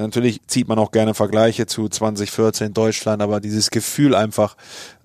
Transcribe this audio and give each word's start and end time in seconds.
Natürlich 0.00 0.40
zieht 0.46 0.68
man 0.68 0.78
auch 0.78 0.90
gerne 0.90 1.14
Vergleiche 1.14 1.66
zu 1.66 1.88
2014 1.88 2.72
Deutschland, 2.74 3.22
aber 3.22 3.40
dieses 3.40 3.70
Gefühl 3.70 4.14
einfach, 4.14 4.56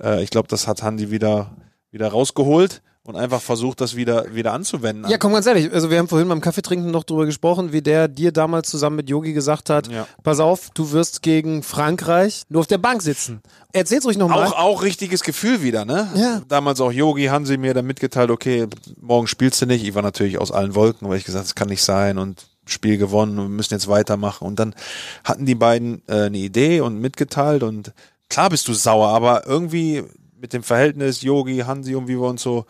äh, 0.02 0.24
ich 0.24 0.30
glaube, 0.30 0.48
das 0.48 0.68
hat 0.68 0.84
Hansi 0.84 1.12
wieder, 1.12 1.52
wieder 1.92 2.08
rausgeholt 2.10 2.82
und 3.04 3.16
einfach 3.16 3.40
versucht, 3.40 3.82
das 3.82 3.96
wieder, 3.96 4.34
wieder 4.34 4.52
anzuwenden. 4.54 5.10
Ja, 5.12 5.20
komm 5.20 5.34
ganz 5.34 5.46
ehrlich, 5.46 5.72
also 5.72 5.92
wir 5.92 6.00
haben 6.00 6.08
vorhin 6.08 6.28
beim 6.28 6.42
Kaffeetrinken 6.42 6.90
noch 6.90 7.04
drüber 7.04 7.28
gesprochen, 7.28 7.72
wie 7.72 7.84
der 7.84 8.08
dir 8.08 8.32
damals 8.32 8.68
zusammen 8.70 8.96
mit 8.96 9.10
Yogi 9.10 9.32
gesagt 9.34 9.70
hat, 9.70 9.88
Ja. 9.92 10.08
pass 10.24 10.40
auf, 10.40 10.72
du 10.74 10.92
wirst 10.92 11.22
gegen 11.22 11.62
Frankreich 11.62 12.42
nur 12.50 12.62
auf 12.62 12.68
der 12.68 12.80
Bank 12.80 13.04
sitzen. 13.04 13.42
Erzähl's 13.74 14.06
ruhig 14.06 14.18
nochmal. 14.18 14.48
Auch, 14.48 14.58
auch 14.58 14.82
richtiges 14.82 15.22
Gefühl 15.22 15.62
wieder, 15.62 15.86
ne? 15.86 16.10
Ja. 16.16 16.42
Damals 16.48 16.82
auch 16.82 16.92
Yogi, 16.92 17.26
Hansi 17.26 17.58
mir 17.58 17.76
dann 17.76 17.86
mitgeteilt, 17.86 18.32
okay, 18.32 18.66
morgen 19.00 19.28
spielst 19.28 19.62
du 19.62 19.68
nicht. 19.68 19.86
Ich 19.86 19.94
war 19.94 20.02
natürlich 20.02 20.40
aus 20.40 20.52
allen 20.52 20.74
Wolken, 20.74 21.08
weil 21.08 21.18
ich 21.20 21.26
gesagt, 21.26 21.46
das 21.46 21.54
kann 21.54 21.70
nicht 21.70 21.84
sein 21.84 22.18
und 22.18 22.48
Spiel 22.66 22.98
gewonnen 22.98 23.38
und 23.40 23.46
wir 23.46 23.56
müssen 23.56 23.74
jetzt 23.74 23.88
weitermachen. 23.88 24.48
Und 24.48 24.60
dann 24.60 24.76
hatten 25.24 25.46
die 25.46 25.56
beiden 25.56 26.02
äh, 26.08 26.24
eine 26.24 26.38
Idee 26.38 26.82
und 26.82 27.00
mitgeteilt 27.00 27.64
und 27.64 27.94
klar 28.30 28.50
bist 28.50 28.68
du 28.68 28.74
sauer, 28.74 29.10
aber 29.10 29.46
irgendwie 29.46 30.04
mit 30.40 30.54
dem 30.54 30.64
Verhältnis 30.64 31.22
Yogi, 31.22 31.60
Hansi 31.60 31.96
und 31.96 32.08
wie 32.08 32.20
wir 32.20 32.28
uns 32.28 32.42
so 32.42 32.66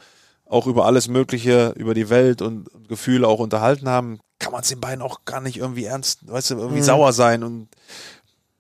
auch 0.46 0.68
über 0.68 0.86
alles 0.86 1.08
Mögliche, 1.08 1.74
über 1.76 1.94
die 1.94 2.10
Welt 2.10 2.42
und, 2.42 2.70
Gefühle 2.88 3.28
auch 3.28 3.40
unterhalten 3.40 3.90
haben, 3.90 4.20
kann 4.38 4.52
man 4.52 4.62
es 4.62 4.68
den 4.70 4.80
beiden 4.80 5.02
auch 5.02 5.26
gar 5.26 5.42
nicht 5.42 5.58
irgendwie 5.58 5.86
ernst, 5.86 6.32
weißt 6.32 6.52
du, 6.52 6.56
irgendwie 6.60 6.84
sauer 6.84 7.14
sein 7.14 7.44
und 7.44 7.68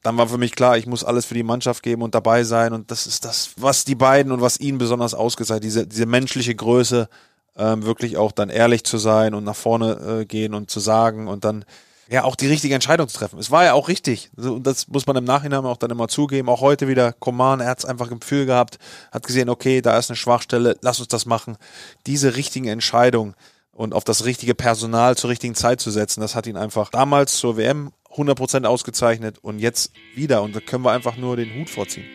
dann 0.06 0.18
war 0.18 0.28
für 0.28 0.38
mich 0.38 0.56
klar, 0.56 0.78
ich 0.78 0.86
muss 0.86 1.04
alles 1.04 1.26
für 1.26 1.34
die 1.34 1.42
Mannschaft 1.42 1.82
geben 1.82 2.04
und 2.04 2.14
dabei 2.14 2.44
sein. 2.44 2.74
Und 2.74 2.92
das 2.92 3.08
ist 3.08 3.26
das, 3.26 3.52
was 3.58 3.86
die 3.86 3.96
beiden 3.96 4.32
und 4.32 4.40
was 4.40 4.60
ihn 4.60 4.78
besonders 4.78 5.16
ausgezeichnet, 5.16 5.64
diese, 5.64 5.88
diese 5.88 6.06
menschliche 6.06 6.54
Größe, 6.54 7.10
ähm, 7.58 7.84
wirklich 7.84 8.18
auch 8.18 8.32
dann 8.32 8.50
ehrlich 8.50 8.84
zu 8.84 8.98
sein 8.98 9.34
und 9.34 9.44
nach 9.44 9.56
vorne 9.56 10.22
äh, 10.22 10.26
gehen 10.26 10.54
und 10.54 10.70
zu 10.70 10.80
sagen 10.80 11.28
und 11.28 11.46
dann 11.46 11.66
ja 12.10 12.24
auch 12.24 12.36
die 12.36 12.48
richtige 12.48 12.76
Entscheidung 12.76 13.08
zu 13.08 13.18
treffen. 13.18 13.40
Es 13.40 13.52
war 13.52 13.64
ja 13.64 13.74
auch 13.74 13.88
richtig. 13.88 14.30
So, 14.36 14.56
Und 14.56 14.68
das 14.68 14.88
muss 14.88 15.08
man 15.08 15.16
im 15.16 15.24
Nachhinein 15.24 15.66
auch 15.66 15.78
dann 15.78 15.92
immer 15.92 16.08
zugeben. 16.08 16.50
Auch 16.50 16.62
heute 16.62 16.88
wieder, 16.88 17.14
Coman, 17.14 17.62
er 17.62 17.70
hat 17.70 17.80
es 17.80 17.86
einfach 17.86 18.12
im 18.12 18.20
Gefühl 18.20 18.46
gehabt, 18.46 18.78
hat 19.12 19.26
gesehen, 19.26 19.50
okay, 19.50 19.82
da 19.82 19.98
ist 19.98 20.10
eine 20.10 20.18
Schwachstelle, 20.18 20.78
lass 20.82 21.00
uns 21.00 21.08
das 21.08 21.26
machen. 21.26 21.58
Diese 22.06 22.36
richtigen 22.36 22.68
Entscheidungen 22.68 23.34
und 23.72 23.94
auf 23.94 24.04
das 24.04 24.26
richtige 24.26 24.56
Personal 24.56 25.18
zur 25.18 25.30
richtigen 25.30 25.56
Zeit 25.56 25.82
zu 25.82 25.92
setzen, 25.92 26.22
das 26.22 26.36
hat 26.36 26.48
ihn 26.48 26.58
einfach 26.58 26.90
damals 26.90 27.38
zur 27.38 27.58
WM 27.58 27.92
100% 28.16 28.66
ausgezeichnet 28.66 29.40
und 29.42 29.60
jetzt 29.60 29.92
wieder. 30.14 30.44
Und 30.44 30.56
da 30.56 30.60
können 30.60 30.86
wir 30.86 30.92
einfach 30.92 31.18
nur 31.18 31.36
den 31.36 31.54
Hut 31.60 31.70
vorziehen. 31.70 32.06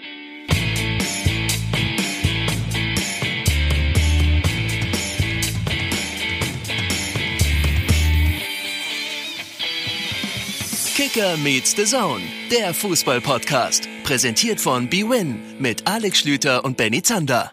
Kicker 11.00 11.38
meets 11.38 11.74
the 11.74 11.86
Zone, 11.86 12.20
der 12.50 12.74
Fußball-Podcast. 12.74 13.88
Präsentiert 14.04 14.60
von 14.60 14.90
BWin 14.90 15.40
mit 15.58 15.86
Alex 15.86 16.18
Schlüter 16.18 16.62
und 16.62 16.76
Benny 16.76 17.02
Zander. 17.02 17.52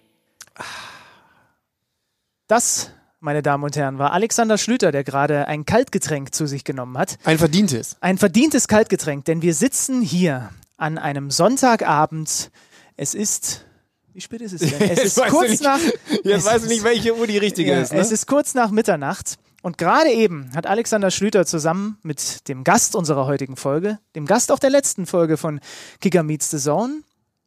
Das, 2.47 2.91
meine 3.21 3.41
Damen 3.41 3.63
und 3.63 3.77
Herren, 3.77 3.99
war 3.99 4.11
Alexander 4.11 4.57
Schlüter, 4.57 4.91
der 4.91 5.05
gerade 5.05 5.47
ein 5.47 5.63
Kaltgetränk 5.65 6.35
zu 6.35 6.45
sich 6.45 6.65
genommen 6.65 6.97
hat. 6.97 7.19
Ein 7.23 7.37
verdientes. 7.37 7.95
Ein 8.01 8.17
verdientes 8.17 8.67
Kaltgetränk, 8.67 9.23
denn 9.23 9.41
wir 9.41 9.53
sitzen 9.53 10.01
hier 10.01 10.49
an 10.75 10.97
einem 10.97 11.31
Sonntagabend. 11.31 12.51
Es 12.97 13.13
ist. 13.13 13.63
Wie 14.11 14.19
spät 14.19 14.41
ist 14.41 14.61
es 14.61 14.77
denn? 14.77 14.89
Es 14.91 14.99
ist 15.05 15.25
kurz 15.27 15.51
nicht- 15.51 15.63
nach. 15.63 15.79
Jetzt 16.25 16.47
du 16.47 16.51
ist- 16.51 16.67
nicht, 16.67 16.83
welche 16.83 17.15
Uhr 17.15 17.27
die 17.27 17.37
richtige 17.37 17.71
ja, 17.71 17.79
ist. 17.79 17.93
Ne? 17.93 17.99
Es 17.99 18.11
ist 18.11 18.27
kurz 18.27 18.55
nach 18.55 18.71
Mitternacht. 18.71 19.37
Und 19.61 19.77
gerade 19.77 20.11
eben 20.11 20.52
hat 20.55 20.67
Alexander 20.67 21.11
Schlüter 21.11 21.45
zusammen 21.45 21.97
mit 22.03 22.47
dem 22.47 22.63
Gast 22.63 22.95
unserer 22.95 23.25
heutigen 23.25 23.55
Folge, 23.55 23.99
dem 24.16 24.25
Gast 24.25 24.52
auch 24.52 24.59
der 24.59 24.69
letzten 24.69 25.05
Folge 25.05 25.38
von 25.38 25.59
Kicker 25.99 26.23
Meets 26.23 26.52
the 26.52 26.58
Zone, 26.58 27.02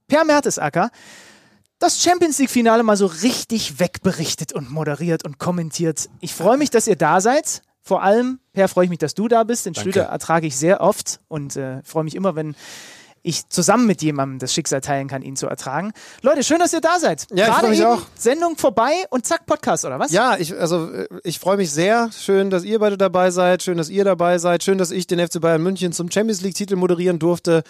Per 0.09 0.25
Mertesacker, 0.25 0.91
das 1.79 2.03
Champions 2.03 2.39
League-Finale 2.39 2.83
mal 2.83 2.97
so 2.97 3.07
richtig 3.07 3.81
wegberichtet 3.81 4.53
und 4.53 4.71
moderiert 4.71 5.25
und 5.25 5.39
kommentiert. 5.39 6.11
Ich 6.21 6.35
freue 6.35 6.59
mich, 6.59 6.71
dass 6.71 6.87
ihr 6.87 6.97
da 6.97 7.21
seid. 7.21 7.63
Vor 7.81 8.03
allem, 8.03 8.39
Per, 8.53 8.69
freue 8.69 8.85
ich 8.85 8.91
mich, 8.91 8.99
dass 8.99 9.15
du 9.15 9.29
da 9.29 9.45
bist. 9.45 9.65
Den 9.65 9.75
Schlüter 9.75 10.03
ertrage 10.03 10.47
ich 10.47 10.57
sehr 10.57 10.81
oft 10.83 11.21
und 11.29 11.57
äh, 11.57 11.83
freue 11.83 12.05
mich 12.05 12.15
immer, 12.15 12.37
wenn 12.37 12.55
ich 13.23 13.49
zusammen 13.49 13.87
mit 13.87 14.03
jemandem 14.03 14.39
das 14.39 14.53
Schicksal 14.53 14.81
teilen 14.81 15.09
kann, 15.09 15.23
ihn 15.23 15.37
zu 15.37 15.47
ertragen. 15.47 15.93
Leute, 16.23 16.43
schön, 16.43 16.59
dass 16.59 16.73
ihr 16.73 16.81
da 16.81 16.99
seid. 16.99 17.27
Ja, 17.31 17.37
ich 17.37 17.51
Gerade 17.51 17.61
freu 17.61 17.69
mich 17.71 17.81
eben 17.81 17.89
auch. 17.89 18.03
Sendung 18.15 18.57
vorbei 18.57 18.93
und 19.11 19.27
zack, 19.27 19.47
Podcast, 19.47 19.85
oder 19.85 19.99
was? 19.99 20.13
Ja, 20.13 20.37
ich, 20.39 20.59
also, 20.59 20.91
äh, 20.91 21.07
ich 21.25 21.39
freue 21.39 21.57
mich 21.57 21.71
sehr. 21.71 22.11
Schön, 22.13 22.51
dass 22.51 22.65
ihr 22.65 22.79
beide 22.79 22.97
dabei 22.97 23.31
seid. 23.31 23.63
Schön, 23.63 23.79
dass 23.79 23.89
ihr 23.89 24.05
dabei 24.05 24.39
seid. 24.39 24.63
Schön, 24.63 24.79
dass 24.79 24.91
ich 24.91 25.07
den 25.07 25.19
FC 25.19 25.41
Bayern 25.41 25.63
München 25.63 25.93
zum 25.93 26.11
Champions 26.11 26.41
League-Titel 26.41 26.77
moderieren 26.77 27.19
durfte. 27.19 27.63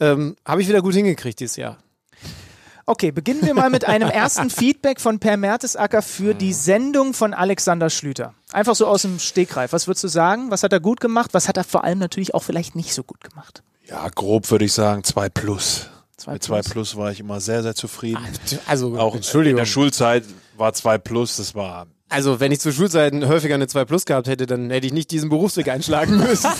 Ähm, 0.00 0.36
Habe 0.44 0.62
ich 0.62 0.68
wieder 0.68 0.82
gut 0.82 0.94
hingekriegt 0.94 1.40
dieses 1.40 1.56
Jahr. 1.56 1.78
Okay, 2.86 3.12
beginnen 3.12 3.42
wir 3.44 3.52
mal 3.52 3.68
mit 3.68 3.86
einem 3.86 4.08
ersten 4.08 4.48
Feedback 4.48 4.98
von 4.98 5.18
Per 5.18 5.36
Mertesacker 5.36 6.00
für 6.00 6.32
die 6.32 6.54
Sendung 6.54 7.12
von 7.12 7.34
Alexander 7.34 7.90
Schlüter. 7.90 8.32
Einfach 8.50 8.74
so 8.74 8.86
aus 8.86 9.02
dem 9.02 9.18
Stegreif. 9.18 9.74
Was 9.74 9.86
würdest 9.86 10.04
du 10.04 10.08
sagen? 10.08 10.50
Was 10.50 10.62
hat 10.62 10.72
er 10.72 10.80
gut 10.80 10.98
gemacht? 10.98 11.34
Was 11.34 11.48
hat 11.48 11.58
er 11.58 11.64
vor 11.64 11.84
allem 11.84 11.98
natürlich 11.98 12.34
auch 12.34 12.42
vielleicht 12.42 12.76
nicht 12.76 12.94
so 12.94 13.02
gut 13.02 13.22
gemacht? 13.22 13.62
Ja, 13.88 14.08
grob 14.08 14.50
würde 14.50 14.64
ich 14.64 14.72
sagen, 14.72 15.02
zwei 15.04 15.28
plus. 15.28 15.88
Zwei 16.16 16.34
Mit 16.34 16.42
zwei 16.42 16.60
plus. 16.60 16.72
plus 16.72 16.96
war 16.96 17.10
ich 17.10 17.20
immer 17.20 17.40
sehr, 17.40 17.62
sehr 17.62 17.74
zufrieden. 17.74 18.22
Also, 18.66 18.98
Auch 18.98 19.14
in 19.14 19.56
der 19.56 19.64
Schulzeit 19.66 20.24
war 20.56 20.72
zwei 20.74 20.98
plus, 20.98 21.36
das 21.36 21.54
war 21.54 21.86
Also, 22.08 22.40
wenn 22.40 22.52
ich 22.52 22.60
zu 22.60 22.72
Schulzeiten 22.72 23.26
häufiger 23.28 23.54
eine 23.54 23.68
2 23.68 23.84
Plus 23.84 24.04
gehabt 24.04 24.26
hätte, 24.28 24.46
dann 24.46 24.70
hätte 24.70 24.86
ich 24.86 24.92
nicht 24.92 25.10
diesen 25.10 25.28
Berufsweg 25.30 25.68
einschlagen 25.68 26.18
müssen. 26.18 26.50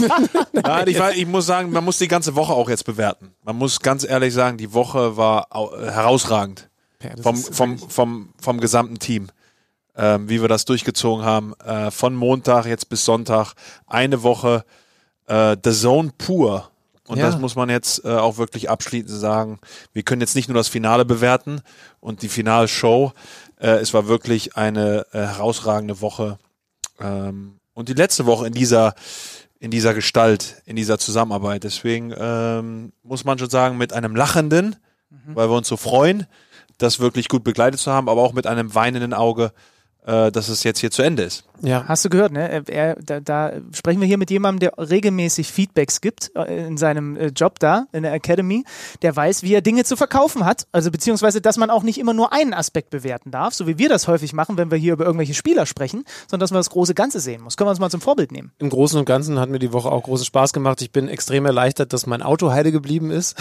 Nein, 0.53 0.89
ich, 0.89 0.99
war, 0.99 1.13
ich 1.13 1.27
muss 1.27 1.47
sagen, 1.47 1.71
man 1.73 1.85
muss 1.85 1.99
die 1.99 2.09
ganze 2.09 2.35
Woche 2.37 2.53
auch 2.53 2.69
jetzt 2.69 2.85
bewerten. 2.85 3.35
Man 3.45 3.57
muss 3.57 3.81
ganz 3.81 4.05
ehrlich 4.05 4.33
sagen, 4.33 4.57
die 4.57 4.73
Woche 4.73 5.17
war 5.17 5.49
äh, 5.53 5.91
herausragend 5.91 6.69
das 7.01 7.21
vom, 7.21 7.37
vom, 7.37 7.79
vom, 7.79 8.29
vom 8.41 8.61
gesamten 8.61 8.99
Team. 8.99 9.29
Ähm, 9.97 10.29
wie 10.29 10.41
wir 10.41 10.49
das 10.49 10.65
durchgezogen 10.65 11.25
haben. 11.25 11.55
Äh, 11.55 11.91
von 11.91 12.15
Montag 12.15 12.67
jetzt 12.67 12.89
bis 12.89 13.05
Sonntag. 13.05 13.55
Eine 13.89 14.23
Woche 14.23 14.65
äh, 15.27 15.57
The 15.65 15.73
Zone 15.73 16.13
pur. 16.17 16.71
Und 17.09 17.19
Ja. 17.19 17.27
das 17.27 17.39
muss 17.39 17.57
man 17.57 17.71
jetzt 17.71 18.05
äh, 18.05 18.09
auch 18.09 18.37
wirklich 18.39 18.71
abschließend 18.71 19.11
sagen. 19.19 19.59
Wir 19.93 20.03
können 20.03 20.21
jetzt 20.21 20.37
nicht 20.37 20.49
nur 20.49 20.57
das 20.57 20.69
Finale 20.69 21.05
bewerten 21.05 21.61
und 22.01 22.23
die 22.23 22.29
Finalshow. 22.29 23.13
Äh, 23.59 23.77
es 23.79 23.95
war 23.95 24.07
wirklich 24.09 24.57
eine 24.57 25.07
äh, 25.13 25.19
herausragende 25.19 26.01
Woche. 26.01 26.39
Ähm, 27.01 27.59
und 27.75 27.89
die 27.89 27.95
letzte 27.95 28.27
Woche 28.27 28.47
in 28.47 28.53
dieser 28.53 28.95
in 29.61 29.73
dieser 29.73 29.93
Gestalt, 29.93 30.63
in 30.67 30.77
dieser 30.77 30.99
Zusammenarbeit. 30.99 31.65
Deswegen 31.65 32.15
ähm, 32.17 32.93
muss 33.03 33.25
man 33.25 33.39
schon 33.41 33.51
sagen, 33.51 33.77
mit 33.77 33.93
einem 33.93 34.15
lachenden, 34.15 34.77
weil 35.35 35.51
wir 35.51 35.57
uns 35.57 35.67
so 35.67 35.77
freuen, 35.77 36.27
das 36.77 37.01
wirklich 37.01 37.29
gut 37.29 37.43
begleitet 37.43 37.81
zu 37.81 37.91
haben, 37.91 38.09
aber 38.09 38.23
auch 38.23 38.33
mit 38.35 38.47
einem 38.47 38.75
weinenden 38.77 39.13
Auge, 39.15 39.53
dass 40.09 40.49
es 40.49 40.65
jetzt 40.65 40.79
hier 40.79 40.91
zu 40.91 41.03
Ende 41.03 41.23
ist. 41.25 41.45
ja. 41.61 41.85
Hast 41.87 42.05
du 42.05 42.09
gehört, 42.09 42.33
ne? 42.33 42.49
Er, 42.49 42.69
er, 42.69 42.97
da, 42.97 43.21
da 43.21 43.53
sprechen 43.73 44.01
wir 44.01 44.09
hier 44.09 44.17
mit 44.17 44.31
jemandem, 44.31 44.61
der 44.61 44.89
regelmäßig 44.91 45.53
Feedbacks 45.53 46.01
gibt 46.01 46.31
äh, 46.35 46.67
in 46.67 46.79
seinem 46.79 47.17
äh, 47.17 47.27
Job 47.27 47.59
da, 47.59 47.87
in 47.93 48.05
der 48.05 48.15
Academy, 48.15 48.65
der 49.03 49.15
weiß, 49.15 49.43
wie 49.43 49.53
er 49.53 49.61
Dinge 49.61 49.85
zu 49.85 49.97
verkaufen 49.97 50.47
hat. 50.47 50.67
Also 50.73 50.91
beziehungsweise, 50.91 51.41
dass 51.41 51.59
man 51.59 51.69
auch 51.69 51.83
nicht 51.83 51.99
immer 51.99 52.15
nur 52.15 52.33
einen 52.33 52.55
Aspekt 52.55 52.91
bewerten 52.91 53.31
darf, 53.31 53.53
so 53.53 53.67
wie 53.67 53.79
wir 53.79 53.91
das 53.91 54.09
häufig 54.09 54.33
machen, 54.33 54.57
wenn 54.57 54.71
wir 54.71 54.79
hier 54.79 54.95
über 54.95 55.05
irgendwelche 55.05 55.35
Spieler 55.35 55.67
sprechen, 55.67 56.05
sondern 56.27 56.41
dass 56.41 56.53
man 56.53 56.61
das 56.61 56.71
große 56.71 56.95
Ganze 56.95 57.21
sehen 57.21 57.43
muss. 57.43 57.57
Können 57.57 57.67
wir 57.67 57.73
uns 57.73 57.81
mal 57.81 57.91
zum 57.91 58.01
Vorbild 58.01 58.33
nehmen. 58.33 58.53
Im 58.59 58.71
Großen 58.71 58.99
und 58.99 59.05
Ganzen 59.05 59.39
hat 59.39 59.51
mir 59.51 59.59
die 59.59 59.73
Woche 59.73 59.91
auch 59.91 60.05
großen 60.05 60.25
Spaß 60.25 60.53
gemacht. 60.55 60.81
Ich 60.81 60.91
bin 60.91 61.09
extrem 61.09 61.45
erleichtert, 61.45 61.93
dass 61.93 62.07
mein 62.07 62.23
Auto 62.23 62.51
heile 62.51 62.73
geblieben 62.73 63.11
ist. 63.11 63.37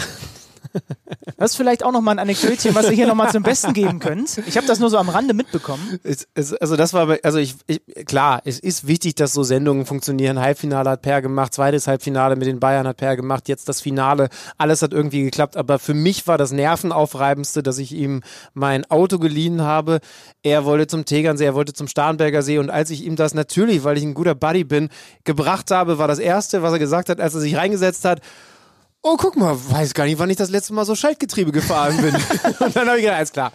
Das 1.36 1.52
ist 1.52 1.56
vielleicht 1.56 1.84
auch 1.84 1.92
nochmal 1.92 2.16
ein 2.16 2.18
Anekdötchen, 2.18 2.74
was 2.74 2.86
ihr 2.86 2.96
hier 2.96 3.06
nochmal 3.06 3.30
zum 3.30 3.42
Besten 3.42 3.72
geben 3.72 3.98
könnt. 4.00 4.38
Ich 4.46 4.56
habe 4.56 4.66
das 4.66 4.78
nur 4.80 4.90
so 4.90 4.98
am 4.98 5.08
Rande 5.08 5.34
mitbekommen. 5.34 6.00
Es, 6.02 6.26
es, 6.34 6.52
also 6.54 6.76
das 6.76 6.92
war, 6.92 7.16
also 7.22 7.38
ich, 7.38 7.54
ich, 7.66 7.80
klar, 8.06 8.40
es 8.44 8.58
ist 8.58 8.86
wichtig, 8.86 9.14
dass 9.14 9.32
so 9.32 9.42
Sendungen 9.42 9.86
funktionieren. 9.86 10.40
Halbfinale 10.40 10.90
hat 10.90 11.02
Per 11.02 11.22
gemacht, 11.22 11.54
zweites 11.54 11.86
Halbfinale 11.86 12.36
mit 12.36 12.46
den 12.46 12.60
Bayern 12.60 12.86
hat 12.86 12.96
Per 12.96 13.16
gemacht, 13.16 13.48
jetzt 13.48 13.68
das 13.68 13.80
Finale. 13.80 14.28
Alles 14.56 14.82
hat 14.82 14.92
irgendwie 14.92 15.22
geklappt, 15.22 15.56
aber 15.56 15.78
für 15.78 15.94
mich 15.94 16.26
war 16.26 16.38
das 16.38 16.52
Nervenaufreibendste, 16.52 17.62
dass 17.62 17.78
ich 17.78 17.92
ihm 17.92 18.22
mein 18.54 18.84
Auto 18.90 19.18
geliehen 19.18 19.62
habe. 19.62 20.00
Er 20.42 20.64
wollte 20.64 20.86
zum 20.86 21.04
Tegernsee, 21.04 21.44
er 21.44 21.54
wollte 21.54 21.72
zum 21.72 21.88
Starnberger 21.88 22.42
See 22.42 22.58
und 22.58 22.70
als 22.70 22.90
ich 22.90 23.04
ihm 23.04 23.16
das 23.16 23.34
natürlich, 23.34 23.84
weil 23.84 23.96
ich 23.96 24.04
ein 24.04 24.14
guter 24.14 24.34
Buddy 24.34 24.64
bin, 24.64 24.88
gebracht 25.24 25.70
habe, 25.70 25.98
war 25.98 26.08
das 26.08 26.18
erste, 26.18 26.62
was 26.62 26.72
er 26.72 26.78
gesagt 26.78 27.08
hat, 27.08 27.20
als 27.20 27.34
er 27.34 27.40
sich 27.40 27.56
reingesetzt 27.56 28.04
hat, 28.04 28.20
oh, 29.08 29.16
guck 29.16 29.36
mal, 29.36 29.56
weiß 29.56 29.94
gar 29.94 30.04
nicht, 30.04 30.18
wann 30.18 30.30
ich 30.30 30.36
das 30.36 30.50
letzte 30.50 30.74
Mal 30.74 30.84
so 30.84 30.94
Schaltgetriebe 30.94 31.52
gefahren 31.52 31.96
bin. 31.96 32.14
und 32.60 32.76
dann 32.76 32.88
habe 32.88 32.98
ich 32.98 33.02
gedacht, 33.02 33.18
alles 33.18 33.32
klar. 33.32 33.52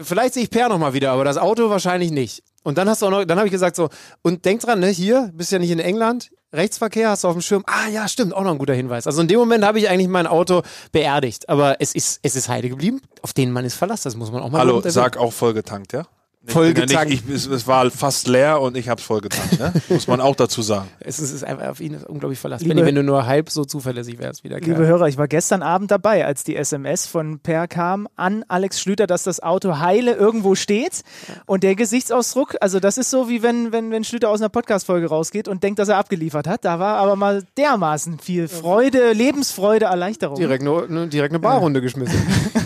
Vielleicht 0.00 0.34
sehe 0.34 0.42
ich 0.42 0.50
Per 0.50 0.68
noch 0.68 0.78
mal 0.78 0.92
wieder, 0.92 1.12
aber 1.12 1.24
das 1.24 1.38
Auto 1.38 1.70
wahrscheinlich 1.70 2.10
nicht. 2.10 2.42
Und 2.62 2.78
dann 2.78 2.88
hast 2.88 3.00
du 3.00 3.06
auch 3.06 3.10
noch, 3.10 3.24
dann 3.24 3.38
habe 3.38 3.48
ich 3.48 3.52
gesagt 3.52 3.76
so, 3.76 3.88
und 4.22 4.44
denk 4.44 4.60
dran, 4.60 4.80
ne, 4.80 4.88
hier, 4.88 5.30
bist 5.34 5.52
ja 5.52 5.58
nicht 5.58 5.70
in 5.70 5.78
England, 5.78 6.30
Rechtsverkehr 6.52 7.10
hast 7.10 7.24
du 7.24 7.28
auf 7.28 7.34
dem 7.34 7.42
Schirm. 7.42 7.64
Ah 7.66 7.88
ja, 7.88 8.08
stimmt, 8.08 8.34
auch 8.34 8.42
noch 8.42 8.52
ein 8.52 8.58
guter 8.58 8.74
Hinweis. 8.74 9.06
Also 9.06 9.20
in 9.20 9.28
dem 9.28 9.38
Moment 9.38 9.64
habe 9.64 9.78
ich 9.78 9.88
eigentlich 9.88 10.08
mein 10.08 10.26
Auto 10.26 10.62
beerdigt, 10.92 11.48
aber 11.48 11.76
es 11.80 11.94
ist, 11.94 12.20
es 12.22 12.36
ist 12.36 12.48
heile 12.48 12.68
geblieben. 12.68 13.00
Auf 13.22 13.32
den 13.32 13.52
man 13.52 13.64
ist 13.64 13.74
Verlass, 13.74 14.02
das 14.02 14.16
muss 14.16 14.30
man 14.30 14.42
auch 14.42 14.50
mal 14.50 14.60
Hallo, 14.60 14.82
sag 14.84 15.16
auch 15.16 15.32
vollgetankt, 15.32 15.92
ja? 15.92 16.06
Voll 16.46 16.66
Ich 16.68 16.74
bin 16.74 16.88
ja 16.88 17.04
nicht, 17.04 17.24
ich, 17.28 17.46
es, 17.48 17.66
war 17.66 17.90
fast 17.90 18.28
leer 18.28 18.60
und 18.60 18.76
ich 18.76 18.88
habe 18.88 19.00
es 19.00 19.06
voll 19.06 19.20
getankt. 19.20 19.58
Ne? 19.58 19.72
Muss 19.88 20.06
man 20.06 20.20
auch 20.20 20.36
dazu 20.36 20.62
sagen. 20.62 20.88
es 21.00 21.18
ist, 21.18 21.30
es 21.30 21.36
ist 21.36 21.44
einfach 21.44 21.68
auf 21.68 21.80
ihn 21.80 21.96
unglaublich 22.06 22.38
verlassen. 22.38 22.64
Liebe- 22.64 22.84
wenn 22.86 22.94
du 22.94 23.02
nur 23.02 23.26
halb 23.26 23.50
so 23.50 23.64
zuverlässig 23.64 24.18
wärst 24.18 24.44
wie 24.44 24.48
der 24.48 24.60
Liebe. 24.60 24.76
Hörer, 24.76 25.08
ich 25.08 25.18
war 25.18 25.28
gestern 25.28 25.62
Abend 25.62 25.90
dabei, 25.90 26.24
als 26.24 26.44
die 26.44 26.56
SMS 26.56 27.06
von 27.06 27.38
Per 27.40 27.66
kam 27.68 28.08
an 28.16 28.44
Alex 28.48 28.80
Schlüter, 28.80 29.06
dass 29.06 29.24
das 29.24 29.42
Auto 29.42 29.78
heile 29.78 30.14
irgendwo 30.14 30.54
steht. 30.54 31.02
Und 31.46 31.62
der 31.62 31.74
Gesichtsausdruck, 31.74 32.56
also 32.60 32.80
das 32.80 32.98
ist 32.98 33.10
so, 33.10 33.28
wie 33.28 33.42
wenn, 33.42 33.72
wenn, 33.72 33.90
wenn 33.90 34.04
Schlüter 34.04 34.30
aus 34.30 34.40
einer 34.40 34.48
Podcast-Folge 34.48 35.08
rausgeht 35.08 35.48
und 35.48 35.62
denkt, 35.62 35.78
dass 35.78 35.88
er 35.88 35.98
abgeliefert 35.98 36.46
hat. 36.46 36.64
Da 36.64 36.78
war 36.78 36.98
aber 36.98 37.16
mal 37.16 37.44
dermaßen 37.56 38.18
viel 38.18 38.48
Freude, 38.48 39.12
Lebensfreude, 39.12 39.86
Erleichterung. 39.86 40.36
Direkt, 40.36 40.62
nur, 40.62 40.86
nur, 40.88 41.06
direkt 41.06 41.32
eine 41.32 41.40
Barrunde 41.40 41.80
geschmissen. 41.80 42.16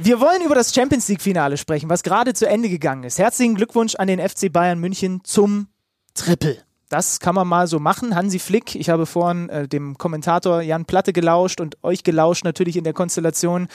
Wir 0.00 0.20
wollen 0.20 0.42
über 0.42 0.54
das 0.54 0.72
Champions 0.72 1.08
League-Finale 1.08 1.56
sprechen, 1.56 1.90
was 1.90 2.04
gerade 2.04 2.32
zu 2.32 2.46
Ende 2.48 2.68
gegangen 2.68 3.02
ist. 3.02 3.18
Herzlichen 3.18 3.56
Glückwunsch 3.56 3.96
an 3.96 4.06
den 4.06 4.20
FC 4.20 4.52
Bayern 4.52 4.78
München 4.78 5.22
zum 5.24 5.66
Triple. 6.14 6.58
Das 6.88 7.18
kann 7.18 7.34
man 7.34 7.48
mal 7.48 7.66
so 7.66 7.80
machen. 7.80 8.14
Hansi 8.14 8.38
Flick, 8.38 8.76
ich 8.76 8.90
habe 8.90 9.06
vorhin 9.06 9.48
äh, 9.48 9.66
dem 9.66 9.98
Kommentator 9.98 10.62
Jan 10.62 10.84
Platte 10.84 11.12
gelauscht 11.12 11.60
und 11.60 11.82
euch 11.82 12.04
gelauscht 12.04 12.44
natürlich 12.44 12.76
in 12.76 12.84
der 12.84 12.92
Konstellation. 12.92 13.66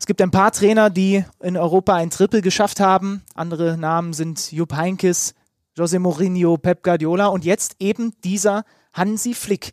Es 0.00 0.06
gibt 0.06 0.22
ein 0.22 0.30
paar 0.30 0.52
Trainer, 0.52 0.88
die 0.88 1.22
in 1.42 1.58
Europa 1.58 1.94
ein 1.94 2.08
Triple 2.08 2.40
geschafft 2.40 2.80
haben. 2.80 3.22
Andere 3.34 3.76
Namen 3.76 4.14
sind 4.14 4.50
Jupp 4.50 4.74
Heynckes, 4.74 5.34
José 5.76 5.98
Mourinho, 5.98 6.56
Pep 6.56 6.82
Guardiola 6.82 7.26
und 7.26 7.44
jetzt 7.44 7.76
eben 7.78 8.14
dieser 8.24 8.64
Hansi 8.94 9.34
Flick 9.34 9.72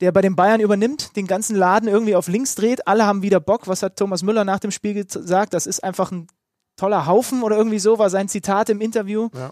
der 0.00 0.12
bei 0.12 0.20
den 0.20 0.36
Bayern 0.36 0.60
übernimmt, 0.60 1.16
den 1.16 1.26
ganzen 1.26 1.56
Laden 1.56 1.88
irgendwie 1.88 2.14
auf 2.14 2.28
links 2.28 2.54
dreht. 2.54 2.86
Alle 2.86 3.06
haben 3.06 3.22
wieder 3.22 3.40
Bock. 3.40 3.66
Was 3.66 3.82
hat 3.82 3.96
Thomas 3.96 4.22
Müller 4.22 4.44
nach 4.44 4.60
dem 4.60 4.70
Spiel 4.70 4.94
gesagt? 4.94 5.54
Das 5.54 5.66
ist 5.66 5.82
einfach 5.82 6.12
ein 6.12 6.28
toller 6.76 7.06
Haufen 7.06 7.42
oder 7.42 7.56
irgendwie 7.56 7.80
so 7.80 7.98
war 7.98 8.08
sein 8.08 8.28
Zitat 8.28 8.70
im 8.70 8.80
Interview. 8.80 9.28
Ja. 9.34 9.50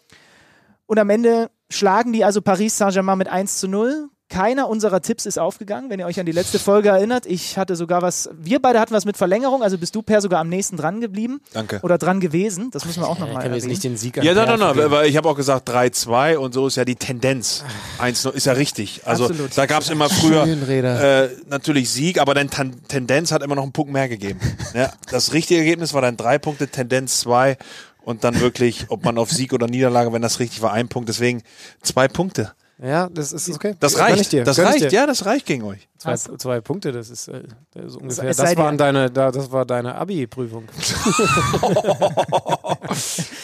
Und 0.87 0.99
am 0.99 1.11
Ende 1.11 1.51
schlagen 1.69 2.13
die 2.13 2.25
also 2.25 2.41
Paris 2.41 2.79
Saint-Germain 2.79 3.19
mit 3.19 3.29
1 3.29 3.59
zu 3.59 3.69
0. 3.69 4.09
Keiner 4.29 4.69
unserer 4.69 5.01
Tipps 5.03 5.25
ist 5.25 5.39
aufgegangen, 5.39 5.89
wenn 5.89 6.01
ihr 6.01 6.07
euch 6.07 6.19
an 6.19 6.27
die 6.27 6.33
letzte 6.33 6.59
Folge 6.59 6.89
erinnert. 6.89 7.27
Ich 7.27 7.59
hatte 7.59 7.77
sogar 7.77 8.03
was, 8.03 8.29
wir 8.37 8.61
beide 8.61 8.81
hatten 8.81 8.93
was 8.93 9.05
mit 9.05 9.17
Verlängerung, 9.17 9.63
also 9.63 9.79
bist 9.79 9.95
du 9.95 10.03
Per 10.03 10.21
sogar 10.21 10.41
am 10.41 10.49
nächsten 10.49 10.77
dran 10.77 11.01
geblieben 11.01 11.41
Danke. 11.53 11.79
oder 11.83 11.97
dran 11.97 12.19
gewesen. 12.19 12.71
Das 12.73 12.85
müssen 12.85 13.03
wir 13.03 13.09
auch 13.09 13.21
nochmal 13.21 13.45
erwähnen. 13.45 13.69
nicht 13.69 13.85
den 13.85 13.97
Sieg 13.97 14.17
Ja, 14.17 14.35
nein, 14.35 14.59
nein, 14.59 14.77
nein, 14.77 14.91
weil 14.91 15.09
ich 15.09 15.17
habe 15.17 15.29
auch 15.29 15.37
gesagt 15.37 15.71
3-2 15.71 16.37
und 16.37 16.53
so 16.55 16.67
ist 16.67 16.77
ja 16.77 16.85
die 16.85 16.97
Tendenz. 16.97 17.63
1 17.99 18.25
ist 18.25 18.47
ja 18.47 18.55
richtig. 18.55 19.03
Also 19.05 19.27
Absolut. 19.27 19.57
da 19.57 19.67
gab 19.67 19.83
es 19.83 19.91
immer 19.91 20.09
früher 20.09 20.45
äh, 20.45 21.29
natürlich 21.49 21.91
Sieg, 21.91 22.21
aber 22.21 22.35
dann 22.35 22.51
Tan 22.51 22.83
Tendenz 22.89 23.31
hat 23.31 23.45
immer 23.45 23.55
noch 23.55 23.63
einen 23.63 23.73
Punkt 23.73 23.93
mehr 23.93 24.09
gegeben. 24.09 24.41
Ja, 24.75 24.93
das 25.09 25.33
richtige 25.33 25.61
Ergebnis 25.61 25.95
war 25.95 26.03
dann 26.03 26.17
drei 26.17 26.39
Punkte, 26.39 26.67
Tendenz 26.67 27.21
zwei 27.21 27.57
und 28.03 28.25
dann 28.25 28.41
wirklich, 28.41 28.87
ob 28.89 29.05
man 29.05 29.19
auf 29.19 29.31
Sieg 29.31 29.53
oder 29.53 29.69
Niederlage, 29.69 30.13
wenn 30.13 30.23
das 30.23 30.41
richtig 30.41 30.63
war, 30.63 30.73
ein 30.73 30.89
Punkt. 30.89 31.09
Deswegen 31.09 31.43
zwei 31.83 32.09
Punkte. 32.09 32.53
Ja, 32.79 33.09
das 33.09 33.33
ist 33.33 33.49
okay. 33.49 33.75
Das 33.81 33.99
reicht. 33.99 34.33
dir. 34.33 34.45
Das 34.45 34.57
Gönn 34.57 34.67
ich 34.67 34.73
reicht, 34.73 34.93
dir. 34.93 34.97
ja, 34.97 35.07
das 35.07 35.25
reicht 35.25 35.47
gegen 35.47 35.63
euch. 35.63 35.89
Zwei, 35.97 36.15
zwei 36.17 36.61
Punkte, 36.61 36.93
das 36.93 37.09
ist, 37.09 37.29
äh, 37.29 37.43
das 37.73 37.87
ist 37.87 37.97
ungefähr. 37.97 38.35
Das, 38.35 38.57
waren 38.57 38.77
deine, 38.77 39.11
da, 39.11 39.33
das 39.33 39.51
war 39.51 39.65
deine 39.65 39.95
Abi-Prüfung. 39.95 40.65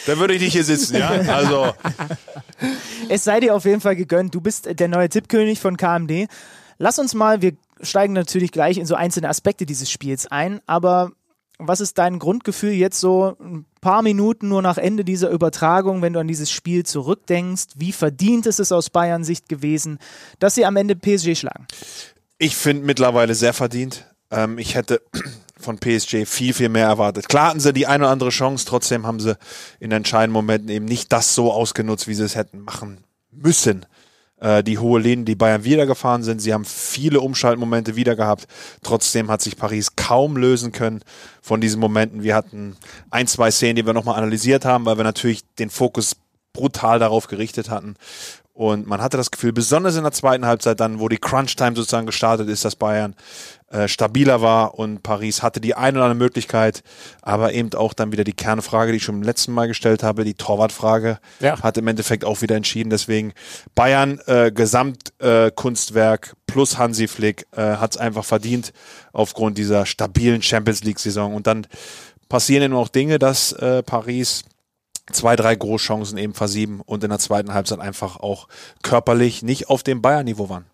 Da 0.05 0.17
würde 0.17 0.33
ich 0.33 0.41
nicht 0.41 0.53
hier 0.53 0.63
sitzen, 0.65 0.97
ja. 0.97 1.09
Also 1.09 1.73
Es 3.09 3.23
sei 3.23 3.39
dir 3.39 3.55
auf 3.55 3.65
jeden 3.65 3.81
Fall 3.81 3.95
gegönnt. 3.95 4.35
Du 4.35 4.41
bist 4.41 4.67
der 4.79 4.87
neue 4.87 5.09
Tippkönig 5.09 5.59
von 5.59 5.77
KMD. 5.77 6.27
Lass 6.77 6.99
uns 6.99 7.13
mal, 7.13 7.41
wir 7.41 7.53
steigen 7.81 8.13
natürlich 8.13 8.51
gleich 8.51 8.77
in 8.77 8.85
so 8.85 8.95
einzelne 8.95 9.29
Aspekte 9.29 9.65
dieses 9.65 9.89
Spiels 9.89 10.27
ein, 10.27 10.59
aber 10.65 11.11
was 11.67 11.81
ist 11.81 11.97
dein 11.97 12.19
Grundgefühl 12.19 12.71
jetzt 12.71 12.99
so 12.99 13.35
ein 13.39 13.65
paar 13.81 14.01
Minuten 14.01 14.47
nur 14.47 14.61
nach 14.61 14.77
Ende 14.77 15.03
dieser 15.03 15.29
Übertragung, 15.29 16.01
wenn 16.01 16.13
du 16.13 16.19
an 16.19 16.27
dieses 16.27 16.51
Spiel 16.51 16.85
zurückdenkst? 16.85 17.65
Wie 17.75 17.91
verdient 17.91 18.45
ist 18.45 18.59
es 18.59 18.71
aus 18.71 18.89
Bayern 18.89 19.23
Sicht 19.23 19.49
gewesen, 19.49 19.99
dass 20.39 20.55
sie 20.55 20.65
am 20.65 20.75
Ende 20.75 20.95
PSG 20.95 21.35
schlagen? 21.37 21.67
Ich 22.37 22.55
finde 22.55 22.85
mittlerweile 22.85 23.35
sehr 23.35 23.53
verdient. 23.53 24.05
Ähm, 24.31 24.57
ich 24.57 24.75
hätte 24.75 25.01
von 25.59 25.77
PSG 25.77 26.25
viel, 26.25 26.53
viel 26.53 26.69
mehr 26.69 26.87
erwartet. 26.87 27.29
Klar 27.29 27.49
hatten 27.49 27.59
sie 27.59 27.73
die 27.73 27.87
eine 27.87 28.03
oder 28.03 28.11
andere 28.11 28.29
Chance, 28.29 28.65
trotzdem 28.65 29.07
haben 29.07 29.19
sie 29.19 29.37
in 29.79 29.91
entscheidenden 29.91 30.33
Momenten 30.33 30.69
eben 30.69 30.85
nicht 30.85 31.11
das 31.11 31.35
so 31.35 31.51
ausgenutzt, 31.51 32.07
wie 32.07 32.13
sie 32.13 32.23
es 32.23 32.35
hätten 32.35 32.61
machen 32.61 33.03
müssen. 33.31 33.85
Äh, 34.43 34.61
die 34.61 34.77
hohe 34.77 34.99
Linie, 34.99 35.23
die 35.23 35.35
Bayern 35.35 35.63
wieder 35.63 35.85
gefahren 35.85 36.21
sind, 36.21 36.41
sie 36.41 36.53
haben 36.53 36.65
viele 36.65 37.21
Umschaltmomente 37.21 37.95
wieder 37.95 38.17
gehabt. 38.17 38.45
Trotzdem 38.83 39.31
hat 39.31 39.41
sich 39.41 39.55
Paris 39.55 39.95
kaum 39.95 40.35
lösen 40.35 40.73
können 40.73 41.01
von 41.41 41.61
diesen 41.61 41.79
Momenten. 41.79 42.23
Wir 42.23 42.35
hatten 42.35 42.75
ein, 43.09 43.27
zwei 43.27 43.51
Szenen, 43.51 43.77
die 43.77 43.85
wir 43.85 43.93
nochmal 43.93 44.17
analysiert 44.17 44.65
haben, 44.65 44.85
weil 44.85 44.97
wir 44.97 45.05
natürlich 45.05 45.43
den 45.59 45.69
Fokus 45.69 46.17
brutal 46.51 46.99
darauf 46.99 47.27
gerichtet 47.27 47.69
hatten. 47.69 47.95
Und 48.51 48.85
man 48.85 49.01
hatte 49.01 49.15
das 49.17 49.31
Gefühl, 49.31 49.53
besonders 49.53 49.95
in 49.95 50.03
der 50.03 50.11
zweiten 50.11 50.45
Halbzeit 50.45 50.79
dann, 50.79 50.99
wo 50.99 51.07
die 51.07 51.17
Crunch-Time 51.17 51.75
sozusagen 51.75 52.05
gestartet 52.05 52.49
ist, 52.49 52.65
dass 52.65 52.75
Bayern 52.75 53.15
äh, 53.73 53.87
stabiler 53.87 54.41
war 54.41 54.77
und 54.77 55.01
Paris 55.03 55.41
hatte 55.43 55.59
die 55.59 55.75
eine 55.75 55.97
oder 55.97 56.05
andere 56.05 56.23
Möglichkeit, 56.23 56.83
aber 57.21 57.53
eben 57.53 57.73
auch 57.73 57.93
dann 57.93 58.11
wieder 58.11 58.23
die 58.23 58.33
Kernfrage, 58.33 58.91
die 58.91 58.97
ich 58.97 59.03
schon 59.03 59.15
im 59.15 59.23
letzten 59.23 59.51
Mal 59.51 59.67
gestellt 59.67 60.03
habe, 60.03 60.23
die 60.23 60.35
Torwartfrage, 60.35 61.17
Ja. 61.39 61.59
hat 61.61 61.77
im 61.77 61.87
Endeffekt 61.87 62.23
auch 62.23 62.41
wieder 62.41 62.55
entschieden. 62.55 62.89
Deswegen 62.91 63.33
Bayern 63.75 64.19
äh, 64.27 64.51
Gesamtkunstwerk 64.51 66.27
äh, 66.33 66.35
plus 66.45 66.77
Hansi 66.77 67.07
Flick 67.07 67.47
äh, 67.51 67.61
hat 67.77 67.91
es 67.91 67.97
einfach 67.97 68.25
verdient 68.25 68.73
aufgrund 69.11 69.57
dieser 69.57 69.85
stabilen 69.85 70.41
Champions 70.41 70.83
League-Saison. 70.83 71.33
Und 71.33 71.47
dann 71.47 71.67
passieren 72.29 72.63
eben 72.63 72.75
auch 72.75 72.89
Dinge, 72.89 73.19
dass 73.19 73.51
äh, 73.53 73.83
Paris 73.83 74.43
zwei, 75.11 75.35
drei 75.35 75.55
Großchancen 75.55 76.17
eben 76.17 76.33
versieben 76.33 76.79
und 76.79 77.03
in 77.03 77.09
der 77.09 77.19
zweiten 77.19 77.53
Halbzeit 77.53 77.79
einfach 77.79 78.17
auch 78.17 78.47
körperlich 78.83 79.41
nicht 79.43 79.69
auf 79.69 79.83
dem 79.83 80.01
Bayern-Niveau 80.01 80.49
waren. 80.49 80.65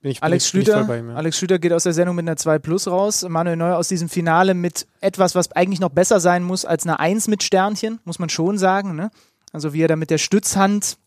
Bin 0.00 0.12
ich, 0.12 0.22
Alex 0.22 0.52
bin 0.52 0.60
ich, 0.60 0.66
Schlüter, 0.66 0.78
voll 0.78 0.86
bei 0.86 0.98
ihm, 1.00 1.10
ja. 1.10 1.16
Alex 1.16 1.38
Schlüter 1.38 1.58
geht 1.58 1.72
aus 1.72 1.82
der 1.82 1.92
Sendung 1.92 2.14
mit 2.16 2.24
einer 2.28 2.36
2 2.36 2.58
Plus 2.60 2.86
raus. 2.86 3.26
Manuel 3.28 3.56
Neuer 3.56 3.76
aus 3.76 3.88
diesem 3.88 4.08
Finale 4.08 4.54
mit 4.54 4.86
etwas, 5.00 5.34
was 5.34 5.50
eigentlich 5.52 5.80
noch 5.80 5.88
besser 5.90 6.20
sein 6.20 6.44
muss 6.44 6.64
als 6.64 6.84
eine 6.84 7.00
1 7.00 7.26
mit 7.28 7.42
Sternchen, 7.42 7.98
muss 8.04 8.18
man 8.20 8.28
schon 8.28 8.58
sagen. 8.58 8.94
Ne? 8.94 9.10
Also 9.52 9.72
wie 9.72 9.82
er 9.82 9.88
da 9.88 9.96
mit 9.96 10.10
der 10.10 10.18
Stützhand, 10.18 10.98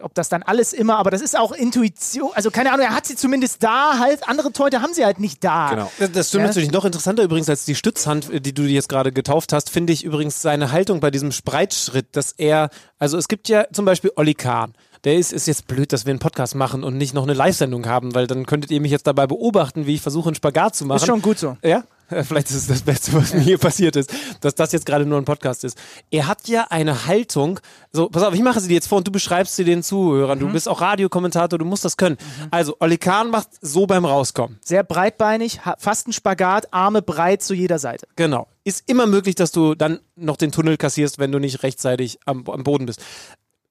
ob 0.00 0.14
das 0.14 0.28
dann 0.28 0.42
alles 0.42 0.72
immer, 0.74 0.98
aber 0.98 1.10
das 1.10 1.20
ist 1.22 1.36
auch 1.38 1.52
Intuition. 1.52 2.30
Also 2.34 2.50
keine 2.50 2.70
Ahnung, 2.72 2.84
er 2.86 2.94
hat 2.94 3.06
sie 3.06 3.16
zumindest 3.16 3.62
da 3.62 3.98
halt. 3.98 4.28
Andere 4.28 4.52
Teute 4.52 4.82
haben 4.82 4.92
sie 4.92 5.04
halt 5.06 5.18
nicht 5.20 5.42
da. 5.42 5.70
Genau. 5.70 5.92
Das- 5.98 6.12
Das 6.12 6.28
stimmt 6.28 6.42
Ja. 6.42 6.46
natürlich. 6.48 6.70
Noch 6.70 6.84
interessanter 6.84 7.22
übrigens 7.22 7.48
als 7.48 7.64
die 7.64 7.74
Stützhand, 7.74 8.30
äh, 8.30 8.40
die 8.42 8.52
du 8.52 8.62
jetzt 8.64 8.88
gerade 8.90 9.10
getauft 9.10 9.52
hast, 9.54 9.70
finde 9.70 9.92
ich 9.94 10.04
übrigens 10.04 10.42
seine 10.42 10.70
Haltung 10.70 11.00
bei 11.00 11.10
diesem 11.10 11.32
Spreitschritt, 11.32 12.14
dass 12.14 12.32
er, 12.32 12.68
also 12.98 13.16
es 13.16 13.26
gibt 13.26 13.48
ja 13.48 13.64
zum 13.72 13.84
Beispiel 13.86 14.12
Olli 14.16 14.34
Kahn. 14.34 14.74
Der 15.04 15.16
ist, 15.16 15.32
ist 15.32 15.46
jetzt 15.46 15.66
blöd, 15.66 15.92
dass 15.92 16.06
wir 16.06 16.10
einen 16.10 16.18
Podcast 16.18 16.54
machen 16.54 16.82
und 16.82 16.96
nicht 16.96 17.12
noch 17.12 17.24
eine 17.24 17.34
Live-Sendung 17.34 17.86
haben, 17.86 18.14
weil 18.14 18.26
dann 18.26 18.46
könntet 18.46 18.70
ihr 18.70 18.80
mich 18.80 18.90
jetzt 18.90 19.06
dabei 19.06 19.26
beobachten, 19.26 19.86
wie 19.86 19.94
ich 19.94 20.00
versuche, 20.00 20.28
einen 20.28 20.34
Spagat 20.34 20.74
zu 20.74 20.86
machen. 20.86 20.96
Ist 20.96 21.06
schon 21.06 21.20
gut 21.20 21.38
so. 21.38 21.58
Ja, 21.62 21.84
vielleicht 22.08 22.48
ist 22.50 22.56
es 22.56 22.66
das 22.68 22.82
Beste, 22.82 23.12
was 23.12 23.34
mir 23.34 23.40
hier 23.40 23.58
passiert 23.58 23.96
ist, 23.96 24.12
dass 24.40 24.54
das 24.54 24.72
jetzt 24.72 24.86
gerade 24.86 25.04
nur 25.04 25.18
ein 25.18 25.24
Podcast 25.24 25.64
ist. 25.64 25.78
Er 26.10 26.26
hat 26.26 26.48
ja 26.48 26.66
eine 26.70 27.06
Haltung, 27.06 27.60
so, 27.92 28.08
pass 28.08 28.22
auf, 28.22 28.34
ich 28.34 28.42
mache 28.42 28.60
sie 28.60 28.68
dir 28.68 28.74
jetzt 28.74 28.88
vor 28.88 28.98
und 28.98 29.06
du 29.06 29.12
beschreibst 29.12 29.56
sie 29.56 29.64
den 29.64 29.82
Zuhörern. 29.82 30.38
Du 30.38 30.50
bist 30.50 30.68
auch 30.68 30.80
Radiokommentator, 30.80 31.58
du 31.58 31.64
musst 31.64 31.84
das 31.84 31.96
können. 31.96 32.16
Also, 32.50 32.76
Olli 32.80 32.96
Kahn 32.96 33.30
macht 33.30 33.48
so 33.60 33.86
beim 33.86 34.04
Rauskommen. 34.04 34.58
Sehr 34.62 34.84
breitbeinig, 34.84 35.60
fast 35.78 36.08
ein 36.08 36.12
Spagat, 36.12 36.72
Arme 36.72 37.02
breit 37.02 37.42
zu 37.42 37.54
jeder 37.54 37.78
Seite. 37.78 38.06
Genau. 38.16 38.48
Ist 38.64 38.84
immer 38.86 39.06
möglich, 39.06 39.34
dass 39.34 39.52
du 39.52 39.74
dann 39.74 40.00
noch 40.16 40.38
den 40.38 40.50
Tunnel 40.50 40.78
kassierst, 40.78 41.18
wenn 41.18 41.30
du 41.30 41.38
nicht 41.38 41.62
rechtzeitig 41.62 42.18
am, 42.24 42.48
am 42.48 42.64
Boden 42.64 42.86
bist. 42.86 43.02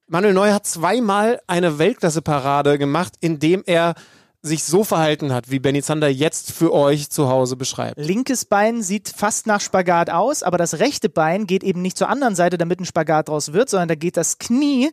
Manuel 0.06 0.34
Neuer 0.34 0.54
hat 0.54 0.66
zweimal 0.66 1.40
eine 1.46 1.78
Weltklasse-Parade 1.78 2.76
gemacht, 2.76 3.14
indem 3.20 3.62
er 3.64 3.94
sich 4.42 4.62
so 4.64 4.84
verhalten 4.84 5.32
hat, 5.32 5.50
wie 5.50 5.58
Benny 5.58 5.82
Zander 5.82 6.08
jetzt 6.08 6.52
für 6.52 6.74
euch 6.74 7.08
zu 7.08 7.30
Hause 7.30 7.56
beschreibt. 7.56 7.98
Linkes 7.98 8.44
Bein 8.44 8.82
sieht 8.82 9.08
fast 9.08 9.46
nach 9.46 9.62
Spagat 9.62 10.10
aus, 10.10 10.42
aber 10.42 10.58
das 10.58 10.78
rechte 10.78 11.08
Bein 11.08 11.46
geht 11.46 11.64
eben 11.64 11.80
nicht 11.80 11.96
zur 11.96 12.10
anderen 12.10 12.34
Seite, 12.34 12.58
damit 12.58 12.80
ein 12.80 12.84
Spagat 12.84 13.30
draus 13.30 13.54
wird, 13.54 13.70
sondern 13.70 13.88
da 13.88 13.94
geht 13.94 14.18
das 14.18 14.38
Knie 14.38 14.90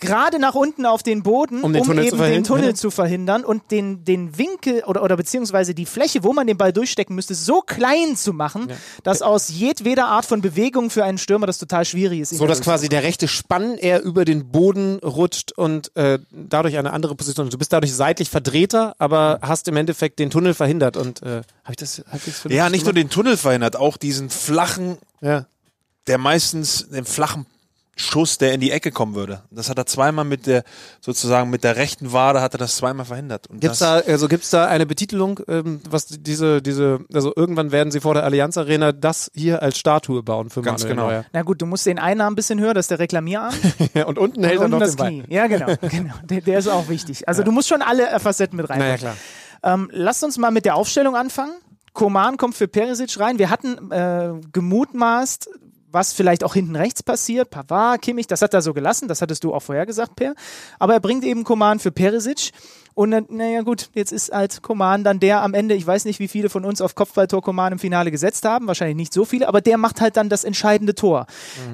gerade 0.00 0.38
nach 0.38 0.54
unten 0.54 0.86
auf 0.86 1.02
den 1.02 1.22
Boden, 1.22 1.62
Um 1.62 1.72
den 1.72 1.84
Tunnel 1.84 2.04
eben 2.04 2.10
zu 2.10 2.16
den 2.16 2.18
verhindern. 2.24 2.44
Tunnel 2.44 2.74
zu 2.76 2.90
verhindern 2.90 3.44
und 3.44 3.70
den, 3.70 4.04
den 4.04 4.36
Winkel 4.38 4.82
oder, 4.84 5.02
oder 5.02 5.16
beziehungsweise 5.16 5.74
die 5.74 5.86
Fläche, 5.86 6.24
wo 6.24 6.32
man 6.32 6.46
den 6.46 6.56
Ball 6.56 6.72
durchstecken 6.72 7.14
müsste, 7.14 7.34
so 7.34 7.60
klein 7.60 8.16
zu 8.16 8.32
machen, 8.32 8.72
dass 9.02 9.22
aus 9.22 9.48
jedweder 9.50 10.06
Art 10.06 10.24
von 10.26 10.40
Bewegung 10.40 10.90
für 10.90 11.04
einen 11.04 11.18
Stürmer 11.18 11.46
das 11.46 11.58
total 11.58 11.84
schwierig 11.84 12.20
ist. 12.20 12.30
So, 12.30 12.44
da 12.44 12.48
dass 12.50 12.60
quasi 12.62 12.88
der 12.88 13.02
rechte 13.02 13.28
Spann 13.28 13.76
eher 13.76 14.02
über 14.02 14.24
den 14.24 14.50
Boden 14.50 14.98
rutscht 15.00 15.52
und 15.52 15.94
äh, 15.96 16.18
dadurch 16.32 16.76
eine 16.78 16.92
andere 16.92 17.14
Position. 17.14 17.48
Du 17.50 17.58
bist 17.58 17.72
dadurch 17.72 17.94
seitlich 17.94 18.30
verdrehter, 18.30 18.94
aber 18.98 19.38
hast 19.42 19.68
im 19.68 19.76
Endeffekt 19.76 20.18
den 20.18 20.30
Tunnel 20.30 20.54
verhindert. 20.54 20.96
Und 20.96 21.22
äh, 21.22 21.26
habe 21.64 21.70
ich 21.70 21.76
das 21.76 21.98
halbwegs 21.98 22.40
vernünftig 22.40 22.52
Ja, 22.56 22.70
nicht 22.70 22.84
nur 22.84 22.94
den 22.94 23.10
Tunnel 23.10 23.36
verhindert, 23.36 23.76
auch 23.76 23.96
diesen 23.96 24.30
flachen, 24.30 24.98
Ja. 25.20 25.46
der 26.06 26.18
meistens 26.18 26.88
den 26.88 27.04
flachen 27.04 27.46
Schuss, 28.00 28.38
der 28.38 28.52
in 28.54 28.60
die 28.60 28.70
Ecke 28.70 28.90
kommen 28.90 29.14
würde. 29.14 29.42
Das 29.50 29.68
hat 29.68 29.78
er 29.78 29.86
zweimal 29.86 30.24
mit 30.24 30.46
der, 30.46 30.64
sozusagen 31.00 31.50
mit 31.50 31.64
der 31.64 31.76
rechten 31.76 32.12
Wade 32.12 32.40
hat 32.40 32.54
er 32.54 32.58
das 32.58 32.76
zweimal 32.76 33.04
verhindert. 33.04 33.46
Und 33.48 33.60
Gibt's 33.60 33.78
das, 33.80 34.04
da, 34.04 34.10
also 34.10 34.28
gibt's 34.28 34.50
da 34.50 34.66
eine 34.66 34.86
Betitelung, 34.86 35.40
ähm, 35.48 35.80
was 35.88 36.06
diese, 36.06 36.62
diese, 36.62 37.00
also 37.12 37.32
irgendwann 37.36 37.72
werden 37.72 37.90
sie 37.90 38.00
vor 38.00 38.14
der 38.14 38.24
Allianz 38.24 38.56
Arena 38.56 38.92
das 38.92 39.30
hier 39.34 39.62
als 39.62 39.78
Statue 39.78 40.22
bauen 40.22 40.50
für 40.50 40.62
Ganz 40.62 40.82
Manuel 40.82 40.96
genau. 40.96 41.08
Neuer. 41.08 41.24
Na 41.32 41.42
gut, 41.42 41.60
du 41.60 41.66
musst 41.66 41.86
den 41.86 41.98
einen 41.98 42.20
Arm 42.20 42.32
ein 42.32 42.36
bisschen 42.36 42.58
höher, 42.60 42.74
das 42.74 42.84
ist 42.84 42.90
der 42.90 42.98
Reklamierarm. 42.98 43.54
und 44.06 44.18
unten 44.18 44.44
hält 44.44 44.60
er 44.60 44.64
und 44.64 44.70
noch 44.70 44.78
das 44.80 44.92
den 44.92 44.96
Ball. 44.96 45.08
Knie. 45.08 45.24
Ja, 45.28 45.46
genau. 45.46 45.66
genau. 45.90 46.14
Der, 46.24 46.40
der 46.40 46.58
ist 46.58 46.68
auch 46.68 46.88
wichtig. 46.88 47.28
Also 47.28 47.42
du 47.42 47.52
musst 47.52 47.68
schon 47.68 47.82
alle 47.82 48.18
Facetten 48.18 48.56
mit 48.56 48.68
rein. 48.70 48.78
Naja, 48.78 48.96
klar. 48.96 49.16
Ähm, 49.62 49.90
lasst 49.92 50.24
uns 50.24 50.38
mal 50.38 50.50
mit 50.50 50.64
der 50.64 50.74
Aufstellung 50.76 51.16
anfangen. 51.16 51.52
Koman 51.92 52.36
kommt 52.36 52.54
für 52.54 52.68
Perisic 52.68 53.18
rein. 53.18 53.38
Wir 53.38 53.50
hatten 53.50 53.90
äh, 53.90 54.32
gemutmaßt, 54.52 55.50
was 55.92 56.12
vielleicht 56.12 56.44
auch 56.44 56.54
hinten 56.54 56.76
rechts 56.76 57.02
passiert. 57.02 57.50
Pavard, 57.50 58.02
Kimmich, 58.02 58.26
das 58.26 58.42
hat 58.42 58.54
er 58.54 58.62
so 58.62 58.72
gelassen. 58.72 59.08
Das 59.08 59.22
hattest 59.22 59.44
du 59.44 59.52
auch 59.52 59.60
vorher 59.60 59.86
gesagt, 59.86 60.16
Per. 60.16 60.34
Aber 60.78 60.94
er 60.94 61.00
bringt 61.00 61.24
eben 61.24 61.44
Koman 61.44 61.78
für 61.78 61.90
Perisic. 61.90 62.50
Und 62.94 63.12
dann, 63.12 63.26
naja 63.28 63.62
gut, 63.62 63.90
jetzt 63.94 64.12
ist 64.12 64.32
halt 64.32 64.62
Koman 64.62 65.04
dann 65.04 65.20
der 65.20 65.42
am 65.42 65.54
Ende, 65.54 65.74
ich 65.74 65.86
weiß 65.86 66.04
nicht, 66.04 66.18
wie 66.18 66.28
viele 66.28 66.50
von 66.50 66.64
uns 66.64 66.80
auf 66.80 66.94
Kopfballtor 66.94 67.40
Koman 67.40 67.72
im 67.72 67.78
Finale 67.78 68.10
gesetzt 68.10 68.44
haben, 68.44 68.66
wahrscheinlich 68.66 68.96
nicht 68.96 69.12
so 69.12 69.24
viele, 69.24 69.48
aber 69.48 69.60
der 69.60 69.78
macht 69.78 70.00
halt 70.00 70.16
dann 70.16 70.28
das 70.28 70.44
entscheidende 70.44 70.94
Tor. 70.94 71.26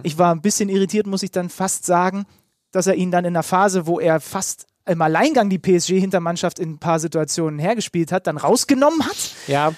Ich 0.02 0.18
war 0.18 0.34
ein 0.34 0.42
bisschen 0.42 0.68
irritiert, 0.68 1.06
muss 1.06 1.22
ich 1.22 1.30
dann 1.30 1.48
fast 1.48 1.86
sagen, 1.86 2.26
dass 2.70 2.86
er 2.86 2.94
ihn 2.94 3.10
dann 3.10 3.24
in 3.24 3.34
einer 3.34 3.42
Phase, 3.42 3.86
wo 3.86 3.98
er 3.98 4.20
fast 4.20 4.66
im 4.86 5.02
Alleingang 5.02 5.50
die 5.50 5.58
PSG-Hintermannschaft 5.58 6.58
in 6.58 6.72
ein 6.72 6.78
paar 6.78 7.00
Situationen 7.00 7.58
hergespielt 7.58 8.12
hat, 8.12 8.26
dann 8.26 8.36
rausgenommen 8.36 9.04
hat. 9.04 9.16
Ja. 9.48 9.72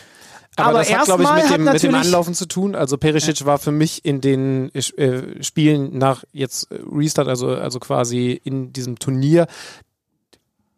Aber, 0.58 0.68
Aber 0.70 0.78
das 0.80 0.92
hat, 0.92 1.04
glaube 1.04 1.22
ich, 1.22 1.32
mit 1.32 1.50
dem, 1.50 1.64
mit 1.64 1.82
dem 1.82 1.94
Anlaufen 1.94 2.34
zu 2.34 2.46
tun. 2.46 2.74
Also 2.74 2.98
Perisic 2.98 3.44
war 3.46 3.58
für 3.58 3.70
mich 3.72 4.04
in 4.04 4.20
den 4.20 4.74
äh, 4.74 5.42
Spielen 5.42 5.96
nach 5.96 6.24
jetzt 6.32 6.70
äh, 6.72 6.80
Restart, 6.92 7.28
also, 7.28 7.48
also 7.48 7.78
quasi 7.78 8.40
in 8.42 8.72
diesem 8.72 8.98
Turnier, 8.98 9.46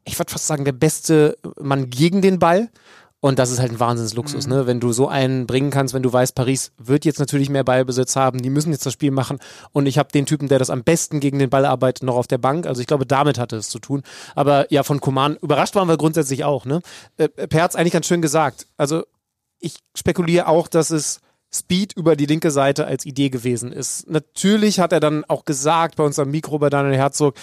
ich 0.04 0.18
würde 0.18 0.30
fast 0.30 0.46
sagen, 0.46 0.64
der 0.64 0.72
beste 0.72 1.36
Mann 1.60 1.90
gegen 1.90 2.20
den 2.22 2.38
Ball. 2.38 2.68
Und 3.22 3.38
das 3.38 3.50
ist 3.50 3.58
halt 3.58 3.70
ein 3.70 3.78
Wahnsinnsluxus, 3.78 4.46
Mhm. 4.46 4.52
ne? 4.52 4.66
Wenn 4.66 4.80
du 4.80 4.92
so 4.92 5.06
einen 5.06 5.46
bringen 5.46 5.70
kannst, 5.70 5.92
wenn 5.92 6.02
du 6.02 6.10
weißt, 6.10 6.34
Paris 6.34 6.72
wird 6.78 7.04
jetzt 7.04 7.18
natürlich 7.18 7.50
mehr 7.50 7.64
Ballbesitz 7.64 8.16
haben, 8.16 8.40
die 8.40 8.48
müssen 8.48 8.72
jetzt 8.72 8.86
das 8.86 8.94
Spiel 8.94 9.10
machen 9.10 9.38
und 9.72 9.84
ich 9.84 9.98
habe 9.98 10.08
den 10.10 10.24
Typen, 10.24 10.48
der 10.48 10.58
das 10.58 10.70
am 10.70 10.84
besten 10.84 11.20
gegen 11.20 11.38
den 11.38 11.50
Ball 11.50 11.66
arbeitet, 11.66 12.02
noch 12.02 12.16
auf 12.16 12.26
der 12.26 12.38
Bank. 12.38 12.66
Also 12.66 12.80
ich 12.80 12.86
glaube, 12.86 13.04
damit 13.04 13.38
hatte 13.38 13.56
es 13.56 13.68
zu 13.68 13.78
tun. 13.78 14.04
Aber 14.34 14.72
ja, 14.72 14.84
von 14.84 15.02
Koman, 15.02 15.36
überrascht 15.42 15.74
waren 15.74 15.86
wir 15.86 15.98
grundsätzlich 15.98 16.44
auch, 16.44 16.64
ne? 16.64 16.80
Äh, 17.18 17.28
per 17.28 17.62
hat's 17.62 17.76
eigentlich 17.76 17.92
ganz 17.92 18.06
schön 18.06 18.22
gesagt. 18.22 18.66
Also 18.78 19.04
ich 19.60 19.76
spekuliere 19.96 20.48
auch, 20.48 20.68
dass 20.68 20.90
es 20.90 21.20
Speed 21.52 21.94
über 21.96 22.14
die 22.14 22.26
linke 22.26 22.52
Seite 22.52 22.86
als 22.86 23.04
Idee 23.04 23.28
gewesen 23.28 23.72
ist. 23.72 24.08
Natürlich 24.08 24.78
hat 24.78 24.92
er 24.92 25.00
dann 25.00 25.24
auch 25.26 25.44
gesagt 25.44 25.96
bei 25.96 26.04
uns 26.04 26.16
am 26.20 26.30
Mikro 26.30 26.60
bei 26.60 26.70
Daniel 26.70 26.96
Herzog, 26.96 27.34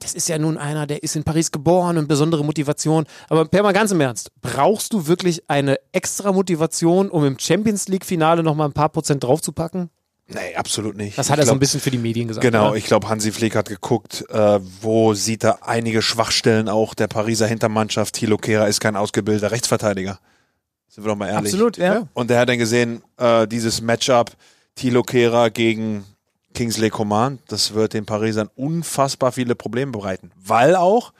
das 0.00 0.12
ist 0.14 0.28
ja 0.28 0.38
nun 0.38 0.58
einer, 0.58 0.88
der 0.88 1.04
ist 1.04 1.14
in 1.14 1.22
Paris 1.22 1.52
geboren 1.52 1.96
und 1.96 2.08
besondere 2.08 2.44
Motivation. 2.44 3.04
Aber 3.28 3.44
Per 3.44 3.62
mal 3.62 3.72
ganz 3.72 3.92
im 3.92 4.00
Ernst, 4.00 4.30
brauchst 4.42 4.92
du 4.92 5.06
wirklich 5.06 5.48
eine 5.48 5.78
extra 5.92 6.32
Motivation, 6.32 7.08
um 7.10 7.24
im 7.24 7.38
Champions 7.38 7.86
League 7.86 8.04
Finale 8.04 8.42
noch 8.42 8.56
mal 8.56 8.64
ein 8.64 8.72
paar 8.72 8.88
Prozent 8.88 9.22
draufzupacken? 9.22 9.88
nee, 10.26 10.56
absolut 10.56 10.96
nicht. 10.96 11.16
Das 11.16 11.30
hat 11.30 11.36
Ich 11.36 11.42
er 11.42 11.44
so 11.46 11.50
glaub- 11.52 11.56
ein 11.56 11.60
bisschen 11.60 11.80
für 11.80 11.90
die 11.92 11.98
Medien 11.98 12.26
gesagt. 12.26 12.42
Genau, 12.42 12.70
oder? 12.70 12.76
ich 12.76 12.86
glaube, 12.86 13.08
Hansi 13.08 13.30
Flick 13.30 13.54
hat 13.54 13.68
geguckt, 13.68 14.24
äh, 14.30 14.58
wo 14.80 15.14
sieht 15.14 15.44
er 15.44 15.68
einige 15.68 16.02
Schwachstellen 16.02 16.68
auch 16.68 16.94
der 16.94 17.06
Pariser 17.06 17.46
Hintermannschaft. 17.46 18.14
Thilo 18.14 18.36
Kehrer 18.36 18.66
ist 18.66 18.80
kein 18.80 18.96
ausgebildeter 18.96 19.52
Rechtsverteidiger. 19.52 20.18
Sind 20.94 21.02
wir 21.02 21.08
doch 21.08 21.16
mal 21.16 21.26
ehrlich. 21.26 21.52
Absolut, 21.52 21.76
ja. 21.76 22.06
Und 22.14 22.30
er 22.30 22.38
hat 22.38 22.48
dann 22.48 22.58
gesehen, 22.58 23.02
äh, 23.16 23.48
dieses 23.48 23.80
Matchup 23.80 24.30
Thilo 24.76 25.02
Kehrer 25.02 25.50
gegen 25.50 26.04
Kingsley 26.54 26.88
Coman, 26.88 27.40
das 27.48 27.74
wird 27.74 27.94
den 27.94 28.06
Parisern 28.06 28.48
unfassbar 28.54 29.32
viele 29.32 29.56
Probleme 29.56 29.90
bereiten. 29.90 30.30
Weil 30.36 30.76
auch 30.76 31.12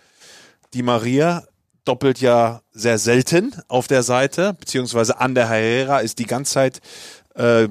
die 0.74 0.84
Maria 0.84 1.42
doppelt 1.84 2.20
ja 2.20 2.60
sehr 2.72 2.98
selten 2.98 3.52
auf 3.66 3.88
der 3.88 4.04
Seite, 4.04 4.54
beziehungsweise 4.54 5.18
an 5.18 5.34
der 5.34 5.48
Herrera 5.48 5.98
ist 5.98 6.20
die 6.20 6.26
ganze 6.26 6.52
Zeit, 6.52 6.80
äh, 7.34 7.66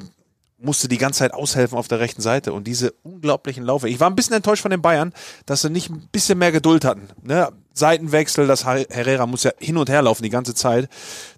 musste 0.64 0.88
die 0.88 0.98
ganze 0.98 1.20
Zeit 1.20 1.34
aushelfen 1.34 1.78
auf 1.78 1.88
der 1.88 2.00
rechten 2.00 2.22
Seite 2.22 2.54
und 2.54 2.66
diese 2.66 2.94
unglaublichen 3.04 3.64
Laufe. 3.64 3.90
Ich 3.90 4.00
war 4.00 4.10
ein 4.10 4.16
bisschen 4.16 4.36
enttäuscht 4.36 4.62
von 4.62 4.72
den 4.72 4.82
Bayern, 4.82 5.14
dass 5.46 5.62
sie 5.62 5.70
nicht 5.70 5.90
ein 5.90 6.08
bisschen 6.12 6.38
mehr 6.38 6.52
Geduld 6.52 6.86
hatten. 6.86 7.08
Ne? 7.22 7.50
Seitenwechsel, 7.74 8.46
das 8.48 8.66
Her- 8.66 8.86
Herrera 8.90 9.26
muss 9.26 9.44
ja 9.44 9.52
hin 9.58 9.78
und 9.78 9.90
her 9.90 10.02
laufen 10.04 10.24
die 10.24 10.30
ganze 10.30 10.54
Zeit. 10.54 10.88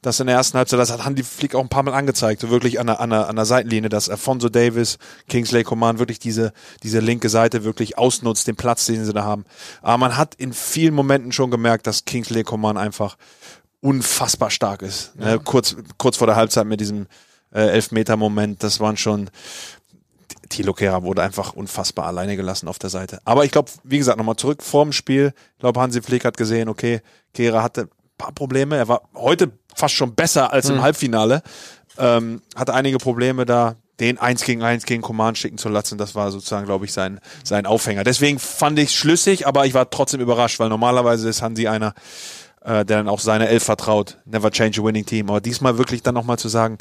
Das 0.01 0.19
in 0.19 0.27
der 0.27 0.35
ersten 0.35 0.57
Halbzeit, 0.57 0.79
das 0.79 0.91
hat 0.91 1.05
Handy 1.05 1.23
Flick 1.23 1.55
auch 1.55 1.61
ein 1.61 1.69
paar 1.69 1.83
Mal 1.83 1.93
angezeigt, 1.93 2.41
so 2.41 2.49
wirklich 2.49 2.79
an 2.79 2.87
der, 2.87 2.99
an 2.99 3.09
der, 3.09 3.29
an 3.29 3.35
der 3.35 3.45
Seitenlinie, 3.45 3.89
dass 3.89 4.09
Alfonso 4.09 4.49
Davis, 4.49 4.97
Kingsley 5.29 5.63
Coman 5.63 5.97
wirklich 5.97 6.19
diese, 6.19 6.51
diese 6.83 6.99
linke 6.99 7.29
Seite 7.29 7.63
wirklich 7.63 7.97
ausnutzt, 7.97 8.47
den 8.47 8.57
Platz, 8.57 8.85
den 8.85 9.05
sie 9.05 9.13
da 9.13 9.23
haben. 9.23 9.45
Aber 9.81 9.97
man 9.97 10.17
hat 10.17 10.35
in 10.35 10.51
vielen 10.53 10.93
Momenten 10.93 11.31
schon 11.31 11.51
gemerkt, 11.51 11.87
dass 11.87 12.05
Kingsley 12.05 12.43
Coman 12.43 12.77
einfach 12.77 13.17
unfassbar 13.79 14.51
stark 14.51 14.81
ist. 14.81 15.15
Ne? 15.15 15.39
Kurz, 15.43 15.75
kurz 15.97 16.17
vor 16.17 16.27
der 16.27 16.35
Halbzeit 16.35 16.65
mit 16.65 16.81
diesem 16.81 17.07
äh, 17.55 17.69
Elfmeter-Moment, 17.69 18.61
das 18.61 18.79
waren 18.79 18.97
schon 18.97 19.29
Thilo 20.49 20.73
Kehrer 20.73 21.03
wurde 21.03 21.23
einfach 21.23 21.53
unfassbar 21.53 22.05
alleine 22.05 22.35
gelassen 22.35 22.67
auf 22.67 22.77
der 22.77 22.89
Seite. 22.89 23.19
Aber 23.25 23.45
ich 23.45 23.51
glaube, 23.51 23.71
wie 23.83 23.97
gesagt, 23.97 24.17
nochmal 24.17 24.35
zurück 24.35 24.61
vorm 24.61 24.91
Spiel. 24.91 25.33
Ich 25.53 25.59
glaube, 25.59 25.79
Hansi 25.79 26.01
Flick 26.01 26.25
hat 26.25 26.37
gesehen, 26.37 26.69
okay, 26.69 27.01
Kehrer 27.33 27.63
hatte 27.63 27.81
ein 27.83 27.89
paar 28.17 28.31
Probleme. 28.31 28.77
Er 28.77 28.87
war 28.87 29.09
heute 29.15 29.51
fast 29.75 29.95
schon 29.95 30.13
besser 30.13 30.53
als 30.53 30.69
im 30.69 30.81
Halbfinale. 30.81 31.41
Ähm, 31.97 32.41
hatte 32.55 32.73
einige 32.73 32.97
Probleme 32.97 33.45
da, 33.45 33.75
den 33.99 34.19
eins 34.19 34.43
gegen 34.43 34.61
eins 34.61 34.85
gegen 34.85 35.01
Command 35.01 35.37
schicken 35.37 35.57
zu 35.57 35.69
lassen. 35.69 35.97
Das 35.97 36.13
war 36.13 36.31
sozusagen, 36.31 36.65
glaube 36.65 36.85
ich, 36.85 36.93
sein, 36.93 37.19
sein 37.43 37.65
Aufhänger. 37.65 38.03
Deswegen 38.03 38.37
fand 38.37 38.77
ich 38.77 38.93
schlüssig, 38.93 39.47
aber 39.47 39.65
ich 39.65 39.73
war 39.73 39.89
trotzdem 39.89 40.19
überrascht, 40.19 40.59
weil 40.59 40.69
normalerweise 40.69 41.27
ist 41.29 41.41
Hansi 41.41 41.67
einer, 41.67 41.93
äh, 42.65 42.83
der 42.83 42.97
dann 42.97 43.07
auch 43.07 43.19
seine 43.19 43.47
Elf 43.47 43.63
vertraut. 43.63 44.17
Never 44.25 44.51
change 44.51 44.81
a 44.81 44.83
winning 44.83 45.05
team. 45.05 45.29
Aber 45.29 45.39
diesmal 45.39 45.77
wirklich 45.77 46.03
dann 46.03 46.15
nochmal 46.15 46.39
zu 46.39 46.49
sagen, 46.49 46.77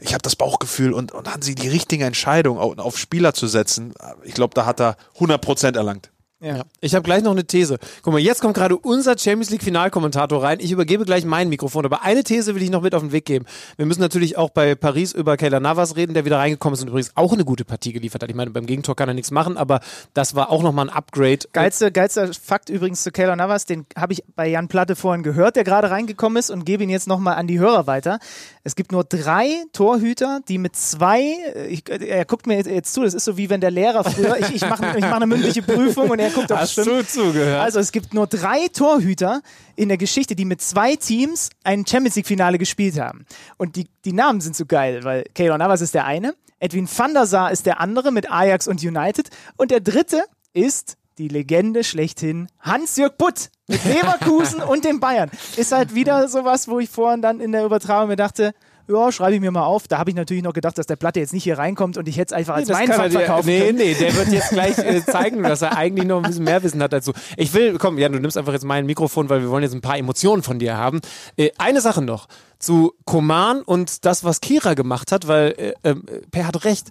ich 0.00 0.14
habe 0.14 0.22
das 0.22 0.34
Bauchgefühl 0.34 0.92
und, 0.92 1.12
und 1.12 1.32
Hansi 1.32 1.54
die 1.54 1.68
richtige 1.68 2.04
Entscheidung 2.04 2.58
auf, 2.58 2.78
auf 2.78 2.98
Spieler 2.98 3.34
zu 3.34 3.46
setzen, 3.46 3.94
ich 4.24 4.34
glaube, 4.34 4.54
da 4.54 4.66
hat 4.66 4.80
er 4.80 4.96
100% 5.18 5.76
erlangt. 5.76 6.10
Ja. 6.46 6.62
Ich 6.80 6.94
habe 6.94 7.02
gleich 7.02 7.24
noch 7.24 7.32
eine 7.32 7.44
These. 7.44 7.78
Guck 8.02 8.12
mal, 8.12 8.20
jetzt 8.20 8.40
kommt 8.40 8.54
gerade 8.54 8.76
unser 8.76 9.18
Champions 9.18 9.50
League 9.50 9.64
Finalkommentator 9.64 10.44
rein. 10.44 10.58
Ich 10.60 10.70
übergebe 10.70 11.04
gleich 11.04 11.24
mein 11.24 11.48
Mikrofon, 11.48 11.84
aber 11.84 12.04
eine 12.04 12.22
These 12.22 12.54
will 12.54 12.62
ich 12.62 12.70
noch 12.70 12.82
mit 12.82 12.94
auf 12.94 13.02
den 13.02 13.10
Weg 13.10 13.24
geben. 13.24 13.46
Wir 13.76 13.84
müssen 13.84 14.00
natürlich 14.00 14.38
auch 14.38 14.50
bei 14.50 14.76
Paris 14.76 15.12
über 15.12 15.36
Keller 15.36 15.58
Navas 15.58 15.96
reden, 15.96 16.14
der 16.14 16.24
wieder 16.24 16.38
reingekommen 16.38 16.74
ist 16.74 16.82
und 16.82 16.88
übrigens 16.88 17.10
auch 17.16 17.32
eine 17.32 17.44
gute 17.44 17.64
Partie 17.64 17.92
geliefert 17.92 18.22
hat. 18.22 18.30
Ich 18.30 18.36
meine, 18.36 18.52
beim 18.52 18.64
Gegentor 18.64 18.94
kann 18.94 19.08
er 19.08 19.14
nichts 19.14 19.32
machen, 19.32 19.56
aber 19.56 19.80
das 20.14 20.36
war 20.36 20.50
auch 20.50 20.62
nochmal 20.62 20.88
ein 20.88 20.94
Upgrade. 20.94 21.40
Geilste, 21.52 21.90
geilster 21.90 22.30
Fakt 22.32 22.68
übrigens 22.68 23.02
zu 23.02 23.10
Keylor 23.10 23.34
Navas, 23.34 23.64
den 23.64 23.84
habe 23.96 24.12
ich 24.12 24.22
bei 24.36 24.46
Jan 24.46 24.68
Platte 24.68 24.94
vorhin 24.94 25.24
gehört, 25.24 25.56
der 25.56 25.64
gerade 25.64 25.90
reingekommen 25.90 26.38
ist 26.38 26.50
und 26.50 26.64
gebe 26.64 26.84
ihn 26.84 26.90
jetzt 26.90 27.08
nochmal 27.08 27.34
an 27.34 27.48
die 27.48 27.58
Hörer 27.58 27.88
weiter. 27.88 28.20
Es 28.62 28.76
gibt 28.76 28.92
nur 28.92 29.02
drei 29.02 29.48
Torhüter, 29.72 30.40
die 30.48 30.58
mit 30.58 30.76
zwei, 30.76 31.24
ich, 31.68 31.88
er 31.88 32.24
guckt 32.24 32.46
mir 32.46 32.56
jetzt, 32.56 32.68
jetzt 32.68 32.94
zu, 32.94 33.02
das 33.02 33.14
ist 33.14 33.24
so 33.24 33.36
wie 33.36 33.50
wenn 33.50 33.60
der 33.60 33.72
Lehrer 33.72 34.04
früher, 34.04 34.38
ich, 34.38 34.54
ich 34.54 34.62
mache 34.62 34.96
ich 34.96 35.02
mach 35.02 35.16
eine 35.16 35.26
mündliche 35.26 35.62
Prüfung 35.62 36.10
und 36.10 36.20
er 36.20 36.35
guckt, 36.36 36.52
ob 36.52 36.58
Hast 36.58 36.72
stimmt. 36.72 36.88
du 36.88 37.06
zugehört? 37.06 37.60
Also 37.60 37.80
es 37.80 37.92
gibt 37.92 38.14
nur 38.14 38.26
drei 38.26 38.68
Torhüter 38.68 39.42
in 39.74 39.88
der 39.88 39.98
Geschichte, 39.98 40.36
die 40.36 40.44
mit 40.44 40.60
zwei 40.62 40.96
Teams 40.96 41.50
ein 41.64 41.86
Champions 41.86 42.16
League 42.16 42.26
Finale 42.26 42.58
gespielt 42.58 42.98
haben. 42.98 43.26
Und 43.56 43.76
die, 43.76 43.88
die 44.04 44.12
Namen 44.12 44.40
sind 44.40 44.56
so 44.56 44.66
geil, 44.66 45.04
weil 45.04 45.24
Keylor 45.34 45.58
Navas 45.58 45.80
ist 45.80 45.94
der 45.94 46.04
eine, 46.04 46.34
Edwin 46.58 46.88
van 46.88 47.12
der 47.12 47.26
Sar 47.26 47.52
ist 47.52 47.66
der 47.66 47.80
andere 47.80 48.12
mit 48.12 48.30
Ajax 48.30 48.66
und 48.66 48.82
United 48.82 49.28
und 49.56 49.70
der 49.70 49.80
dritte 49.80 50.24
ist 50.54 50.96
die 51.18 51.28
Legende 51.28 51.84
schlechthin 51.84 52.48
Hans-Jörg 52.60 53.16
Butt 53.16 53.50
mit 53.66 53.84
Leverkusen 53.84 54.62
und 54.68 54.84
den 54.84 55.00
Bayern. 55.00 55.30
Ist 55.56 55.72
halt 55.72 55.94
wieder 55.94 56.28
sowas, 56.28 56.68
wo 56.68 56.78
ich 56.78 56.90
vorhin 56.90 57.22
dann 57.22 57.40
in 57.40 57.52
der 57.52 57.64
Übertragung 57.64 58.08
mir 58.08 58.16
dachte, 58.16 58.54
ja, 58.88 59.10
schreibe 59.10 59.34
ich 59.34 59.40
mir 59.40 59.50
mal 59.50 59.64
auf. 59.64 59.88
Da 59.88 59.98
habe 59.98 60.10
ich 60.10 60.16
natürlich 60.16 60.42
noch 60.42 60.52
gedacht, 60.52 60.78
dass 60.78 60.86
der 60.86 60.96
Platte 60.96 61.20
jetzt 61.20 61.32
nicht 61.32 61.44
hier 61.44 61.58
reinkommt 61.58 61.96
und 61.96 62.06
ich 62.08 62.16
hätte 62.16 62.34
es 62.34 62.38
einfach 62.38 62.54
als 62.54 62.68
das 62.68 62.78
mein 62.78 62.88
kann 62.88 63.00
er 63.00 63.10
Fach 63.10 63.18
verkaufen 63.18 63.46
nee, 63.46 63.60
können. 63.60 63.78
nee, 63.78 63.94
der 63.94 64.14
wird 64.14 64.28
jetzt 64.28 64.50
gleich 64.50 64.78
äh, 64.78 65.04
zeigen, 65.04 65.42
dass 65.42 65.62
er 65.62 65.76
eigentlich 65.76 66.06
noch 66.06 66.18
ein 66.18 66.22
bisschen 66.22 66.44
mehr 66.44 66.62
Wissen 66.62 66.82
hat 66.82 66.92
dazu. 66.92 67.12
Ich 67.36 67.52
will, 67.54 67.78
komm, 67.78 67.98
Jan, 67.98 68.12
du 68.12 68.20
nimmst 68.20 68.36
einfach 68.36 68.52
jetzt 68.52 68.64
mein 68.64 68.86
Mikrofon, 68.86 69.28
weil 69.28 69.42
wir 69.42 69.50
wollen 69.50 69.62
jetzt 69.62 69.74
ein 69.74 69.80
paar 69.80 69.98
Emotionen 69.98 70.42
von 70.42 70.58
dir 70.58 70.76
haben. 70.76 71.00
Äh, 71.36 71.50
eine 71.58 71.80
Sache 71.80 72.02
noch 72.02 72.28
zu 72.58 72.94
Koman 73.04 73.62
und 73.62 74.04
das, 74.04 74.24
was 74.24 74.40
Kira 74.40 74.74
gemacht 74.74 75.12
hat, 75.12 75.28
weil 75.28 75.74
äh, 75.82 75.90
äh, 75.90 75.94
Per 76.30 76.46
hat 76.46 76.64
recht. 76.64 76.90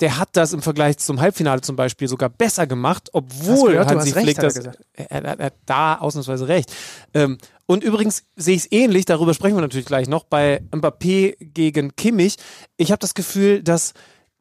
Der 0.00 0.18
hat 0.18 0.30
das 0.32 0.52
im 0.52 0.60
Vergleich 0.60 0.98
zum 0.98 1.20
Halbfinale 1.20 1.62
zum 1.62 1.74
Beispiel 1.74 2.06
sogar 2.06 2.28
besser 2.28 2.66
gemacht, 2.66 3.08
obwohl 3.12 3.72
gehört, 3.72 3.88
Hansi 3.90 4.10
recht, 4.10 4.24
Flick 4.24 4.38
hat 4.38 4.44
er 4.44 4.48
das. 4.48 4.54
gesagt. 4.54 4.78
Er, 4.92 5.10
er, 5.10 5.38
er 5.38 5.46
hat 5.46 5.54
da 5.64 5.96
ausnahmsweise 5.96 6.48
recht. 6.48 6.72
Ähm, 7.14 7.38
und 7.64 7.82
übrigens 7.82 8.24
sehe 8.36 8.54
ich 8.54 8.64
es 8.64 8.72
ähnlich, 8.72 9.06
darüber 9.06 9.32
sprechen 9.34 9.56
wir 9.56 9.62
natürlich 9.62 9.86
gleich 9.86 10.08
noch, 10.08 10.24
bei 10.24 10.62
Mbappé 10.70 11.36
gegen 11.40 11.96
Kimmich. 11.96 12.36
Ich 12.76 12.92
habe 12.92 13.00
das 13.00 13.14
Gefühl, 13.14 13.62
dass 13.62 13.94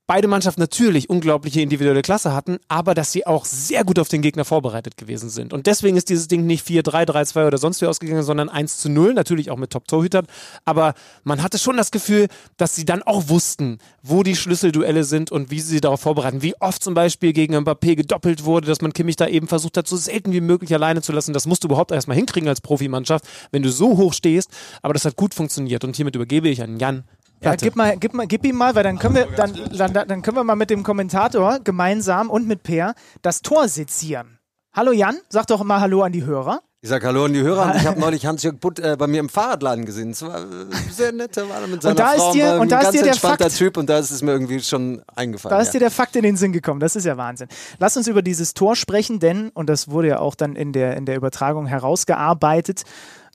beide 0.07 0.27
Mannschaften 0.27 0.61
natürlich 0.61 1.09
unglaubliche 1.09 1.61
individuelle 1.61 2.01
Klasse 2.01 2.33
hatten, 2.33 2.57
aber 2.67 2.93
dass 2.93 3.11
sie 3.11 3.25
auch 3.25 3.45
sehr 3.45 3.83
gut 3.83 3.99
auf 3.99 4.07
den 4.07 4.21
Gegner 4.21 4.45
vorbereitet 4.45 4.97
gewesen 4.97 5.29
sind. 5.29 5.53
Und 5.53 5.67
deswegen 5.67 5.97
ist 5.97 6.09
dieses 6.09 6.27
Ding 6.27 6.45
nicht 6.45 6.65
4-3, 6.67 7.05
3-2 7.05 7.47
oder 7.47 7.57
sonst 7.57 7.81
wie 7.81 7.87
ausgegangen, 7.87 8.23
sondern 8.23 8.49
1 8.49 8.77
zu 8.77 8.89
0, 8.89 9.13
natürlich 9.13 9.49
auch 9.51 9.57
mit 9.57 9.71
Top-Torhütern. 9.71 10.27
Aber 10.63 10.93
man 11.23 11.41
hatte 11.41 11.57
schon 11.57 11.77
das 11.77 11.91
Gefühl, 11.91 12.27
dass 12.57 12.75
sie 12.75 12.85
dann 12.85 13.03
auch 13.03 13.29
wussten, 13.29 13.79
wo 14.03 14.23
die 14.23 14.35
Schlüsselduelle 14.35 15.03
sind 15.03 15.31
und 15.31 15.51
wie 15.51 15.59
sie 15.59 15.81
darauf 15.81 16.01
vorbereiten. 16.01 16.41
Wie 16.41 16.55
oft 16.59 16.83
zum 16.83 16.93
Beispiel 16.93 17.33
gegen 17.33 17.55
Mbappé 17.55 17.95
gedoppelt 17.95 18.45
wurde, 18.45 18.67
dass 18.67 18.81
man 18.81 18.93
Kimmich 18.93 19.15
da 19.15 19.27
eben 19.27 19.47
versucht 19.47 19.77
hat, 19.77 19.87
so 19.87 19.97
selten 19.97 20.31
wie 20.33 20.41
möglich 20.41 20.73
alleine 20.73 21.01
zu 21.01 21.11
lassen. 21.11 21.33
Das 21.33 21.47
musst 21.47 21.63
du 21.63 21.67
überhaupt 21.67 21.91
erstmal 21.91 22.17
hinkriegen 22.17 22.49
als 22.49 22.61
Profimannschaft, 22.61 23.25
wenn 23.51 23.63
du 23.63 23.71
so 23.71 23.97
hoch 23.97 24.13
stehst. 24.13 24.49
Aber 24.81 24.93
das 24.93 25.05
hat 25.05 25.15
gut 25.15 25.33
funktioniert. 25.33 25.83
Und 25.83 25.95
hiermit 25.95 26.15
übergebe 26.15 26.49
ich 26.49 26.61
an 26.61 26.77
Jan 26.77 27.03
ja, 27.41 27.55
gib, 27.55 27.75
mal, 27.75 27.97
gib, 27.97 28.13
mal, 28.13 28.27
gib 28.27 28.45
ihm 28.45 28.55
mal, 28.55 28.75
weil 28.75 28.83
dann 28.83 28.97
können, 28.97 29.15
wir, 29.15 29.27
dann, 29.35 29.53
dann, 29.71 29.93
dann 29.93 30.21
können 30.21 30.37
wir 30.37 30.43
mal 30.43 30.55
mit 30.55 30.69
dem 30.69 30.83
Kommentator 30.83 31.59
gemeinsam 31.63 32.29
und 32.29 32.47
mit 32.47 32.63
Per 32.63 32.95
das 33.21 33.41
Tor 33.41 33.67
sezieren. 33.67 34.39
Hallo 34.73 34.91
Jan, 34.91 35.17
sag 35.29 35.47
doch 35.47 35.63
mal 35.63 35.79
Hallo 35.79 36.01
an 36.01 36.11
die 36.11 36.25
Hörer. 36.25 36.61
Ich 36.85 36.89
sag 36.89 37.03
Hallo 37.03 37.25
an 37.25 37.33
die 37.33 37.41
Hörer. 37.41 37.75
Ich 37.77 37.87
habe 37.87 37.99
neulich 37.99 38.27
Hans-Jörg 38.27 38.59
Butt 38.59 38.77
äh, 38.77 38.95
bei 38.95 39.07
mir 39.07 39.19
im 39.19 39.27
Fahrradladen 39.27 39.85
gesehen. 39.85 40.11
Das 40.11 40.21
war 40.21 40.39
äh, 40.39 40.65
sehr 40.91 41.11
nett. 41.11 41.35
Da 41.35 41.49
war 41.49 41.61
er 41.61 41.67
mit 41.67 41.81
seiner 41.81 41.93
und 41.93 41.99
da 41.99 42.09
Frau. 42.09 42.27
Ist 42.27 42.35
dir, 42.35 42.59
und 42.59 42.71
da 42.71 42.81
ist 42.81 42.91
dir 42.91 43.01
der 43.01 43.15
Fakt, 43.15 43.57
Typ 43.57 43.77
und 43.77 43.89
da 43.89 43.97
ist 43.97 44.11
es 44.11 44.21
mir 44.21 44.33
irgendwie 44.33 44.59
schon 44.59 45.01
eingefallen. 45.15 45.57
Da 45.57 45.61
ist 45.61 45.69
ja. 45.69 45.73
dir 45.73 45.79
der 45.79 45.89
Fakt 45.91 46.15
in 46.15 46.21
den 46.21 46.37
Sinn 46.37 46.51
gekommen. 46.51 46.79
Das 46.79 46.95
ist 46.95 47.05
ja 47.05 47.17
Wahnsinn. 47.17 47.47
Lass 47.79 47.97
uns 47.97 48.07
über 48.07 48.21
dieses 48.21 48.53
Tor 48.53 48.75
sprechen, 48.75 49.19
denn, 49.19 49.49
und 49.55 49.67
das 49.67 49.89
wurde 49.89 50.09
ja 50.09 50.19
auch 50.19 50.35
dann 50.35 50.55
in 50.55 50.73
der, 50.73 50.95
in 50.95 51.07
der 51.07 51.15
Übertragung 51.15 51.65
herausgearbeitet, 51.65 52.83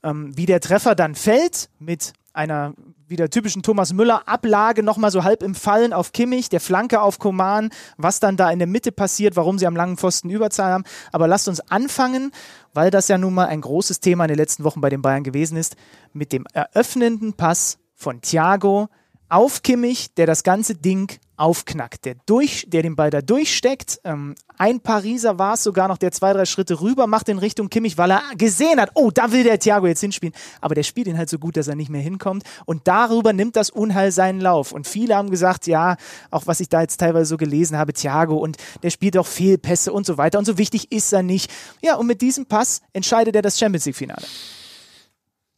ähm, 0.03 0.31
wie 0.33 0.45
der 0.45 0.61
Treffer 0.61 0.95
dann 0.95 1.15
fällt 1.15 1.69
mit 1.77 2.13
einer 2.31 2.73
wieder 3.11 3.29
typischen 3.29 3.61
Thomas 3.61 3.93
Müller 3.93 4.27
Ablage 4.27 4.81
nochmal 4.81 5.11
so 5.11 5.23
halb 5.23 5.43
im 5.43 5.53
Fallen 5.53 5.93
auf 5.93 6.13
Kimmich, 6.13 6.49
der 6.49 6.59
Flanke 6.59 7.01
auf 7.01 7.19
Koman, 7.19 7.69
was 7.97 8.19
dann 8.19 8.37
da 8.37 8.49
in 8.49 8.57
der 8.57 8.67
Mitte 8.67 8.91
passiert, 8.91 9.35
warum 9.35 9.59
sie 9.59 9.67
am 9.67 9.75
langen 9.75 9.97
Pfosten 9.97 10.31
Überzahl 10.31 10.71
haben. 10.71 10.83
Aber 11.11 11.27
lasst 11.27 11.47
uns 11.47 11.59
anfangen, 11.69 12.31
weil 12.73 12.89
das 12.89 13.07
ja 13.07 13.19
nun 13.19 13.35
mal 13.35 13.45
ein 13.47 13.61
großes 13.61 13.99
Thema 13.99 14.23
in 14.23 14.29
den 14.29 14.37
letzten 14.37 14.63
Wochen 14.63 14.81
bei 14.81 14.89
den 14.89 15.03
Bayern 15.03 15.23
gewesen 15.23 15.57
ist, 15.57 15.75
mit 16.13 16.31
dem 16.31 16.45
eröffnenden 16.53 17.33
Pass 17.33 17.77
von 17.93 18.21
Thiago 18.21 18.89
auf 19.31 19.63
Kimmich, 19.63 20.13
der 20.15 20.25
das 20.25 20.43
ganze 20.43 20.75
Ding 20.75 21.17
aufknackt, 21.37 22.03
der, 22.03 22.15
durch, 22.25 22.65
der 22.67 22.83
den 22.83 22.97
Ball 22.97 23.09
da 23.09 23.21
durchsteckt. 23.21 24.01
Ähm, 24.03 24.35
ein 24.57 24.81
Pariser 24.81 25.39
war 25.39 25.53
es 25.53 25.63
sogar 25.63 25.87
noch, 25.87 25.97
der 25.97 26.11
zwei, 26.11 26.33
drei 26.33 26.45
Schritte 26.45 26.81
rüber 26.81 27.07
macht 27.07 27.29
in 27.29 27.39
Richtung 27.39 27.69
Kimmich, 27.69 27.97
weil 27.97 28.11
er 28.11 28.21
gesehen 28.37 28.79
hat, 28.79 28.91
oh, 28.93 29.09
da 29.09 29.31
will 29.31 29.43
der 29.43 29.57
Thiago 29.57 29.87
jetzt 29.87 30.01
hinspielen. 30.01 30.35
Aber 30.59 30.75
der 30.75 30.83
spielt 30.83 31.07
ihn 31.07 31.17
halt 31.17 31.29
so 31.29 31.39
gut, 31.39 31.55
dass 31.55 31.69
er 31.69 31.75
nicht 31.75 31.89
mehr 31.89 32.01
hinkommt. 32.01 32.43
Und 32.65 32.87
darüber 32.89 33.31
nimmt 33.31 33.55
das 33.55 33.69
Unheil 33.69 34.11
seinen 34.11 34.41
Lauf. 34.41 34.73
Und 34.73 34.85
viele 34.85 35.15
haben 35.15 35.31
gesagt, 35.31 35.65
ja, 35.65 35.95
auch 36.29 36.45
was 36.45 36.59
ich 36.59 36.67
da 36.67 36.81
jetzt 36.81 36.97
teilweise 36.97 37.25
so 37.25 37.37
gelesen 37.37 37.77
habe, 37.77 37.93
Thiago 37.93 38.35
und 38.35 38.57
der 38.83 38.89
spielt 38.89 39.17
auch 39.17 39.27
Fehlpässe 39.27 39.93
und 39.93 40.05
so 40.05 40.17
weiter. 40.17 40.39
Und 40.39 40.45
so 40.45 40.57
wichtig 40.57 40.91
ist 40.91 41.13
er 41.13 41.23
nicht. 41.23 41.49
Ja, 41.81 41.95
und 41.95 42.05
mit 42.05 42.21
diesem 42.21 42.45
Pass 42.45 42.81
entscheidet 42.91 43.35
er 43.35 43.41
das 43.41 43.57
Champions 43.57 43.85
League-Finale. 43.85 44.27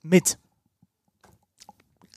Mit. 0.04 0.38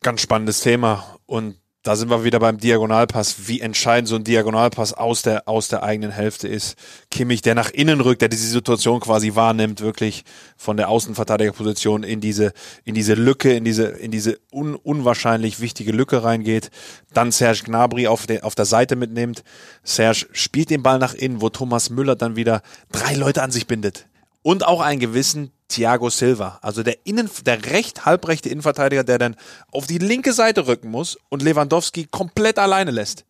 Ganz 0.02 0.20
spannendes 0.20 0.60
Thema. 0.60 1.15
Und 1.26 1.56
da 1.86 1.94
sind 1.94 2.10
wir 2.10 2.24
wieder 2.24 2.40
beim 2.40 2.58
Diagonalpass, 2.58 3.46
wie 3.46 3.60
entscheidend 3.60 4.08
so 4.08 4.16
ein 4.16 4.24
Diagonalpass 4.24 4.92
aus 4.92 5.22
der, 5.22 5.46
aus 5.46 5.68
der 5.68 5.84
eigenen 5.84 6.10
Hälfte 6.10 6.48
ist. 6.48 6.76
Kimmich, 7.12 7.42
der 7.42 7.54
nach 7.54 7.70
innen 7.70 8.00
rückt, 8.00 8.22
der 8.22 8.28
diese 8.28 8.48
Situation 8.48 8.98
quasi 8.98 9.36
wahrnimmt, 9.36 9.80
wirklich 9.80 10.24
von 10.56 10.76
der 10.76 10.88
Außenverteidigerposition 10.88 12.02
in 12.02 12.20
diese, 12.20 12.52
in 12.82 12.96
diese 12.96 13.14
Lücke, 13.14 13.52
in 13.52 13.62
diese, 13.62 13.84
in 13.84 14.10
diese 14.10 14.40
un, 14.52 14.74
unwahrscheinlich 14.74 15.60
wichtige 15.60 15.92
Lücke 15.92 16.24
reingeht. 16.24 16.72
Dann 17.12 17.30
Serge 17.30 17.62
Gnabry 17.66 18.08
auf, 18.08 18.26
der 18.26 18.44
auf 18.44 18.56
der 18.56 18.64
Seite 18.64 18.96
mitnimmt. 18.96 19.44
Serge 19.84 20.26
spielt 20.32 20.70
den 20.70 20.82
Ball 20.82 20.98
nach 20.98 21.14
innen, 21.14 21.40
wo 21.40 21.50
Thomas 21.50 21.90
Müller 21.90 22.16
dann 22.16 22.34
wieder 22.34 22.62
drei 22.90 23.14
Leute 23.14 23.44
an 23.44 23.52
sich 23.52 23.68
bindet. 23.68 24.08
Und 24.42 24.66
auch 24.66 24.80
einen 24.80 24.98
gewissen 24.98 25.52
Thiago 25.68 26.10
Silva, 26.10 26.58
also 26.62 26.82
der 26.82 27.06
Innen, 27.06 27.28
der 27.44 27.66
recht 27.66 28.04
halbrechte 28.04 28.48
Innenverteidiger, 28.48 29.04
der 29.04 29.18
dann 29.18 29.36
auf 29.72 29.86
die 29.86 29.98
linke 29.98 30.32
Seite 30.32 30.66
rücken 30.66 30.90
muss 30.90 31.18
und 31.28 31.42
Lewandowski 31.42 32.06
komplett 32.10 32.58
alleine 32.58 32.92
lässt. 32.92 33.24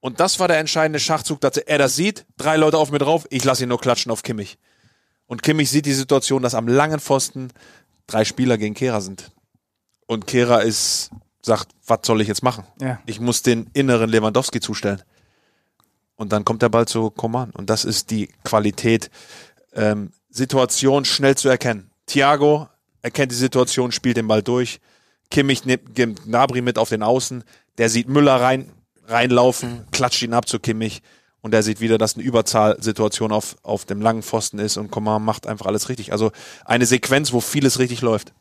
Und 0.00 0.20
das 0.20 0.40
war 0.40 0.48
der 0.48 0.58
entscheidende 0.58 1.00
Schachzug, 1.00 1.40
dass 1.40 1.56
er 1.56 1.78
das 1.78 1.96
sieht, 1.96 2.26
drei 2.36 2.56
Leute 2.56 2.78
auf 2.78 2.90
mir 2.90 2.98
drauf, 2.98 3.26
ich 3.30 3.44
lasse 3.44 3.64
ihn 3.64 3.68
nur 3.68 3.80
klatschen 3.80 4.12
auf 4.12 4.22
Kimmich. 4.22 4.58
Und 5.26 5.42
Kimmich 5.42 5.70
sieht 5.70 5.86
die 5.86 5.92
Situation, 5.92 6.42
dass 6.42 6.54
am 6.54 6.68
langen 6.68 7.00
Pfosten 7.00 7.52
drei 8.06 8.24
Spieler 8.24 8.58
gegen 8.58 8.74
Kehra 8.74 9.00
sind. 9.00 9.30
Und 10.06 10.26
Kehra 10.26 10.60
ist, 10.60 11.10
sagt, 11.42 11.68
was 11.86 12.00
soll 12.04 12.20
ich 12.20 12.28
jetzt 12.28 12.42
machen? 12.42 12.64
Ja. 12.80 13.00
Ich 13.06 13.20
muss 13.20 13.42
den 13.42 13.68
inneren 13.74 14.08
Lewandowski 14.08 14.60
zustellen. 14.60 15.02
Und 16.16 16.32
dann 16.32 16.44
kommt 16.44 16.62
der 16.62 16.68
Ball 16.68 16.86
zu 16.86 17.10
Koman. 17.10 17.50
Und 17.50 17.70
das 17.70 17.84
ist 17.84 18.10
die 18.10 18.28
Qualität, 18.42 19.10
ähm, 19.74 20.12
Situation 20.38 21.04
schnell 21.04 21.36
zu 21.36 21.48
erkennen. 21.48 21.90
Thiago 22.06 22.68
erkennt 23.02 23.32
die 23.32 23.36
Situation, 23.36 23.92
spielt 23.92 24.16
den 24.16 24.28
Ball 24.28 24.42
durch. 24.42 24.80
Kimmich 25.30 25.64
nimmt 25.64 25.94
Gnabry 25.94 26.62
mit 26.62 26.78
auf 26.78 26.88
den 26.88 27.02
Außen. 27.02 27.44
Der 27.76 27.90
sieht 27.90 28.08
Müller 28.08 28.40
rein, 28.40 28.72
reinlaufen, 29.06 29.84
klatscht 29.90 30.22
ihn 30.22 30.32
ab 30.32 30.48
zu 30.48 30.58
Kimmich. 30.58 31.02
Und 31.40 31.54
er 31.54 31.62
sieht 31.62 31.80
wieder, 31.80 31.98
dass 31.98 32.14
eine 32.14 32.24
Überzahlsituation 32.24 33.30
auf, 33.30 33.56
auf 33.62 33.84
dem 33.84 34.00
langen 34.00 34.22
Pfosten 34.22 34.58
ist 34.58 34.76
und 34.76 34.90
Coman 34.90 35.24
macht 35.24 35.46
einfach 35.46 35.66
alles 35.66 35.88
richtig. 35.88 36.12
Also 36.12 36.32
eine 36.64 36.86
Sequenz, 36.86 37.32
wo 37.32 37.40
vieles 37.40 37.78
richtig 37.78 38.00
läuft. 38.00 38.32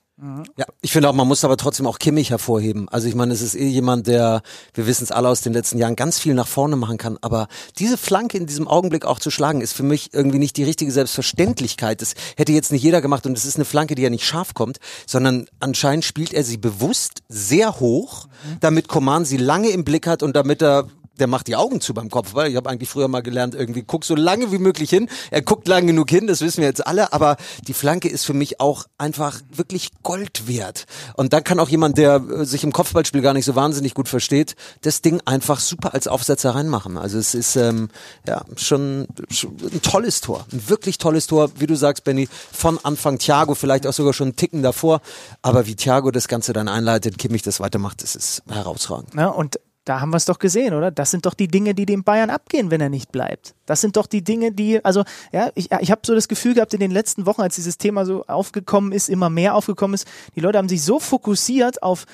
Ja, 0.58 0.66
ich 0.82 0.92
finde 0.92 1.10
auch, 1.10 1.14
man 1.14 1.28
muss 1.28 1.44
aber 1.44 1.58
trotzdem 1.58 1.86
auch 1.86 2.00
Kimmich 2.00 2.32
hervorheben. 2.32 2.90
Also 2.90 3.08
ich 3.08 3.14
meine, 3.14 3.34
es 3.34 3.42
ist 3.42 3.54
eh 3.54 3.68
jemand, 3.68 4.08
der, 4.08 4.42
wir 4.74 4.88
wissen 4.88 5.04
es 5.04 5.12
alle 5.12 5.30
aus 5.30 5.42
den 5.42 5.54
letzten 5.54 5.78
Jahren, 5.78 5.96
ganz 5.96 6.18
viel 6.18 6.34
nach 6.34 6.48
vorne 6.48 6.76
machen 6.76 6.98
kann. 6.98 7.20
Aber 7.22 7.48
diese 7.78 7.98
Flanke 7.98 8.38
in 8.38 8.48
diesem 8.48 8.68
Augenblick 8.68 9.06
auch 9.06 9.20
zu 9.20 9.30
schlagen, 9.30 9.62
ist 9.62 9.74
für 9.74 9.84
mich 9.84 10.16
irgendwie 10.16 10.40
nicht 10.40 10.58
die 10.58 10.64
richtige 10.64 10.92
Selbstverständlichkeit. 10.92 12.02
Das 12.02 12.16
hätte 12.36 12.52
jetzt 12.52 12.72
nicht 12.72 12.82
jeder 12.82 13.02
gemacht 13.02 13.28
und 13.28 13.38
es 13.38 13.46
ist 13.46 13.58
eine 13.58 13.66
Flanke, 13.66 13.94
die 13.94 14.02
ja 14.02 14.10
nicht 14.10 14.26
scharf 14.26 14.56
kommt, 14.56 14.80
sondern 15.06 15.48
anscheinend 15.60 16.04
spielt 16.04 16.34
er 16.34 16.44
sie 16.44 16.58
bewusst 16.58 17.22
sehr 17.30 17.80
hoch, 17.80 18.28
damit 18.60 18.88
Coman 18.88 19.24
sie 19.24 19.38
lange 19.38 19.70
im 19.70 19.84
Blick 19.84 20.08
hat 20.08 20.24
und 20.24 20.36
damit 20.36 20.64
er 20.64 20.88
der 21.20 21.28
macht 21.28 21.48
die 21.48 21.56
Augen 21.56 21.82
zu 21.82 21.94
beim 21.94 22.10
Kopf, 22.10 22.34
weil 22.34 22.50
ich 22.50 22.56
habe 22.56 22.70
eigentlich 22.70 22.90
früher 22.90 23.08
mal 23.08 23.22
gelernt, 23.22 23.56
irgendwie 23.56 23.84
guck 23.84 24.06
so 24.06 24.16
lange 24.16 24.52
wie 24.52 24.58
möglich 24.58 24.90
hin. 24.90 25.10
Er 25.32 25.42
guckt 25.42 25.68
lang 25.68 25.88
genug 25.88 26.10
hin, 26.10 26.28
das 26.28 26.42
wissen 26.42 26.62
wir 26.62 26.68
jetzt 26.68 26.86
alle, 26.86 27.14
aber 27.14 27.38
die 27.68 27.74
Flanke 27.74 28.10
ist 28.10 28.26
für 28.26 28.34
mich 28.34 28.60
auch 28.60 28.86
einfach 28.98 29.42
wirklich 29.52 29.92
Gold 30.04 30.48
wert. 30.48 30.86
Und 31.16 31.34
dann 31.34 31.44
kann 31.44 31.60
auch 31.60 31.70
jemand, 31.70 31.98
der 31.98 32.16
äh, 32.16 32.46
sich 32.46 32.64
im 32.64 32.72
Kopfballspiel 32.72 33.22
gar 33.22 33.34
nicht 33.34 33.46
so 33.46 33.56
wahnsinnig 33.56 33.94
gut 33.94 34.08
versteht, 34.08 34.56
das 34.82 35.02
Ding 35.02 35.22
einfach 35.26 35.60
super 35.60 35.94
als 35.94 36.08
Aufsetzer 36.08 36.56
reinmachen. 36.56 36.98
Also 36.98 37.18
es 37.18 37.34
ist 37.34 37.56
ähm, 37.56 37.90
ja 38.28 38.44
schon, 38.56 39.08
schon 39.30 39.58
ein 39.72 39.82
tolles 39.82 40.22
Tor, 40.22 40.46
ein 40.52 40.70
wirklich 40.70 40.98
tolles 40.98 41.28
Tor, 41.28 41.52
wie 41.58 41.68
du 41.68 41.76
sagst, 41.76 42.04
Benny, 42.04 42.28
von 42.52 42.80
Anfang 42.84 43.18
Thiago, 43.18 43.56
vielleicht 43.56 43.88
auch 43.88 43.94
sogar 43.94 44.14
schon 44.14 44.28
einen 44.28 44.36
Ticken 44.36 44.64
davor, 44.64 45.02
aber 45.42 45.68
wie 45.68 45.76
Thiago 45.76 46.12
das 46.12 46.28
Ganze 46.28 46.54
dann 46.54 46.68
einleitet, 46.68 47.18
Kimmich 47.18 47.42
das 47.42 47.60
weitermacht, 47.60 48.04
das 48.04 48.16
ist 48.16 48.44
herausragend. 48.50 49.14
Ja, 49.16 49.28
und 49.28 49.60
da 49.88 50.02
haben 50.02 50.10
wir 50.10 50.18
es 50.18 50.26
doch 50.26 50.40
gesehen, 50.40 50.74
oder? 50.74 50.92
Das 50.92 51.12
sind 51.12 51.26
doch 51.26 51.34
die 51.34 51.48
Dinge, 51.48 51.74
die 51.74 51.86
dem 51.86 52.04
Bayern 52.04 52.30
abgehen, 52.30 52.72
wenn 52.72 52.82
er 52.82 52.90
nicht 52.90 53.12
bleibt. 53.12 53.56
Das 53.66 53.80
sind 53.80 53.96
doch 53.96 54.06
die 54.06 54.24
Dinge, 54.24 54.52
die, 54.52 54.84
also, 54.84 55.04
ja, 55.32 55.50
ich, 55.56 55.72
ich 55.72 55.92
habe 55.92 56.02
so 56.06 56.14
das 56.14 56.28
Gefühl 56.28 56.56
gehabt 56.56 56.74
in 56.74 56.80
den 56.80 56.92
letzten 56.92 57.26
Wochen, 57.26 57.42
als 57.42 57.56
dieses 57.56 57.78
Thema 57.78 58.06
so 58.06 58.26
aufgekommen 58.26 58.92
ist, 58.92 59.08
immer 59.08 59.30
mehr 59.30 59.56
aufgekommen 59.56 59.94
ist, 59.94 60.08
die 60.36 60.42
Leute 60.42 60.58
haben 60.58 60.68
sich 60.68 60.84
so 60.84 61.00
fokussiert 61.00 61.82
auf 61.84 62.06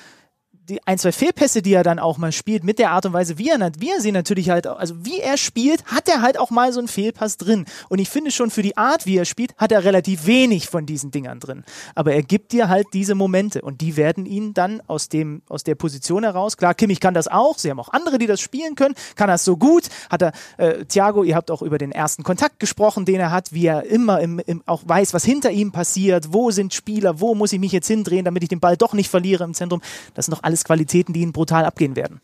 die 0.68 0.80
ein, 0.86 0.98
zwei 0.98 1.12
Fehlpässe, 1.12 1.60
die 1.60 1.74
er 1.74 1.82
dann 1.82 1.98
auch 1.98 2.16
mal 2.16 2.32
spielt, 2.32 2.64
mit 2.64 2.78
der 2.78 2.90
Art 2.90 3.04
und 3.04 3.12
Weise, 3.12 3.36
wie 3.36 3.50
er, 3.50 3.58
wie 3.78 3.90
er 3.90 4.00
sie 4.00 4.12
natürlich 4.12 4.48
halt, 4.48 4.66
also 4.66 5.04
wie 5.04 5.20
er 5.20 5.36
spielt, 5.36 5.84
hat 5.84 6.08
er 6.08 6.22
halt 6.22 6.38
auch 6.38 6.50
mal 6.50 6.72
so 6.72 6.78
einen 6.78 6.88
Fehlpass 6.88 7.36
drin. 7.36 7.66
Und 7.90 7.98
ich 7.98 8.08
finde 8.08 8.30
schon 8.30 8.50
für 8.50 8.62
die 8.62 8.76
Art, 8.76 9.04
wie 9.04 9.18
er 9.18 9.26
spielt, 9.26 9.54
hat 9.58 9.72
er 9.72 9.84
relativ 9.84 10.26
wenig 10.26 10.68
von 10.68 10.86
diesen 10.86 11.10
Dingern 11.10 11.38
drin. 11.38 11.64
Aber 11.94 12.14
er 12.14 12.22
gibt 12.22 12.52
dir 12.52 12.68
halt 12.68 12.86
diese 12.94 13.14
Momente 13.14 13.60
und 13.60 13.82
die 13.82 13.96
werden 13.96 14.24
ihn 14.24 14.54
dann 14.54 14.80
aus 14.86 15.10
dem, 15.10 15.42
aus 15.48 15.64
der 15.64 15.74
Position 15.74 16.24
heraus, 16.24 16.56
klar, 16.56 16.74
Kimmich 16.74 17.00
kann 17.00 17.14
das 17.14 17.28
auch, 17.28 17.58
sie 17.58 17.70
haben 17.70 17.80
auch 17.80 17.90
andere, 17.90 18.16
die 18.16 18.26
das 18.26 18.40
spielen 18.40 18.74
können, 18.74 18.94
kann 19.16 19.28
das 19.28 19.44
so 19.44 19.58
gut, 19.58 19.88
hat 20.08 20.22
er, 20.22 20.32
äh, 20.56 20.86
Thiago, 20.86 21.24
ihr 21.24 21.36
habt 21.36 21.50
auch 21.50 21.60
über 21.60 21.76
den 21.76 21.92
ersten 21.92 22.22
Kontakt 22.22 22.58
gesprochen, 22.58 23.04
den 23.04 23.20
er 23.20 23.30
hat, 23.30 23.52
wie 23.52 23.66
er 23.66 23.84
immer 23.84 24.20
im, 24.20 24.38
im, 24.38 24.62
auch 24.64 24.82
weiß, 24.86 25.12
was 25.12 25.24
hinter 25.24 25.50
ihm 25.50 25.72
passiert, 25.72 26.32
wo 26.32 26.50
sind 26.50 26.72
Spieler, 26.72 27.20
wo 27.20 27.34
muss 27.34 27.52
ich 27.52 27.60
mich 27.60 27.72
jetzt 27.72 27.88
hindrehen, 27.88 28.24
damit 28.24 28.42
ich 28.42 28.48
den 28.48 28.60
Ball 28.60 28.78
doch 28.78 28.94
nicht 28.94 29.10
verliere 29.10 29.44
im 29.44 29.52
Zentrum. 29.52 29.82
Das 30.14 30.24
sind 30.26 30.32
doch 30.32 30.42
alles 30.42 30.53
alles 30.54 30.64
Qualitäten, 30.64 31.12
die 31.12 31.20
ihn 31.20 31.32
brutal 31.32 31.64
abgehen 31.64 31.96
werden. 31.96 32.20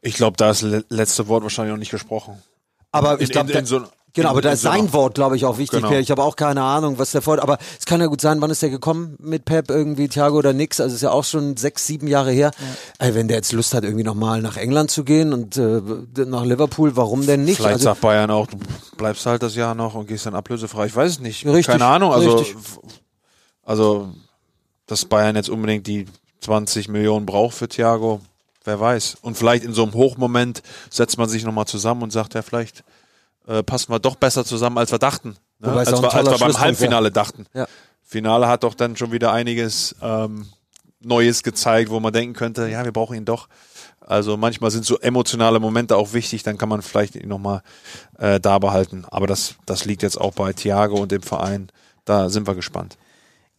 Ich 0.00 0.14
glaube, 0.14 0.36
da 0.36 0.50
ist 0.50 0.62
das 0.62 0.84
letzte 0.88 1.28
Wort 1.28 1.42
wahrscheinlich 1.42 1.72
noch 1.72 1.78
nicht 1.78 1.90
gesprochen. 1.90 2.42
Aber 2.90 3.20
ich 3.20 3.30
glaube, 3.30 3.64
so, 3.64 3.82
Genau, 4.14 4.28
aber 4.28 4.42
da 4.42 4.52
ist 4.52 4.60
sein 4.60 4.92
Wort, 4.92 5.14
glaube 5.14 5.36
ich, 5.36 5.46
auch 5.46 5.56
wichtig. 5.56 5.80
Genau. 5.80 5.94
Ich 5.94 6.10
habe 6.10 6.22
auch 6.22 6.36
keine 6.36 6.60
Ahnung, 6.60 6.98
was 6.98 7.12
der 7.12 7.22
fordert. 7.22 7.44
Aber 7.44 7.56
es 7.78 7.86
kann 7.86 7.98
ja 7.98 8.08
gut 8.08 8.20
sein, 8.20 8.42
wann 8.42 8.50
ist 8.50 8.60
der 8.60 8.68
gekommen 8.68 9.16
mit 9.18 9.46
Pep 9.46 9.70
irgendwie, 9.70 10.06
Thiago 10.06 10.36
oder 10.36 10.52
nix? 10.52 10.80
Also 10.80 10.94
ist 10.94 11.00
ja 11.00 11.10
auch 11.10 11.24
schon 11.24 11.56
sechs, 11.56 11.86
sieben 11.86 12.06
Jahre 12.06 12.30
her. 12.30 12.50
Ja. 12.98 13.06
Ey, 13.06 13.14
wenn 13.14 13.28
der 13.28 13.38
jetzt 13.38 13.52
Lust 13.52 13.72
hat, 13.72 13.84
irgendwie 13.84 14.04
nochmal 14.04 14.42
nach 14.42 14.58
England 14.58 14.90
zu 14.90 15.04
gehen 15.04 15.32
und 15.32 15.56
äh, 15.56 15.80
nach 16.26 16.44
Liverpool, 16.44 16.94
warum 16.94 17.24
denn 17.24 17.44
nicht? 17.44 17.56
Vielleicht 17.56 17.74
also, 17.74 17.84
sagt 17.84 18.02
Bayern 18.02 18.30
auch, 18.30 18.48
du 18.48 18.58
bleibst 18.98 19.24
halt 19.24 19.42
das 19.42 19.54
Jahr 19.54 19.74
noch 19.74 19.94
und 19.94 20.08
gehst 20.08 20.26
dann 20.26 20.34
ablösefrei. 20.34 20.86
Ich 20.86 20.96
weiß 20.96 21.12
es 21.12 21.20
nicht. 21.20 21.46
Richtig, 21.46 21.68
keine 21.68 21.86
Ahnung. 21.86 22.12
Also, 22.12 22.36
richtig. 22.36 22.56
also 23.62 24.10
dass 24.86 25.06
Bayern 25.06 25.36
jetzt 25.36 25.48
unbedingt 25.48 25.86
die 25.86 26.06
20 26.42 26.88
Millionen 26.88 27.26
braucht 27.26 27.56
für 27.56 27.68
Thiago, 27.68 28.20
wer 28.64 28.78
weiß. 28.78 29.16
Und 29.22 29.36
vielleicht 29.36 29.64
in 29.64 29.72
so 29.72 29.82
einem 29.82 29.94
Hochmoment 29.94 30.62
setzt 30.90 31.18
man 31.18 31.28
sich 31.28 31.44
nochmal 31.44 31.66
zusammen 31.66 32.02
und 32.02 32.12
sagt, 32.12 32.34
ja, 32.34 32.42
vielleicht 32.42 32.84
äh, 33.46 33.62
passen 33.62 33.92
wir 33.92 33.98
doch 33.98 34.16
besser 34.16 34.44
zusammen, 34.44 34.78
als 34.78 34.92
wir 34.92 34.98
dachten. 34.98 35.36
Ne? 35.60 35.68
Als, 35.68 35.90
wir, 35.90 36.12
als 36.12 36.30
wir 36.30 36.38
beim 36.38 36.60
Halbfinale 36.60 37.10
dachten. 37.10 37.46
Ja. 37.54 37.66
Finale 38.02 38.48
hat 38.48 38.62
doch 38.64 38.74
dann 38.74 38.96
schon 38.96 39.12
wieder 39.12 39.32
einiges 39.32 39.96
ähm, 40.02 40.46
Neues 41.00 41.42
gezeigt, 41.42 41.90
wo 41.90 41.98
man 42.00 42.12
denken 42.12 42.34
könnte, 42.34 42.68
ja, 42.68 42.84
wir 42.84 42.92
brauchen 42.92 43.16
ihn 43.16 43.24
doch. 43.24 43.48
Also 44.00 44.36
manchmal 44.36 44.70
sind 44.70 44.84
so 44.84 44.98
emotionale 44.98 45.60
Momente 45.60 45.96
auch 45.96 46.12
wichtig, 46.12 46.42
dann 46.42 46.58
kann 46.58 46.68
man 46.68 46.82
vielleicht 46.82 47.14
ihn 47.14 47.28
nochmal 47.28 47.62
äh, 48.18 48.40
da 48.40 48.58
behalten. 48.58 49.04
Aber 49.10 49.26
das, 49.26 49.54
das 49.64 49.84
liegt 49.84 50.02
jetzt 50.02 50.20
auch 50.20 50.32
bei 50.32 50.52
Thiago 50.52 50.96
und 51.00 51.12
dem 51.12 51.22
Verein. 51.22 51.68
Da 52.04 52.28
sind 52.28 52.46
wir 52.46 52.54
gespannt. 52.54 52.96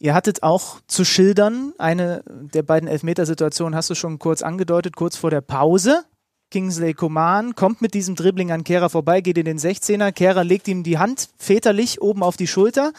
Ihr 0.04 0.14
hattet 0.14 0.44
auch 0.44 0.82
zu 0.86 1.06
schildern, 1.06 1.72
eine 1.78 2.26
der 2.28 2.62
beiden 2.62 2.90
Elfmetersituationen 2.90 3.74
hast 3.74 3.90
du 3.90 3.96
schon 3.96 4.20
kurz 4.20 4.42
angedeutet, 4.42 4.98
kurz 4.98 5.16
vor 5.16 5.30
der 5.30 5.40
Pause. 5.40 6.04
Kingsley 6.52 6.94
Coman 6.94 7.56
kommt 7.56 7.82
mit 7.82 7.94
diesem 7.94 8.16
Dribbling 8.16 8.52
an 8.52 8.66
Kehrer 8.66 8.90
vorbei, 8.90 9.22
geht 9.22 9.38
in 9.38 9.46
den 9.46 9.58
16er. 9.58 10.12
Kehrer 10.12 10.44
legt 10.44 10.68
ihm 10.68 10.84
die 10.84 10.98
Hand 10.98 11.30
väterlich 11.38 12.02
oben 12.02 12.22
auf 12.22 12.36
die 12.36 12.48
Schulter. 12.48 12.92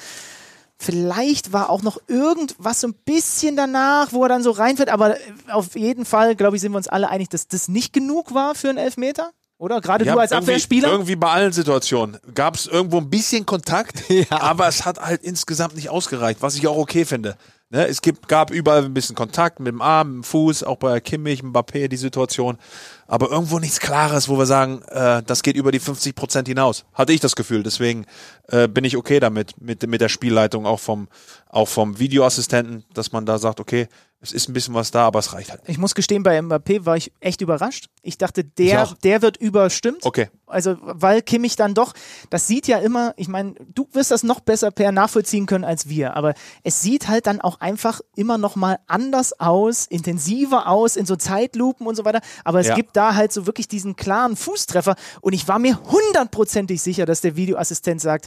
Vielleicht 0.79 1.53
war 1.53 1.69
auch 1.69 1.83
noch 1.83 1.99
irgendwas 2.09 2.81
so 2.81 2.89
ein 2.89 2.95
bisschen 3.05 3.55
danach, 3.55 4.15
wo 4.15 4.23
er 4.23 4.31
dann 4.31 4.43
so 4.43 4.53
reinfällt, 4.53 4.89
aber 4.89 5.19
auf 5.51 5.77
jeden 5.77 6.07
Fall, 6.07 6.35
glaube 6.35 6.57
ich, 6.57 6.63
sind 6.63 6.73
wir 6.73 6.79
uns 6.79 6.89
alle 6.89 7.11
einig, 7.11 7.29
dass 7.29 7.49
das 7.49 7.69
nicht 7.69 7.93
genug 7.93 8.33
war 8.33 8.55
für 8.55 8.71
einen 8.71 8.79
Elfmeter. 8.79 9.31
Oder? 9.59 9.81
Gerade 9.81 10.05
du 10.05 10.19
als 10.19 10.33
irgendwie, 10.33 10.53
Abwehrspieler? 10.53 10.89
Irgendwie 10.89 11.17
bei 11.17 11.31
allen 11.31 11.53
Situationen 11.53 12.19
gab 12.35 12.57
es 12.57 12.67
irgendwo 12.67 12.99
ein 12.99 13.09
bisschen 13.09 13.47
Kontakt, 13.47 14.03
aber 14.31 14.67
es 14.67 14.85
hat 14.85 15.01
halt 15.01 15.23
insgesamt 15.23 15.77
nicht 15.77 15.91
ausgereicht, 15.91 16.43
was 16.43 16.57
ich 16.57 16.67
auch 16.67 16.77
okay 16.77 17.05
finde. 17.05 17.37
Ne? 17.71 17.87
Es 17.87 18.03
gibt, 18.03 18.29
gab 18.29 18.51
überall 18.51 18.85
ein 18.85 18.95
bisschen 18.95 19.17
Kontakt 19.17 19.59
mit 19.59 19.73
dem 19.73 19.81
Arm, 19.81 20.09
mit 20.09 20.17
dem 20.17 20.25
Fuß, 20.25 20.65
auch 20.65 20.77
bei 20.77 21.01
Kimmich, 21.01 21.43
Mbappé 21.43 21.89
die 21.89 21.97
Situation, 21.97 22.59
aber 23.07 23.31
irgendwo 23.31 23.59
nichts 23.59 23.81
Klares, 23.81 24.29
wo 24.29 24.39
wir 24.39 24.47
sagen, 24.47 24.83
äh, 24.89 25.23
das 25.25 25.43
geht 25.43 25.57
über 25.57 25.73
die 25.73 25.79
50 25.79 26.15
Prozent 26.15 26.49
hinaus. 26.49 26.85
Hatte 26.93 27.13
ich 27.13 27.21
das 27.21 27.35
Gefühl. 27.35 27.63
Deswegen 27.63 28.07
äh, 28.49 28.69
bin 28.69 28.85
ich 28.85 28.97
okay 28.97 29.19
damit, 29.19 29.61
mit, 29.61 29.87
mit 29.89 30.01
der 30.01 30.09
Spielleitung, 30.09 30.67
auch 30.67 30.81
vom, 30.81 31.09
auch 31.49 31.69
vom 31.69 31.99
Videoassistenten, 31.99 32.85
dass 32.93 33.13
man 33.13 33.27
da 33.27 33.39
sagt, 33.39 33.61
okay, 33.61 33.89
es 34.25 34.33
ist 34.33 34.49
ein 34.49 34.53
bisschen 34.55 34.75
was 34.75 34.91
da, 34.91 35.07
aber 35.07 35.19
es 35.21 35.33
reicht 35.33 35.51
halt. 35.51 35.61
nicht. 35.63 35.71
Ich 35.71 35.79
muss 35.79 35.95
gestehen, 35.95 36.23
bei 36.23 36.39
Mbappé 36.39 36.85
war 36.87 36.97
ich 36.97 37.13
echt 37.21 37.41
überrascht. 37.43 37.89
Ich 38.03 38.19
dachte, 38.19 38.41
Ich 38.41 38.55
der, 38.57 38.83
auch. 38.85 38.95
der 38.99 39.23
wird 39.23 39.37
überstimmt. 39.37 40.05
Okay. 40.05 40.29
Also, 40.47 40.77
weil 40.81 41.23
Kimmich 41.23 41.57
dann 41.57 41.75
doch, 41.75 41.93
das 42.31 42.47
sieht 42.47 42.67
ja 42.67 42.79
immer, 42.79 43.13
ich 43.17 43.29
meine, 43.29 43.55
du 43.75 43.87
wirst 43.93 44.11
das 44.11 44.23
noch 44.23 44.41
besser 44.41 44.71
per 44.71 44.93
nachvollziehen 44.93 45.47
können 45.47 45.65
als 45.65 45.89
wir, 45.89 46.17
aber 46.17 46.35
es 46.63 46.81
sieht 46.81 47.09
halt 47.09 47.27
dann 47.27 47.41
auch 47.41 47.61
einfach 47.61 48.01
immer 48.17 48.39
noch 48.39 48.57
mal 48.57 48.79
anders 48.87 49.39
aus, 49.41 49.87
intensiver 49.87 50.69
aus, 50.69 50.97
in 50.97 51.07
so 51.07 51.17
Zeitlupen 51.17 51.87
und 51.87 51.95
so 51.97 52.05
weiter. 52.05 52.21
Aber 52.45 52.61
es 52.61 52.69
Ja. 52.69 52.75
gibt 52.75 52.97
da 52.97 53.15
halt 53.15 53.33
so 53.33 53.47
wirklich 53.47 53.69
diesen 53.69 53.97
klaren 53.97 54.37
Fußtreffer 54.37 54.97
und 55.21 55.33
ich 55.35 55.47
war 55.49 55.59
mir 55.59 55.79
hundertprozentig 55.83 56.81
sicher, 56.83 57.05
dass 57.07 57.21
der 57.21 57.37
Videoassistent 57.37 58.01
sagt, 58.01 58.27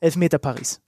Elfmeter 0.00 0.38
Paris. 0.38 0.80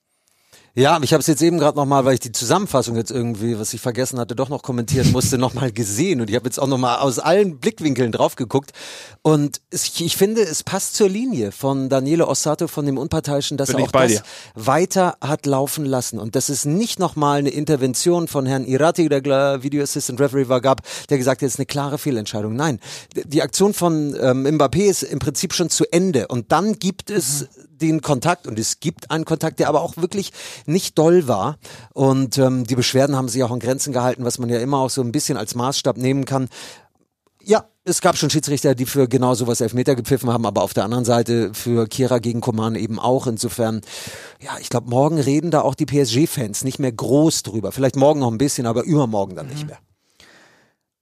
Ja, 0.79 0.99
ich 1.01 1.15
habe 1.15 1.23
es 1.23 1.27
jetzt 1.27 1.41
eben 1.41 1.57
gerade 1.57 1.79
nochmal, 1.79 2.05
weil 2.05 2.13
ich 2.13 2.21
die 2.21 2.33
Zusammenfassung 2.33 2.97
jetzt 2.97 3.11
irgendwie, 3.11 3.59
was 3.59 3.73
ich 3.73 3.81
vergessen 3.81 4.19
hatte, 4.19 4.37
doch 4.37 4.51
noch 4.51 4.63
kommentieren 4.63 5.11
musste, 5.11 5.39
nochmal 5.39 5.73
gesehen. 5.73 6.21
Und 6.21 6.29
ich 6.29 6.37
habe 6.37 6.45
jetzt 6.45 6.59
auch 6.59 6.67
nochmal 6.67 6.99
aus 6.99 7.19
allen 7.19 7.59
Blickwinkeln 7.59 8.13
drauf 8.13 8.37
geguckt. 8.37 8.73
Und 9.23 9.63
es, 9.71 9.99
ich 10.01 10.19
finde, 10.19 10.43
es 10.43 10.65
passt 10.65 10.95
zur 10.95 11.09
Linie 11.09 11.51
von 11.51 11.89
Daniele 11.89 12.29
Ossato, 12.29 12.69
von 12.69 12.85
dem 12.85 12.99
Unparteiischen, 12.99 13.57
dass 13.57 13.71
Bin 13.71 13.79
er 13.79 13.85
auch 13.85 13.91
das 13.91 14.13
dir. 14.13 14.23
weiter 14.55 15.17
hat 15.23 15.47
laufen 15.47 15.87
lassen. 15.87 16.19
Und 16.19 16.37
dass 16.37 16.51
es 16.51 16.67
nicht 16.67 16.99
nochmal 16.99 17.39
eine 17.39 17.51
Intervention 17.51 18.29
von 18.29 18.45
Herrn 18.45 18.67
Irati, 18.67 19.09
der 19.09 19.63
Video 19.63 19.83
Assistant 19.83 20.21
Referee 20.21 20.49
war, 20.49 20.61
gab, 20.61 20.83
der 21.09 21.17
gesagt 21.17 21.41
hat, 21.41 21.47
es 21.47 21.55
ist 21.55 21.59
eine 21.59 21.65
klare 21.67 21.97
Fehlentscheidung. 21.97 22.55
Nein, 22.55 22.81
die 23.15 23.41
Aktion 23.41 23.73
von 23.73 24.15
ähm, 24.21 24.47
Mbappé 24.47 24.91
ist 24.91 25.05
im 25.05 25.21
Prinzip 25.21 25.55
schon 25.55 25.71
zu 25.71 25.91
Ende. 25.91 26.29
Und 26.29 26.53
dann 26.53 26.75
gibt 26.75 27.09
es 27.09 27.49
den 27.81 28.01
Kontakt 28.01 28.47
und 28.47 28.59
es 28.59 28.81
gibt 28.81 29.11
einen 29.11 29.25
Kontakt, 29.25 29.59
der 29.59 29.69
aber 29.69 29.83
auch 29.83 29.97
wirklich 29.97 30.33
nicht 30.67 30.99
doll 30.99 31.29
war. 31.29 31.59
Und 31.93 32.39
ähm, 32.39 32.65
die 32.65 32.75
Beschwerden 32.75 33.17
haben 33.17 33.29
sich 33.29 33.43
auch 33.43 33.53
in 33.53 33.61
Grenzen 33.61 33.93
gehalten, 33.93 34.25
was 34.25 34.39
man 34.39 34.49
ja 34.49 34.59
immer 34.59 34.79
auch 34.79 34.91
so 34.91 35.03
ein 35.03 35.13
bisschen 35.13 35.37
als 35.37 35.55
Maßstab 35.55 35.97
nehmen 35.97 36.25
kann. 36.25 36.49
Ja, 37.43 37.67
es 37.85 38.01
gab 38.01 38.17
schon 38.17 38.31
Schiedsrichter, 38.31 38.75
die 38.75 38.87
für 38.87 39.09
genau 39.09 39.35
sowas 39.35 39.61
Elfmeter 39.61 39.95
gepfiffen 39.95 40.31
haben, 40.31 40.45
aber 40.45 40.63
auf 40.63 40.75
der 40.75 40.85
anderen 40.85 41.05
Seite 41.05 41.55
für 41.55 41.87
Kira 41.87 42.19
gegen 42.19 42.41
Koman 42.41 42.75
eben 42.75 42.99
auch. 42.99 43.29
Insofern, 43.29 43.83
ja, 44.41 44.59
ich 44.61 44.69
glaube, 44.69 44.91
morgen 44.91 45.21
reden 45.21 45.53
da 45.53 45.61
auch 45.61 45.77
die 45.77 45.87
PSG-Fans 45.87 46.65
nicht 46.65 46.81
mehr 46.81 46.91
groß 46.91 47.45
drüber. 47.45 47.71
Vielleicht 47.71 47.95
morgen 47.95 48.21
noch 48.21 48.33
ein 48.33 48.39
bisschen, 48.39 48.67
aber 48.67 48.83
übermorgen 48.83 49.37
dann 49.37 49.47
nicht 49.47 49.67
mehr. 49.67 49.79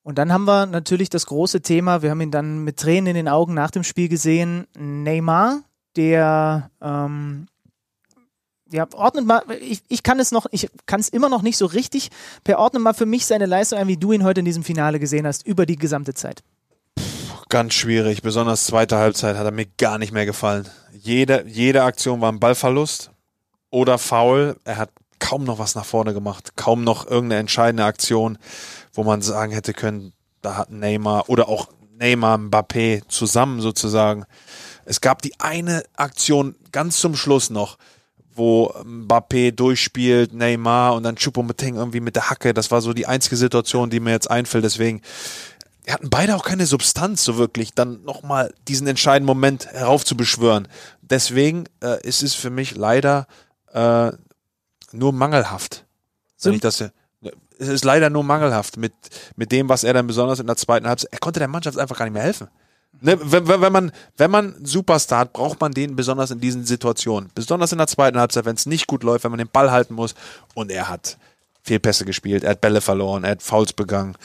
Und 0.03 0.19
dann 0.19 0.31
haben 0.31 0.45
wir 0.45 0.67
natürlich 0.67 1.09
das 1.09 1.25
große 1.25 1.63
Thema, 1.63 2.03
wir 2.03 2.11
haben 2.11 2.21
ihn 2.21 2.31
dann 2.31 2.63
mit 2.63 2.77
Tränen 2.77 3.07
in 3.07 3.15
den 3.15 3.29
Augen 3.29 3.55
nach 3.55 3.71
dem 3.71 3.85
Spiel 3.85 4.11
gesehen, 4.11 4.67
Neymar, 4.77 5.63
der 5.97 6.71
ähm, 6.81 7.47
ja, 8.71 8.87
ordnet 8.95 9.27
mal, 9.27 9.43
ich, 9.61 9.83
ich 9.89 10.03
kann 10.03 10.19
es 10.19 10.33
noch, 10.33 10.47
ich 10.51 10.69
kann 10.87 11.01
es 11.01 11.09
immer 11.09 11.29
noch 11.29 11.43
nicht 11.43 11.57
so 11.57 11.67
richtig, 11.67 12.11
per 12.43 12.59
ordne 12.59 12.81
mal 12.81 12.95
für 12.95 13.07
mich 13.07 13.27
seine 13.27 13.47
Leistung 13.47 13.79
ein, 13.79 13.89
wie 13.89 13.97
du 13.97 14.13
ihn 14.13 14.25
heute 14.25 14.41
in 14.41 14.45
diesem 14.45 14.65
Finale 14.65 14.99
gesehen 14.99 15.27
hast, 15.27 15.47
über 15.47 15.65
die 15.65 15.77
gesamte 15.77 16.15
Zeit. 16.15 16.43
Ganz 17.49 17.75
schwierig, 17.75 18.23
besonders 18.23 18.65
zweite 18.65 18.97
Halbzeit 18.97 19.37
hat 19.37 19.45
er 19.45 19.53
mir 19.53 19.67
gar 19.79 19.99
nicht 19.99 20.13
mehr 20.13 20.27
gefallen. 20.27 20.69
Jede, 20.93 21.45
jede 21.47 21.85
Aktion 21.85 22.21
war 22.21 22.33
ein 22.33 22.41
Ballverlust 22.41 23.13
oder 23.71 23.99
Foul. 23.99 24.57
Er 24.65 24.79
hat 24.79 24.91
kaum 25.21 25.45
noch 25.45 25.59
was 25.59 25.75
nach 25.75 25.85
vorne 25.85 26.13
gemacht, 26.13 26.57
kaum 26.57 26.83
noch 26.83 27.07
irgendeine 27.07 27.41
entscheidende 27.41 27.85
Aktion, 27.85 28.39
wo 28.93 29.05
man 29.05 29.23
sagen 29.23 29.53
hätte 29.53 29.73
können, 29.73 30.13
da 30.43 30.57
hat 30.57 30.71
Neymar 30.71 31.29
oder 31.29 31.49
auch 31.49 31.69
Neymar, 31.99 32.39
Mbappé 32.39 33.07
zusammen 33.09 33.61
sozusagen. 33.61 34.25
Es 34.85 35.01
gab 35.01 35.23
die 35.23 35.39
eine 35.41 35.85
Aktion 35.97 36.55
ganz 36.73 36.99
zum 36.99 37.17
Schluss 37.17 37.51
noch, 37.51 37.79
wo 38.35 38.73
Mbappé 38.85 39.53
durchspielt, 39.53 40.33
Neymar 40.33 40.95
und 40.95 41.05
dann 41.05 41.17
Choupo-Moting 41.17 41.77
irgendwie 41.77 42.01
mit 42.01 42.17
der 42.17 42.31
Hacke. 42.31 42.53
Das 42.53 42.71
war 42.71 42.81
so 42.81 42.93
die 42.93 43.07
einzige 43.07 43.37
Situation, 43.37 43.91
die 43.91 44.01
mir 44.01 44.11
jetzt 44.11 44.31
einfällt. 44.31 44.65
Deswegen 44.65 45.03
hatten 45.89 46.11
beide 46.11 46.35
auch 46.35 46.45
keine 46.45 46.67
Substanz 46.67 47.25
so 47.25 47.37
wirklich, 47.37 47.75
dann 47.75 48.03
nochmal 48.05 48.53
diesen 48.69 48.87
entscheidenden 48.87 49.27
Moment 49.27 49.67
heraufzubeschwören. 49.67 50.69
Deswegen 51.03 51.65
äh, 51.83 52.01
ist 52.07 52.23
es 52.23 52.35
für 52.35 52.51
mich 52.51 52.75
leider 52.75 53.27
äh, 53.73 54.11
nur 54.93 55.13
mangelhaft. 55.13 55.85
Wenn 56.43 56.55
ich 56.55 56.61
das, 56.61 56.81
es 57.59 57.69
ist 57.69 57.85
leider 57.85 58.11
nur 58.11 58.25
mangelhaft 58.25 58.77
mit, 58.77 58.93
mit 59.37 59.53
dem, 59.53 59.69
was 59.69 59.85
er 59.85 59.93
dann 59.93 60.07
besonders 60.07 60.41
in 60.41 60.47
der 60.47 60.57
zweiten 60.57 60.87
Halbzeit, 60.87 61.13
er 61.13 61.19
konnte 61.19 61.41
der 61.41 61.49
Mannschaft 61.49 61.79
einfach 61.79 61.97
gar 61.97 62.07
nicht 62.07 62.15
mehr 62.15 62.23
helfen. 62.23 62.49
Ne, 63.01 63.19
wenn, 63.21 63.49
wenn, 63.49 63.73
man, 63.73 63.93
wenn 64.17 64.31
man 64.31 64.55
Superstar 64.65 65.21
hat, 65.21 65.33
braucht 65.33 65.61
man 65.61 65.73
den 65.73 65.97
besonders 65.97 66.31
in 66.31 66.41
diesen 66.41 66.65
Situationen. 66.65 67.31
Besonders 67.35 67.73
in 67.73 67.79
der 67.79 67.87
zweiten 67.87 68.19
Halbzeit, 68.19 68.45
wenn 68.45 68.57
es 68.57 68.67
nicht 68.67 68.87
gut 68.87 69.03
läuft, 69.03 69.25
wenn 69.25 69.31
man 69.31 69.39
den 69.39 69.49
Ball 69.49 69.71
halten 69.71 69.95
muss. 69.95 70.15
Und 70.55 70.71
er 70.71 70.89
hat 70.89 71.19
Fehlpässe 71.63 72.05
gespielt, 72.05 72.45
er 72.45 72.51
hat 72.51 72.61
Bälle 72.61 72.81
verloren, 72.81 73.25
er 73.25 73.33
hat 73.33 73.43
Fouls 73.43 73.73
begangen. 73.73 74.17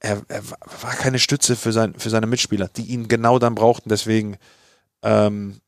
Er, 0.00 0.22
er 0.28 0.42
war 0.82 0.94
keine 0.94 1.18
Stütze 1.18 1.56
für, 1.56 1.72
sein, 1.72 1.94
für 1.96 2.10
seine 2.10 2.26
Mitspieler, 2.26 2.68
die 2.68 2.86
ihn 2.86 3.08
genau 3.08 3.38
dann 3.38 3.54
brauchten. 3.54 3.88
Deswegen 3.88 4.36
ähm, 5.02 5.60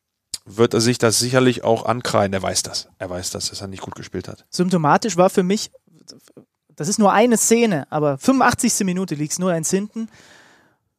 wird 0.44 0.74
er 0.74 0.80
sich 0.80 0.98
das 0.98 1.18
sicherlich 1.18 1.64
auch 1.64 1.86
ankreiden. 1.86 2.34
Er 2.34 2.42
weiß 2.42 2.62
das. 2.62 2.88
Er 2.98 3.10
weiß 3.10 3.30
das, 3.30 3.50
dass 3.50 3.60
er 3.60 3.68
nicht 3.68 3.82
gut 3.82 3.94
gespielt 3.94 4.28
hat. 4.28 4.44
Symptomatisch 4.50 5.16
war 5.16 5.30
für 5.30 5.42
mich, 5.42 5.70
das 6.68 6.88
ist 6.88 6.98
nur 6.98 7.12
eine 7.12 7.36
Szene, 7.36 7.86
aber 7.90 8.18
85. 8.18 8.84
Minute 8.84 9.14
liegt 9.14 9.32
es 9.32 9.38
nur 9.38 9.52
eins 9.52 9.70
hinten. 9.70 10.08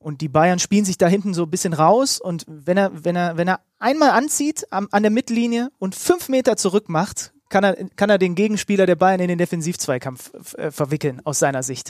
Und 0.06 0.22
die 0.22 0.30
Bayern 0.30 0.60
spielen 0.60 0.86
sich 0.86 1.00
da 1.00 1.08
hinten 1.08 1.34
so 1.34 1.42
ein 1.42 1.50
bisschen 1.50 1.74
raus. 1.74 2.22
Und 2.22 2.46
wenn 2.48 2.78
er, 2.78 2.92
wenn 3.04 3.16
er, 3.16 3.38
wenn 3.38 3.48
er 3.48 3.62
einmal 3.80 4.12
anzieht 4.12 4.68
am, 4.70 4.88
an 4.92 5.02
der 5.02 5.12
Mittellinie 5.12 5.72
und 5.80 5.96
fünf 5.96 6.30
Meter 6.30 6.58
zurück 6.58 6.90
macht, 6.90 7.34
kann 7.50 7.64
er, 7.64 7.74
kann 7.96 8.12
er 8.12 8.20
den 8.20 8.36
Gegenspieler 8.36 8.86
der 8.86 8.98
Bayern 8.98 9.20
in 9.20 9.30
den 9.30 9.40
Defensivzweikampf 9.40 10.32
äh, 10.60 10.70
verwickeln, 10.70 11.24
aus 11.24 11.40
seiner 11.40 11.64
Sicht. 11.64 11.90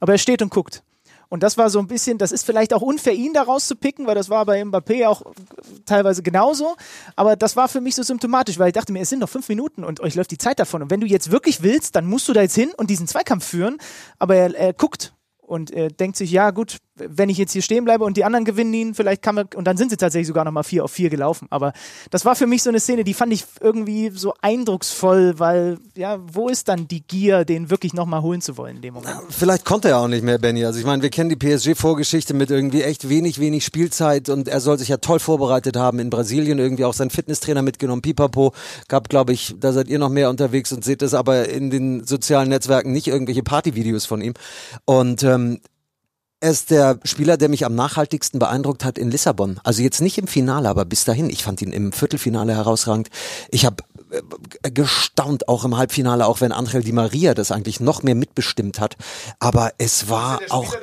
Aber 0.00 0.12
er 0.12 0.18
steht 0.18 0.42
und 0.42 0.50
guckt. 0.50 0.82
Und 1.30 1.42
das 1.42 1.56
war 1.56 1.70
so 1.70 1.78
ein 1.78 1.86
bisschen, 1.86 2.18
das 2.18 2.30
ist 2.30 2.44
vielleicht 2.44 2.74
auch 2.74 2.82
unfair, 2.82 3.14
ihn 3.14 3.32
da 3.32 3.44
rauszupicken, 3.44 4.06
weil 4.06 4.16
das 4.16 4.28
war 4.28 4.44
bei 4.44 4.60
Mbappé 4.60 5.06
auch 5.06 5.22
teilweise 5.86 6.22
genauso. 6.22 6.76
Aber 7.16 7.36
das 7.36 7.56
war 7.56 7.68
für 7.68 7.80
mich 7.80 7.94
so 7.94 8.02
symptomatisch, 8.02 8.58
weil 8.58 8.68
ich 8.68 8.74
dachte 8.74 8.92
mir, 8.92 9.00
es 9.00 9.08
sind 9.08 9.20
noch 9.20 9.30
fünf 9.30 9.48
Minuten 9.48 9.82
und 9.82 10.00
euch 10.00 10.14
läuft 10.14 10.30
die 10.30 10.36
Zeit 10.36 10.58
davon. 10.58 10.82
Und 10.82 10.90
wenn 10.90 11.00
du 11.00 11.06
jetzt 11.06 11.30
wirklich 11.30 11.62
willst, 11.62 11.96
dann 11.96 12.04
musst 12.04 12.28
du 12.28 12.34
da 12.34 12.42
jetzt 12.42 12.54
hin 12.54 12.72
und 12.76 12.90
diesen 12.90 13.08
Zweikampf 13.08 13.46
führen. 13.46 13.78
Aber 14.18 14.36
er, 14.36 14.54
er 14.54 14.74
guckt 14.74 15.14
und 15.38 15.70
er 15.70 15.88
denkt 15.88 16.18
sich, 16.18 16.30
ja 16.30 16.50
gut, 16.50 16.76
wenn 16.96 17.28
ich 17.28 17.38
jetzt 17.38 17.52
hier 17.52 17.62
stehen 17.62 17.84
bleibe 17.84 18.04
und 18.04 18.16
die 18.16 18.24
anderen 18.24 18.44
gewinnen 18.44 18.72
ihn, 18.72 18.94
vielleicht 18.94 19.22
kann 19.22 19.34
man, 19.34 19.48
und 19.54 19.66
dann 19.66 19.76
sind 19.76 19.90
sie 19.90 19.96
tatsächlich 19.96 20.26
sogar 20.26 20.44
nochmal 20.44 20.64
vier 20.64 20.84
auf 20.84 20.90
vier 20.90 21.10
gelaufen. 21.10 21.46
Aber 21.50 21.72
das 22.10 22.24
war 22.24 22.36
für 22.36 22.46
mich 22.46 22.62
so 22.62 22.70
eine 22.70 22.80
Szene, 22.80 23.04
die 23.04 23.14
fand 23.14 23.32
ich 23.32 23.44
irgendwie 23.60 24.10
so 24.14 24.34
eindrucksvoll, 24.40 25.38
weil, 25.38 25.78
ja, 25.94 26.18
wo 26.32 26.48
ist 26.48 26.68
dann 26.68 26.88
die 26.88 27.02
Gier, 27.02 27.44
den 27.44 27.70
wirklich 27.70 27.92
nochmal 27.92 28.22
holen 28.22 28.40
zu 28.40 28.56
wollen 28.56 28.76
in 28.76 28.82
dem 28.82 28.94
Moment? 28.94 29.16
Vielleicht 29.28 29.64
konnte 29.64 29.88
er 29.88 29.98
auch 29.98 30.08
nicht 30.08 30.24
mehr, 30.24 30.38
Benny. 30.38 30.64
Also 30.64 30.78
ich 30.78 30.86
meine, 30.86 31.02
wir 31.02 31.10
kennen 31.10 31.30
die 31.30 31.36
PSG-Vorgeschichte 31.36 32.34
mit 32.34 32.50
irgendwie 32.50 32.82
echt 32.82 33.08
wenig, 33.08 33.40
wenig 33.40 33.64
Spielzeit 33.64 34.28
und 34.28 34.48
er 34.48 34.60
soll 34.60 34.78
sich 34.78 34.88
ja 34.88 34.96
toll 34.96 35.18
vorbereitet 35.18 35.76
haben 35.76 35.98
in 35.98 36.10
Brasilien, 36.10 36.58
irgendwie 36.58 36.84
auch 36.84 36.94
seinen 36.94 37.10
Fitnesstrainer 37.10 37.62
mitgenommen, 37.62 38.02
Pipapo. 38.02 38.52
Gab, 38.88 39.08
glaube 39.08 39.32
ich, 39.32 39.54
da 39.58 39.72
seid 39.72 39.88
ihr 39.88 39.98
noch 39.98 40.08
mehr 40.10 40.30
unterwegs 40.30 40.72
und 40.72 40.84
seht 40.84 41.02
es 41.02 41.14
aber 41.14 41.48
in 41.48 41.70
den 41.70 42.04
sozialen 42.04 42.48
Netzwerken 42.48 42.92
nicht 42.92 43.08
irgendwelche 43.08 43.42
Partyvideos 43.42 44.06
von 44.06 44.20
ihm. 44.20 44.34
Und 44.84 45.22
ähm, 45.22 45.60
Er 46.40 46.50
ist 46.50 46.70
der 46.70 47.00
Spieler, 47.04 47.38
der 47.38 47.48
mich 47.48 47.64
am 47.64 47.74
nachhaltigsten 47.74 48.38
beeindruckt 48.38 48.84
hat 48.84 48.98
in 48.98 49.10
Lissabon. 49.10 49.58
Also 49.64 49.82
jetzt 49.82 50.02
nicht 50.02 50.18
im 50.18 50.26
Finale, 50.26 50.68
aber 50.68 50.84
bis 50.84 51.04
dahin. 51.04 51.30
Ich 51.30 51.42
fand 51.42 51.62
ihn 51.62 51.72
im 51.72 51.92
Viertelfinale 51.92 52.54
herausragend. 52.54 53.08
Ich 53.50 53.64
habe 53.64 53.82
äh, 54.62 54.70
gestaunt, 54.70 55.48
auch 55.48 55.64
im 55.64 55.76
Halbfinale, 55.78 56.26
auch 56.26 56.42
wenn 56.42 56.52
Angel 56.52 56.82
Di 56.82 56.92
Maria 56.92 57.32
das 57.32 57.52
eigentlich 57.52 57.80
noch 57.80 58.02
mehr 58.02 58.14
mitbestimmt 58.14 58.80
hat. 58.80 58.96
Aber 59.38 59.72
es 59.78 60.10
war 60.10 60.40
auch. 60.50 60.74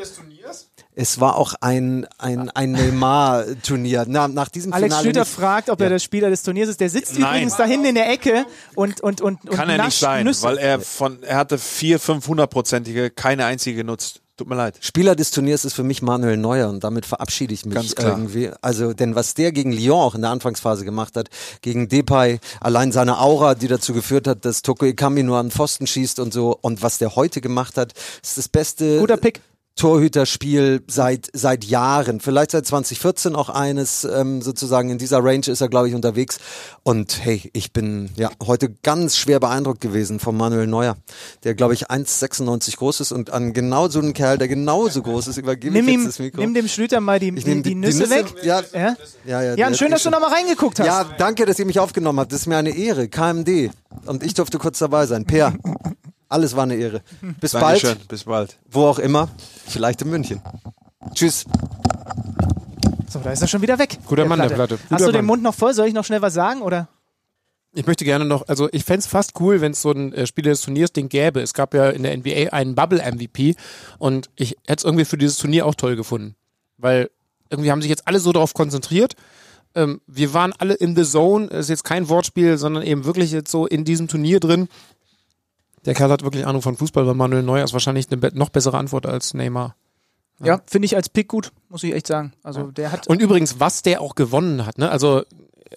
Es 0.96 1.20
war 1.20 1.38
auch 1.38 1.56
ein, 1.60 2.06
ein, 2.20 2.52
ein 2.52 2.72
Neymar-Turnier. 2.74 4.06
Na, 4.08 4.28
nach 4.28 4.50
diesem 4.50 4.74
Alex 4.74 4.89
Finale 4.94 5.04
Schlüter 5.04 5.20
nicht- 5.22 5.32
fragt, 5.32 5.70
ob 5.72 5.82
er 5.82 5.89
der 5.89 5.98
Spieler 6.00 6.30
des 6.30 6.44
Turniers 6.44 6.70
ist. 6.70 6.80
Der 6.82 6.89
sitzt 6.89 7.18
Nein. 7.18 7.30
übrigens 7.36 7.58
da 7.58 7.66
hinten 7.66 7.88
in 7.88 7.96
der 7.96 8.12
Ecke 8.12 8.46
und, 8.76 9.02
und, 9.02 9.20
und, 9.22 9.44
und 9.50 9.56
Kann 9.56 9.70
er 9.70 9.84
nicht 9.86 9.98
sein, 9.98 10.26
Nüsse. 10.26 10.44
weil 10.44 10.58
er 10.60 10.80
von, 10.80 11.24
er 11.24 11.38
hatte 11.38 11.58
vier, 11.58 12.00
fünf 12.00 12.28
hundertprozentige, 12.28 13.10
keine 13.10 13.46
einzige 13.46 13.78
genutzt. 13.78 14.22
Tut 14.36 14.50
mir 14.50 14.56
leid. 14.56 14.80
Spieler 14.82 15.15
des 15.15 15.30
Turniers 15.30 15.63
ist 15.63 15.74
für 15.74 15.84
mich 15.84 16.02
Manuel 16.02 16.38
Neuer 16.38 16.67
und 16.67 16.84
damit 16.84 17.06
verabschiede 17.06 17.54
ich 17.54 17.65
mich 17.65 17.76
Ganz 17.76 17.93
klar. 17.93 18.17
irgendwie. 18.17 18.50
Also, 18.62 18.93
denn 18.93 19.13
was 19.13 19.36
der 19.36 19.52
gegen 19.52 19.72
Lyon 19.72 20.00
auch 20.00 20.15
in 20.15 20.22
der 20.22 20.32
Anfangsphase 20.32 20.86
gemacht 20.86 21.15
hat, 21.15 21.30
gegen 21.62 21.88
Depay, 21.88 22.39
allein 22.60 22.91
seine 22.91 23.19
Aura, 23.19 23.54
die 23.54 23.67
dazu 23.67 23.93
geführt 23.93 24.28
hat, 24.28 24.43
dass 24.43 24.63
Toko 24.63 24.86
Ekambi 24.86 25.22
nur 25.22 25.38
an 25.38 25.48
den 25.48 25.52
Pfosten 25.52 25.86
schießt 25.86 26.19
und 26.19 26.34
so 26.34 26.58
und 26.62 26.82
was 26.82 26.98
der 26.98 27.15
heute 27.15 27.41
gemacht 27.41 27.78
hat, 27.78 27.93
ist 28.24 28.39
das 28.39 28.48
beste 28.48 29.00
Guter 29.00 29.17
Pick. 29.17 29.39
Torhüterspiel 29.76 30.84
seit 30.88 31.30
seit 31.34 31.64
Jahren, 31.66 32.20
vielleicht 32.20 32.52
seit 32.52 32.66
2014 32.66 33.36
auch 33.36 33.50
eines 33.50 34.04
ähm, 34.06 34.42
sozusagen 34.42 34.90
in 34.92 34.98
dieser 35.00 35.24
Range 35.24 35.46
ist 35.48 35.62
er 35.62 35.68
glaube 35.68 35.90
ich 35.90 35.96
unterwegs 35.96 36.38
und 36.84 37.20
hey, 37.26 37.50
ich 37.54 37.74
bin 37.74 38.10
ja 38.16 38.30
heute 38.46 38.70
ganz 38.84 39.18
schwer 39.18 39.40
beeindruckt 39.40 39.82
gewesen 39.82 40.20
von 40.20 40.38
Manuel 40.38 40.68
Neuer, 40.68 40.96
der 41.44 41.56
glaube 41.56 41.74
ich 41.74 41.90
1,96 41.90 42.78
groß 42.78 43.02
ist 43.02 43.12
und 43.12 43.32
an 43.32 43.54
genau 43.54 43.88
so 43.90 44.00
einen 44.00 44.14
Kerl, 44.14 44.38
der 44.38 44.48
genauso 44.48 45.02
groß 45.02 45.28
ist, 45.28 45.38
übergebe 45.38 45.74
Nimm, 45.74 45.88
ich 45.88 45.94
ihm, 45.96 46.06
das 46.06 46.20
Mikro. 46.20 46.42
nimm 46.42 46.54
dem 46.54 46.68
Schlüter 46.68 47.00
mal 47.02 47.20
die, 47.20 47.32
die, 47.32 47.44
nehm 47.44 47.64
die, 47.64 47.76
Nüsse 47.76 48.10
weg. 48.10 48.28
Ja, 48.44 48.62
Ja? 48.74 48.96
ja, 49.26 49.42
ja, 49.42 49.56
der- 49.56 49.74
schön, 49.74 49.90
dass 49.92 50.04
du 50.04 50.12
nochmal 50.12 50.32
reingeguckt 50.34 50.80
hast. 50.80 50.86
Ja, 50.88 51.04
danke, 51.18 51.46
dass 51.46 51.58
ihr 51.58 51.66
mich 51.66 51.80
aufgenommen 51.80 52.20
habt. 52.20 52.32
Das 52.32 52.42
ist 52.42 52.48
mir 52.48 52.58
eine 52.58 52.76
Ehre. 52.76 53.08
KMD. 53.08 53.72
Und 54.06 54.24
ich 54.24 54.34
durfte 54.34 54.60
kurz 54.60 54.80
dabei 54.80 55.06
sein. 55.08 55.26
Per. 55.26 55.54
Alles 56.34 56.56
war 56.56 56.63
eine 56.63 56.76
Ehre. 56.76 57.02
Bis 57.39 57.52
Dankeschön. 57.52 57.89
bald. 57.91 58.08
Bis 58.08 58.24
bald. 58.24 58.58
Wo 58.72 58.88
auch 58.88 58.98
immer. 58.98 59.30
Vielleicht 59.67 60.02
in 60.02 60.10
München. 60.10 60.41
Tschüss. 61.13 61.46
So, 63.08 63.19
da 63.19 63.32
ist 63.32 63.41
er 63.43 63.48
schon 63.48 63.62
wieder 63.62 63.78
weg. 63.78 64.00
Guter 64.08 64.26
Mann, 64.26 64.39
der 64.39 64.50
Platte. 64.50 64.80
Hast 64.89 64.89
Guter 64.89 65.06
du 65.06 65.12
den 65.12 65.17
Mann. 65.17 65.26
Mund 65.28 65.43
noch 65.43 65.54
voll? 65.54 65.76
Soll 65.76 65.88
ich 65.88 65.93
noch 65.93 66.04
schnell 66.04 66.24
was 66.24 66.34
sagen? 66.34 66.63
Oder? 66.63 66.88
Ich 67.76 67.86
möchte 67.86 68.04
gerne 68.04 68.26
noch, 68.26 68.48
also 68.48 68.67
ich 68.72 68.84
fänd's 68.84 69.06
fast 69.06 69.39
cool, 69.39 69.62
wenn 69.62 69.74
es 69.74 69.82
so 69.84 69.91
ein 69.91 70.12
äh, 70.13 70.26
Spieler 70.26 70.50
des 70.50 70.62
Turniers 70.62 70.91
den 70.91 71.08
gäbe. 71.08 71.39
Es 71.39 71.54
gab 71.54 71.76
ja 71.76 71.91
in 71.91 72.02
der 72.02 72.17
NBA 72.17 72.50
einen 72.52 72.74
Bubble-MVP 72.74 73.56
und 74.00 74.32
ich 74.36 74.58
hätte 74.67 74.80
es 74.80 74.84
irgendwie 74.86 75.06
für 75.06 75.17
dieses 75.17 75.38
Turnier 75.38 75.67
auch 75.67 75.76
toll 75.76 75.96
gefunden. 75.96 76.36
Weil 76.78 77.12
irgendwie 77.52 77.69
haben 77.69 77.82
sich 77.82 77.89
jetzt 77.89 78.08
alle 78.08 78.19
so 78.19 78.32
darauf 78.32 78.56
konzentriert. 78.56 79.15
Ähm, 79.76 80.02
wir 80.08 80.34
waren 80.34 80.54
alle 80.58 80.74
in 80.76 80.96
the 80.96 81.04
zone, 81.04 81.48
ist 81.48 81.69
jetzt 81.69 81.84
kein 81.84 82.10
Wortspiel, 82.10 82.58
sondern 82.58 82.84
eben 82.84 83.06
wirklich 83.06 83.32
jetzt 83.32 83.52
so 83.52 83.65
in 83.65 83.86
diesem 83.86 84.08
Turnier 84.08 84.39
drin. 84.39 84.67
Der 85.86 85.93
Kerl 85.93 86.12
hat 86.12 86.24
wirklich 86.24 86.46
Ahnung 86.46 86.62
von 86.62 86.78
Fußball, 86.78 87.06
weil 87.06 87.13
Manuel 87.13 87.43
Neuer 87.43 87.63
ist 87.63 87.74
wahrscheinlich 87.74 88.08
eine 88.12 88.32
noch 88.34 88.50
bessere 88.50 88.78
Antwort 88.78 89.06
als 89.06 89.34
Neymar. 89.34 89.76
Ja, 90.41 90.62
finde 90.65 90.86
ich 90.86 90.96
als 90.96 91.10
Pick 91.10 91.28
gut, 91.28 91.52
muss 91.69 91.84
ich 91.84 91.93
echt 91.93 92.08
sagen. 92.08 92.34
Also 92.43 92.72
der 92.72 92.91
hat. 92.91 93.08
Und 93.08 93.22
übrigens, 93.22 93.60
was 93.60 93.82
der 93.82 94.02
auch 94.02 94.15
gewonnen 94.15 94.65
hat, 94.65 94.78
ne? 94.78 94.89
Also, 94.89 95.24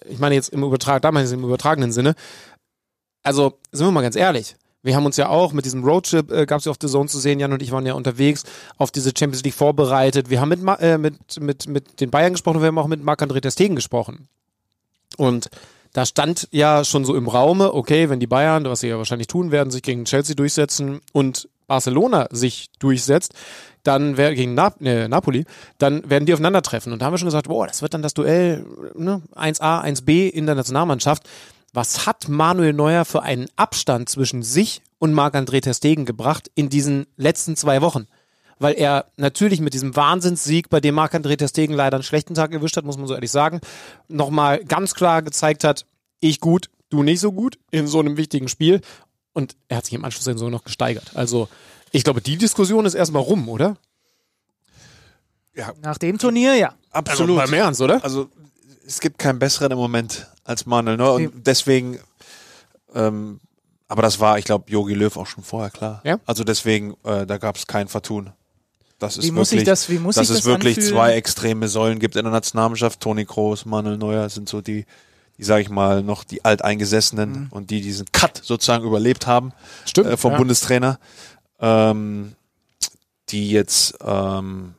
ich 0.09 0.19
meine 0.19 0.35
jetzt 0.35 0.49
im 0.49 0.63
Übertrag, 0.63 1.01
damals 1.01 1.31
im 1.31 1.43
übertragenen 1.43 1.91
Sinne. 1.91 2.15
Also, 3.23 3.59
sind 3.71 3.85
wir 3.87 3.91
mal 3.91 4.01
ganz 4.01 4.15
ehrlich. 4.15 4.55
Wir 4.83 4.95
haben 4.95 5.05
uns 5.05 5.17
ja 5.17 5.29
auch 5.29 5.53
mit 5.53 5.65
diesem 5.65 5.83
Roadtrip, 5.83 6.31
äh, 6.31 6.45
gab 6.45 6.59
es 6.59 6.65
ja 6.65 6.71
auf 6.71 6.77
The 6.79 6.87
Zone 6.87 7.09
zu 7.09 7.19
sehen, 7.19 7.39
Jan 7.39 7.51
und 7.51 7.61
ich 7.61 7.71
waren 7.71 7.85
ja 7.85 7.93
unterwegs, 7.93 8.43
auf 8.77 8.89
diese 8.91 9.11
Champions 9.17 9.43
League 9.43 9.53
vorbereitet. 9.53 10.29
Wir 10.29 10.39
haben 10.39 10.49
mit, 10.49 10.61
Ma- 10.61 10.75
äh, 10.75 10.97
mit, 10.97 11.39
mit, 11.39 11.67
mit 11.67 11.99
den 11.99 12.09
Bayern 12.09 12.33
gesprochen 12.33 12.57
und 12.57 12.63
wir 12.63 12.67
haben 12.67 12.77
auch 12.77 12.87
mit 12.87 13.03
Marc-André 13.03 13.41
Ter 13.41 13.51
Stegen 13.51 13.75
gesprochen. 13.75 14.27
Und 15.17 15.49
da 15.97 16.05
stand 16.05 16.47
ja 16.51 16.83
schon 16.83 17.05
so 17.05 17.15
im 17.15 17.27
Raume, 17.27 17.73
okay, 17.73 18.07
wenn 18.11 18.19
die 18.19 18.27
Bayern, 18.27 18.65
was 18.65 18.81
sie 18.81 18.87
ja 18.87 18.99
wahrscheinlich 18.99 19.25
tun 19.25 19.49
werden, 19.49 19.71
sich 19.71 19.81
gegen 19.81 20.05
Chelsea 20.05 20.35
durchsetzen 20.35 21.01
und 21.11 21.49
Barcelona 21.65 22.27
sich 22.29 22.69
durchsetzt, 22.77 23.33
dann 23.81 24.15
wer 24.15 24.35
gegen 24.35 24.53
Nap 24.53 24.79
äh, 24.79 25.07
Napoli, 25.07 25.45
dann 25.79 26.07
werden 26.07 26.27
die 26.27 26.33
aufeinandertreffen. 26.33 26.93
Und 26.93 27.01
da 27.01 27.07
haben 27.07 27.13
wir 27.13 27.17
schon 27.17 27.29
gesagt, 27.29 27.47
boah, 27.47 27.65
das 27.65 27.81
wird 27.81 27.95
dann 27.95 28.03
das 28.03 28.13
Duell 28.13 28.63
ne, 28.93 29.23
1A, 29.35 29.83
1B 29.83 30.29
in 30.29 30.45
der 30.45 30.53
Nationalmannschaft. 30.53 31.27
Was 31.73 32.05
hat 32.05 32.29
Manuel 32.29 32.73
Neuer 32.73 33.03
für 33.03 33.23
einen 33.23 33.47
Abstand 33.55 34.07
zwischen 34.07 34.43
sich 34.43 34.83
und 34.99 35.13
Marc-André 35.13 35.61
Ter 35.63 35.73
Stegen 35.73 36.05
gebracht 36.05 36.51
in 36.53 36.69
diesen 36.69 37.07
letzten 37.15 37.55
zwei 37.55 37.81
Wochen? 37.81 38.05
Weil 38.59 38.73
er 38.75 39.05
natürlich 39.17 39.61
mit 39.61 39.73
diesem 39.73 39.95
Wahnsinnssieg, 39.95 40.69
bei 40.69 40.79
dem 40.79 40.95
Marc-André 40.95 41.37
Ter 41.37 41.47
Stegen 41.47 41.73
leider 41.73 41.97
einen 41.97 42.03
schlechten 42.03 42.33
Tag 42.33 42.51
erwischt 42.53 42.77
hat, 42.77 42.85
muss 42.85 42.97
man 42.97 43.07
so 43.07 43.13
ehrlich 43.13 43.31
sagen, 43.31 43.61
nochmal 44.07 44.63
ganz 44.65 44.93
klar 44.95 45.21
gezeigt 45.21 45.63
hat, 45.63 45.85
ich 46.19 46.39
gut, 46.39 46.69
du 46.89 47.03
nicht 47.03 47.19
so 47.19 47.31
gut 47.31 47.59
in 47.71 47.87
so 47.87 47.99
einem 47.99 48.17
wichtigen 48.17 48.47
Spiel. 48.47 48.81
Und 49.33 49.55
er 49.67 49.77
hat 49.77 49.85
sich 49.85 49.93
im 49.93 50.03
Anschluss 50.03 50.25
dann 50.25 50.37
sogar 50.37 50.51
noch 50.51 50.63
gesteigert. 50.63 51.11
Also 51.13 51.47
ich 51.91 52.03
glaube, 52.03 52.21
die 52.21 52.37
Diskussion 52.37 52.85
ist 52.85 52.95
erstmal 52.95 53.21
rum, 53.21 53.47
oder? 53.49 53.77
Nach 55.81 55.97
dem 55.97 56.17
Turnier, 56.17 56.55
ja. 56.55 56.73
Absolut. 56.91 57.39
Also 57.39 57.51
beim 57.51 57.59
Ernst, 57.59 57.81
oder? 57.81 58.03
Also 58.03 58.29
es 58.85 58.99
gibt 58.99 59.19
keinen 59.19 59.39
besseren 59.39 59.71
im 59.71 59.77
Moment 59.77 60.27
als 60.43 60.65
Manuel 60.65 60.97
Neuer. 60.97 61.19
Nee. 61.19 61.27
Und 61.27 61.45
deswegen, 61.47 61.99
ähm, 62.93 63.39
aber 63.87 64.01
das 64.01 64.19
war, 64.19 64.37
ich 64.37 64.45
glaube, 64.45 64.69
Jogi 64.69 64.93
Löw 64.93 65.15
auch 65.17 65.27
schon 65.27 65.43
vorher 65.43 65.69
klar. 65.69 66.01
Ja. 66.03 66.19
Also 66.25 66.43
deswegen, 66.43 66.95
äh, 67.03 67.25
da 67.25 67.37
gab 67.37 67.57
es 67.57 67.67
kein 67.67 67.87
Vertun. 67.87 68.31
Das 68.99 69.17
ist 69.17 69.25
Wie 69.25 69.31
muss 69.31 69.51
wirklich, 69.51 69.65
das- 69.65 69.89
wie 69.89 69.99
muss 69.99 70.15
dass 70.15 70.29
es 70.29 70.37
das 70.37 70.45
wirklich 70.45 70.77
anfühlen? 70.77 70.95
zwei 70.95 71.13
extreme 71.13 71.67
Säulen 71.67 71.99
gibt 71.99 72.15
in 72.15 72.23
der 72.23 72.31
Nationalmannschaft. 72.31 72.99
Toni 72.99 73.25
Kroos, 73.25 73.65
Manuel 73.65 73.97
Neuer 73.97 74.27
sind 74.29 74.49
so 74.49 74.61
die, 74.61 74.85
die 75.37 75.43
sage 75.43 75.61
ich 75.61 75.69
mal, 75.69 76.01
noch 76.01 76.23
die 76.23 76.43
Alteingesessenen 76.43 77.31
Mhm. 77.31 77.47
und 77.51 77.69
die 77.69 77.81
diesen 77.81 78.07
Cut 78.11 78.41
sozusagen 78.43 78.83
überlebt 78.83 79.27
haben 79.27 79.51
Stimmt. 79.85 80.07
äh, 80.07 80.17
vom 80.17 80.31
ja. 80.31 80.37
Bundestrainer, 80.39 80.99
ähm, 81.59 82.33
die 83.29 83.51
jetzt 83.51 83.95
ähm, 84.03 84.73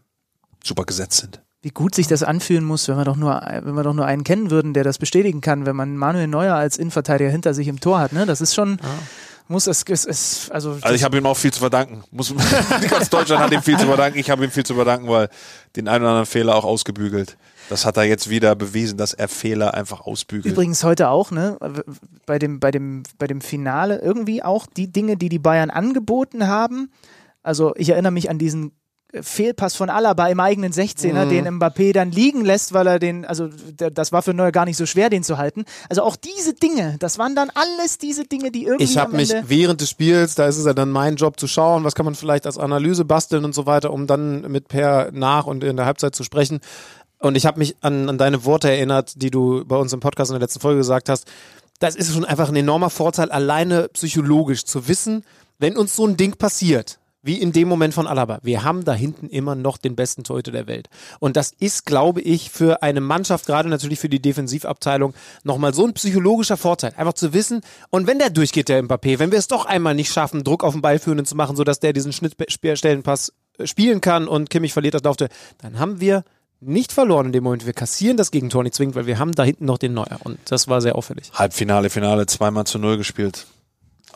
super 0.64 0.84
gesetzt 0.84 1.18
sind. 1.18 1.40
Wie 1.62 1.70
gut 1.70 1.94
sich 1.94 2.06
das 2.06 2.22
anfühlen 2.22 2.64
muss, 2.64 2.86
wenn 2.88 2.96
wir 2.96 3.04
doch 3.04 3.16
nur, 3.16 3.40
wenn 3.62 3.74
wir 3.74 3.82
doch 3.82 3.92
nur 3.94 4.06
einen 4.06 4.22
kennen 4.24 4.50
würden, 4.50 4.74
der 4.74 4.84
das 4.84 4.98
bestätigen 4.98 5.40
kann, 5.40 5.66
wenn 5.66 5.74
man 5.76 5.96
Manuel 5.96 6.28
Neuer 6.28 6.54
als 6.54 6.76
Innenverteidiger 6.76 7.30
hinter 7.30 7.52
sich 7.52 7.66
im 7.68 7.80
Tor 7.80 7.98
hat. 7.98 8.12
Ne? 8.12 8.26
Das 8.26 8.40
ist 8.40 8.54
schon, 8.54 8.78
muss 9.48 9.66
es, 9.66 9.82
es, 9.88 10.04
es 10.04 10.50
also, 10.50 10.78
Also 10.80 10.94
ich 10.94 11.02
habe 11.02 11.16
ihm 11.16 11.26
auch 11.26 11.36
viel 11.36 11.52
zu 11.52 11.60
verdanken. 11.60 12.04
Muss, 12.10 12.34
ganz 12.88 13.08
Deutschland 13.10 13.42
hat 13.42 13.52
ihm 13.52 13.62
viel 13.62 13.78
zu 13.78 13.86
verdanken. 13.86 14.18
Ich 14.18 14.30
habe 14.30 14.44
ihm 14.44 14.50
viel 14.50 14.64
zu 14.64 14.74
verdanken, 14.74 15.08
weil 15.08 15.28
den 15.74 15.88
einen 15.88 16.02
oder 16.02 16.10
anderen 16.10 16.26
Fehler 16.26 16.54
auch 16.54 16.64
ausgebügelt. 16.64 17.36
Das 17.68 17.84
hat 17.84 17.96
er 17.96 18.04
jetzt 18.04 18.30
wieder 18.30 18.54
bewiesen, 18.54 18.96
dass 18.96 19.12
er 19.12 19.28
Fehler 19.28 19.74
einfach 19.74 20.00
ausbügelt. 20.00 20.52
Übrigens 20.52 20.84
heute 20.84 21.08
auch, 21.08 21.30
ne? 21.30 21.58
Bei 22.26 22.38
dem, 22.38 22.60
bei 22.60 22.70
dem, 22.70 23.02
bei 23.18 23.26
dem 23.26 23.40
Finale 23.40 23.98
irgendwie 23.98 24.42
auch 24.42 24.66
die 24.66 24.90
Dinge, 24.90 25.16
die 25.16 25.28
die 25.28 25.38
Bayern 25.38 25.70
angeboten 25.70 26.46
haben. 26.46 26.90
Also 27.42 27.74
ich 27.76 27.90
erinnere 27.90 28.12
mich 28.12 28.30
an 28.30 28.38
diesen 28.38 28.72
Fehlpass 29.22 29.74
von 29.74 29.88
Alaba 29.88 30.26
im 30.28 30.38
eigenen 30.38 30.70
16er, 30.72 31.24
Mhm. 31.24 31.28
den 31.30 31.48
Mbappé 31.58 31.94
dann 31.94 32.10
liegen 32.10 32.44
lässt, 32.44 32.74
weil 32.74 32.86
er 32.86 32.98
den, 32.98 33.24
also 33.24 33.48
das 33.76 34.12
war 34.12 34.20
für 34.22 34.34
Neuer 34.34 34.52
gar 34.52 34.66
nicht 34.66 34.76
so 34.76 34.84
schwer, 34.84 35.08
den 35.08 35.24
zu 35.24 35.38
halten. 35.38 35.64
Also 35.88 36.02
auch 36.02 36.14
diese 36.16 36.52
Dinge, 36.52 36.96
das 36.98 37.18
waren 37.18 37.34
dann 37.34 37.50
alles 37.54 37.96
diese 37.96 38.24
Dinge, 38.24 38.50
die 38.50 38.64
irgendwie 38.64 38.84
Ich 38.84 38.98
habe 38.98 39.16
mich 39.16 39.32
während 39.46 39.80
des 39.80 39.88
Spiels, 39.88 40.34
da 40.34 40.46
ist 40.46 40.58
es 40.58 40.66
ja 40.66 40.74
dann 40.74 40.90
mein 40.90 41.16
Job 41.16 41.40
zu 41.40 41.46
schauen, 41.46 41.84
was 41.84 41.94
kann 41.94 42.04
man 42.04 42.14
vielleicht 42.14 42.44
als 42.44 42.58
Analyse 42.58 43.06
basteln 43.06 43.46
und 43.46 43.54
so 43.54 43.64
weiter, 43.64 43.92
um 43.92 44.06
dann 44.06 44.42
mit 44.50 44.68
Per 44.68 45.10
nach 45.12 45.46
und 45.46 45.64
in 45.64 45.76
der 45.76 45.86
Halbzeit 45.86 46.14
zu 46.14 46.22
sprechen. 46.22 46.60
Und 47.18 47.34
ich 47.34 47.46
habe 47.46 47.58
mich 47.58 47.76
an, 47.80 48.10
an 48.10 48.18
deine 48.18 48.44
Worte 48.44 48.70
erinnert, 48.70 49.14
die 49.22 49.30
du 49.30 49.64
bei 49.64 49.76
uns 49.76 49.92
im 49.94 50.00
Podcast 50.00 50.30
in 50.30 50.34
der 50.34 50.40
letzten 50.40 50.60
Folge 50.60 50.78
gesagt 50.78 51.08
hast. 51.08 51.24
Das 51.80 51.96
ist 51.96 52.12
schon 52.12 52.24
einfach 52.24 52.48
ein 52.50 52.56
enormer 52.56 52.90
Vorteil, 52.90 53.30
alleine 53.30 53.88
psychologisch 53.88 54.64
zu 54.64 54.86
wissen, 54.86 55.24
wenn 55.58 55.76
uns 55.78 55.96
so 55.96 56.06
ein 56.06 56.16
Ding 56.16 56.36
passiert, 56.36 56.97
wie 57.22 57.40
in 57.40 57.52
dem 57.52 57.68
Moment 57.68 57.94
von 57.94 58.06
Alaba. 58.06 58.38
Wir 58.42 58.62
haben 58.62 58.84
da 58.84 58.94
hinten 58.94 59.28
immer 59.28 59.54
noch 59.54 59.76
den 59.76 59.96
besten 59.96 60.24
Torhüter 60.24 60.52
der 60.52 60.66
Welt. 60.66 60.88
Und 61.18 61.36
das 61.36 61.52
ist, 61.58 61.84
glaube 61.84 62.20
ich, 62.20 62.50
für 62.50 62.82
eine 62.82 63.00
Mannschaft, 63.00 63.46
gerade 63.46 63.68
natürlich 63.68 63.98
für 63.98 64.08
die 64.08 64.22
Defensivabteilung, 64.22 65.14
nochmal 65.42 65.74
so 65.74 65.84
ein 65.84 65.94
psychologischer 65.94 66.56
Vorteil. 66.56 66.92
Einfach 66.96 67.14
zu 67.14 67.32
wissen, 67.32 67.60
und 67.90 68.06
wenn 68.06 68.18
der 68.18 68.30
durchgeht, 68.30 68.68
der 68.68 68.82
Mbappé, 68.82 69.18
wenn 69.18 69.32
wir 69.32 69.38
es 69.38 69.48
doch 69.48 69.66
einmal 69.66 69.94
nicht 69.94 70.12
schaffen, 70.12 70.44
Druck 70.44 70.62
auf 70.62 70.74
den 70.74 70.82
Ballführenden 70.82 71.26
zu 71.26 71.36
machen, 71.36 71.56
sodass 71.56 71.80
der 71.80 71.92
diesen 71.92 72.12
Schnittstellenpass 72.12 73.32
äh, 73.58 73.66
spielen 73.66 74.00
kann 74.00 74.28
und 74.28 74.50
Kimmich 74.50 74.72
verliert 74.72 74.94
das 74.94 75.02
Laufte, 75.02 75.28
dann 75.58 75.78
haben 75.78 76.00
wir 76.00 76.24
nicht 76.60 76.92
verloren 76.92 77.26
in 77.26 77.32
dem 77.32 77.44
Moment. 77.44 77.66
Wir 77.66 77.72
kassieren 77.72 78.16
das 78.16 78.30
Gegentor 78.30 78.62
nicht 78.62 78.74
zwingend, 78.74 78.96
weil 78.96 79.06
wir 79.06 79.18
haben 79.18 79.32
da 79.32 79.44
hinten 79.44 79.64
noch 79.64 79.78
den 79.78 79.94
Neuer. 79.94 80.18
Und 80.24 80.38
das 80.46 80.68
war 80.68 80.80
sehr 80.80 80.96
auffällig. 80.96 81.30
Halbfinale, 81.34 81.90
Finale 81.90 82.26
zweimal 82.26 82.64
zu 82.64 82.78
null 82.78 82.96
gespielt. 82.96 83.46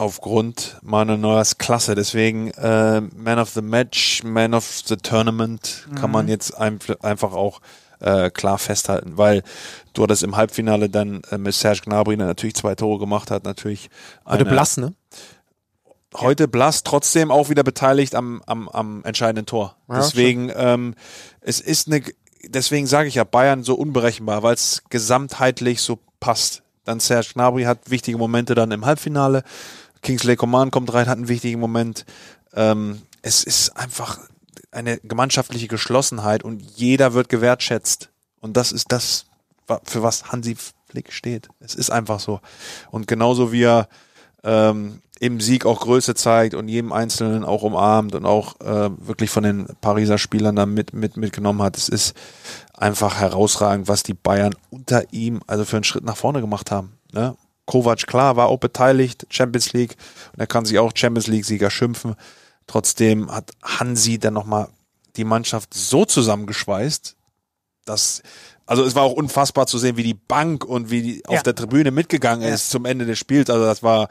Aufgrund 0.03 0.79
Manuel 0.83 1.17
Neuers 1.17 1.59
Klasse. 1.59 1.95
Deswegen 1.95 2.51
äh, 2.51 3.01
Man 3.01 3.39
of 3.39 3.51
the 3.51 3.63
Match, 3.63 4.25
Man 4.25 4.53
of 4.53 4.83
the 4.85 4.97
Tournament 4.97 5.87
kann 5.95 6.11
man 6.11 6.27
jetzt 6.27 6.59
ein, 6.59 6.81
einfach 7.03 7.35
auch 7.35 7.61
äh, 8.01 8.29
klar 8.31 8.59
festhalten, 8.59 9.17
weil 9.17 9.45
du 9.93 10.03
hattest 10.03 10.25
im 10.25 10.35
Halbfinale 10.35 10.91
dann 10.91 11.23
äh, 11.31 11.39
mit 11.39 11.55
Serge 11.55 11.83
Gnabry, 11.85 12.17
der 12.17 12.27
natürlich 12.27 12.57
zwei 12.57 12.75
Tore 12.75 12.99
gemacht 12.99 13.31
hat, 13.31 13.45
natürlich 13.45 13.91
Heute 14.27 14.45
blass, 14.45 14.77
ne? 14.77 14.93
heute 16.17 16.49
Blass 16.49 16.83
trotzdem 16.83 17.31
auch 17.31 17.49
wieder 17.49 17.63
beteiligt 17.63 18.17
am, 18.17 18.43
am, 18.47 18.69
am 18.71 19.05
entscheidenden 19.05 19.47
Tor. 19.47 19.77
Ja, 19.89 19.99
deswegen, 19.99 20.51
ähm, 20.57 20.97
es 21.43 21.61
ist 21.61 21.87
eine, 21.87 22.03
deswegen 22.45 22.89
sage 22.89 23.07
ich 23.07 23.15
ja 23.15 23.23
Bayern 23.23 23.63
so 23.63 23.77
unberechenbar, 23.77 24.43
weil 24.43 24.55
es 24.55 24.83
gesamtheitlich 24.91 25.81
so 25.81 26.01
passt. 26.19 26.65
Dann 26.85 26.99
Serge 26.99 27.29
Gnabry 27.35 27.63
hat 27.63 27.89
wichtige 27.89 28.19
Momente 28.19 28.57
dann 28.57 28.73
im 28.73 28.85
Halbfinale. 28.85 29.45
Kingsley 30.03 30.37
Coman 30.37 30.71
kommt 30.71 30.93
rein, 30.93 31.07
hat 31.07 31.17
einen 31.17 31.29
wichtigen 31.29 31.61
Moment. 31.61 32.05
Ähm, 32.55 33.03
es 33.23 33.45
ist 33.45 33.77
einfach 33.77 34.19
eine 34.71 34.99
gemeinschaftliche 34.99 35.69
Geschlossenheit 35.69 36.43
und 36.43 36.63
jeder 36.77 37.15
wird 37.15 37.29
gewertschätzt. 37.29 38.11
Und 38.41 38.57
das 38.57 38.73
ist 38.73 38.91
das, 38.91 39.27
für 39.85 40.03
was 40.03 40.33
Hansi 40.33 40.57
Flick 40.89 41.13
steht. 41.13 41.49
Es 41.61 41.75
ist 41.75 41.91
einfach 41.91 42.21
so. 42.21 42.41
Und 42.91 43.07
genauso 43.07 43.53
wie 43.53 43.63
er 43.63 43.89
ähm, 44.45 45.01
im 45.21 45.41
Sieg 45.41 45.67
auch 45.67 45.81
Größe 45.81 46.15
zeigt 46.15 46.55
und 46.55 46.69
jedem 46.69 46.93
Einzelnen 46.93 47.45
auch 47.45 47.63
umarmt 47.63 48.15
und 48.17 48.27
auch 48.27 48.61
äh, 48.61 48.91
wirklich 49.07 49.31
von 49.31 49.45
den 49.45 49.67
Pariser 49.81 50.19
Spielern 50.19 50.57
da 50.57 50.67
mit, 50.67 50.93
mit, 50.93 51.17
mitgenommen 51.17 51.63
hat. 51.63 51.77
Es 51.77 51.89
ist 51.89 52.17
einfach 52.75 53.21
herausragend, 53.21 53.87
was 53.87 54.03
die 54.03 54.15
Bayern 54.15 54.55
unter 54.71 55.13
ihm 55.13 55.41
also 55.47 55.65
für 55.65 55.77
einen 55.77 55.85
Schritt 55.85 56.05
nach 56.05 56.17
vorne 56.17 56.41
gemacht 56.41 56.73
haben. 56.73 56.99
Ne? 57.13 57.37
Kovac, 57.67 58.07
klar, 58.07 58.37
war 58.37 58.49
auch 58.49 58.59
beteiligt, 58.59 59.27
Champions 59.31 59.73
League, 59.73 59.97
und 60.33 60.41
er 60.41 60.47
kann 60.47 60.65
sich 60.65 60.79
auch 60.79 60.93
Champions 60.95 61.27
League-Sieger 61.29 61.71
schimpfen. 61.71 62.15
Trotzdem 62.67 63.31
hat 63.31 63.51
Hansi 63.63 64.19
dann 64.19 64.35
nochmal 64.35 64.69
die 65.17 65.25
Mannschaft 65.25 65.75
so 65.75 66.05
zusammengeschweißt, 66.05 67.17
dass, 67.85 68.23
also 68.67 68.85
es 68.85 68.95
war 68.95 69.03
auch 69.03 69.13
unfassbar 69.13 69.67
zu 69.67 69.79
sehen, 69.79 69.97
wie 69.97 70.03
die 70.05 70.15
Bank 70.15 70.65
und 70.65 70.91
wie 70.91 71.03
die 71.03 71.27
auf 71.27 71.35
Ja. 71.37 71.43
der 71.43 71.55
Tribüne 71.55 71.91
mitgegangen 71.91 72.47
Ja. 72.49 72.55
ist 72.55 72.71
zum 72.71 72.85
Ende 72.85 73.05
des 73.07 73.19
Spiels. 73.19 73.51
Also 73.51 73.65
das 73.65 73.83
war, 73.83 74.09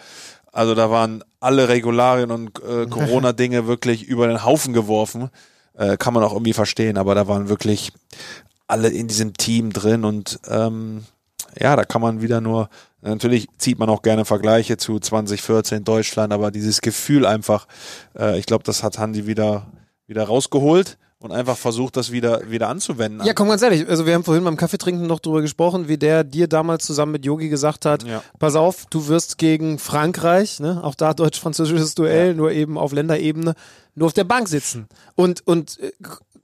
also 0.52 0.76
da 0.76 0.90
waren 0.92 1.24
alle 1.40 1.70
Regularien 1.70 2.32
und 2.32 2.62
äh, 2.64 2.86
Corona-Dinge 2.90 3.68
wirklich 3.68 4.04
über 4.04 4.28
den 4.28 4.44
Haufen 4.44 4.74
geworfen. 4.74 5.30
Äh, 5.74 5.96
kann 5.98 6.14
man 6.14 6.24
auch 6.24 6.34
irgendwie 6.34 6.54
verstehen, 6.54 6.98
aber 6.98 7.16
da 7.16 7.28
waren 7.28 7.48
wirklich 7.50 7.92
alle 8.68 8.90
in 8.90 9.08
diesem 9.08 9.34
Team 9.34 9.72
drin 9.74 10.04
und 10.06 10.40
ähm, 10.50 11.06
ja, 11.60 11.76
da 11.76 11.84
kann 11.84 12.02
man 12.02 12.22
wieder 12.22 12.42
nur, 12.42 12.70
natürlich 13.02 13.48
zieht 13.58 13.80
man 13.80 13.90
auch 13.90 14.02
gerne 14.02 14.26
Vergleiche 14.26 14.78
zu 14.78 15.00
2014 15.00 15.84
Deutschland, 15.84 16.34
aber 16.34 16.52
dieses 16.52 16.82
Gefühl 16.82 17.26
einfach, 17.26 17.68
äh, 18.18 18.38
ich 18.40 18.46
glaube, 18.46 18.64
das 18.64 18.84
hat 18.84 18.98
Hansi 18.98 19.26
wieder, 19.28 19.68
wieder 20.08 20.24
rausgeholt 20.24 20.98
und 21.20 21.32
einfach 21.32 21.56
versucht, 21.58 21.98
das 21.98 22.12
wieder, 22.12 22.50
wieder 22.50 22.68
anzuwenden. 22.68 23.26
Ja, 23.26 23.34
komm 23.34 23.48
ganz 23.50 23.62
ehrlich, 23.62 23.88
also 23.88 24.06
wir 24.08 24.14
haben 24.16 24.24
vorhin 24.24 24.44
beim 24.44 24.58
Kaffeetrinken 24.58 25.06
noch 25.06 25.20
drüber 25.20 25.42
gesprochen, 25.42 25.88
wie 25.88 25.98
der 25.98 26.24
dir 26.24 26.48
damals 26.48 26.86
zusammen 26.86 27.12
mit 27.12 27.26
Yogi 27.26 27.48
gesagt 27.50 27.86
hat, 27.86 28.04
Ja. 28.04 28.24
pass 28.40 28.56
auf, 28.56 28.86
du 28.90 29.08
wirst 29.08 29.38
gegen 29.38 29.78
Frankreich, 29.78 30.60
ne, 30.60 30.80
auch 30.84 30.96
da 30.96 31.14
deutsch-französisches 31.14 31.94
Duell, 31.96 32.34
nur 32.34 32.52
eben 32.52 32.78
auf 32.78 32.92
Länderebene, 32.92 33.54
nur 33.94 34.08
auf 34.08 34.14
der 34.14 34.24
Bank 34.24 34.48
sitzen. 34.48 34.88
Und, 35.16 35.46
und 35.46 35.80
äh, 35.80 35.92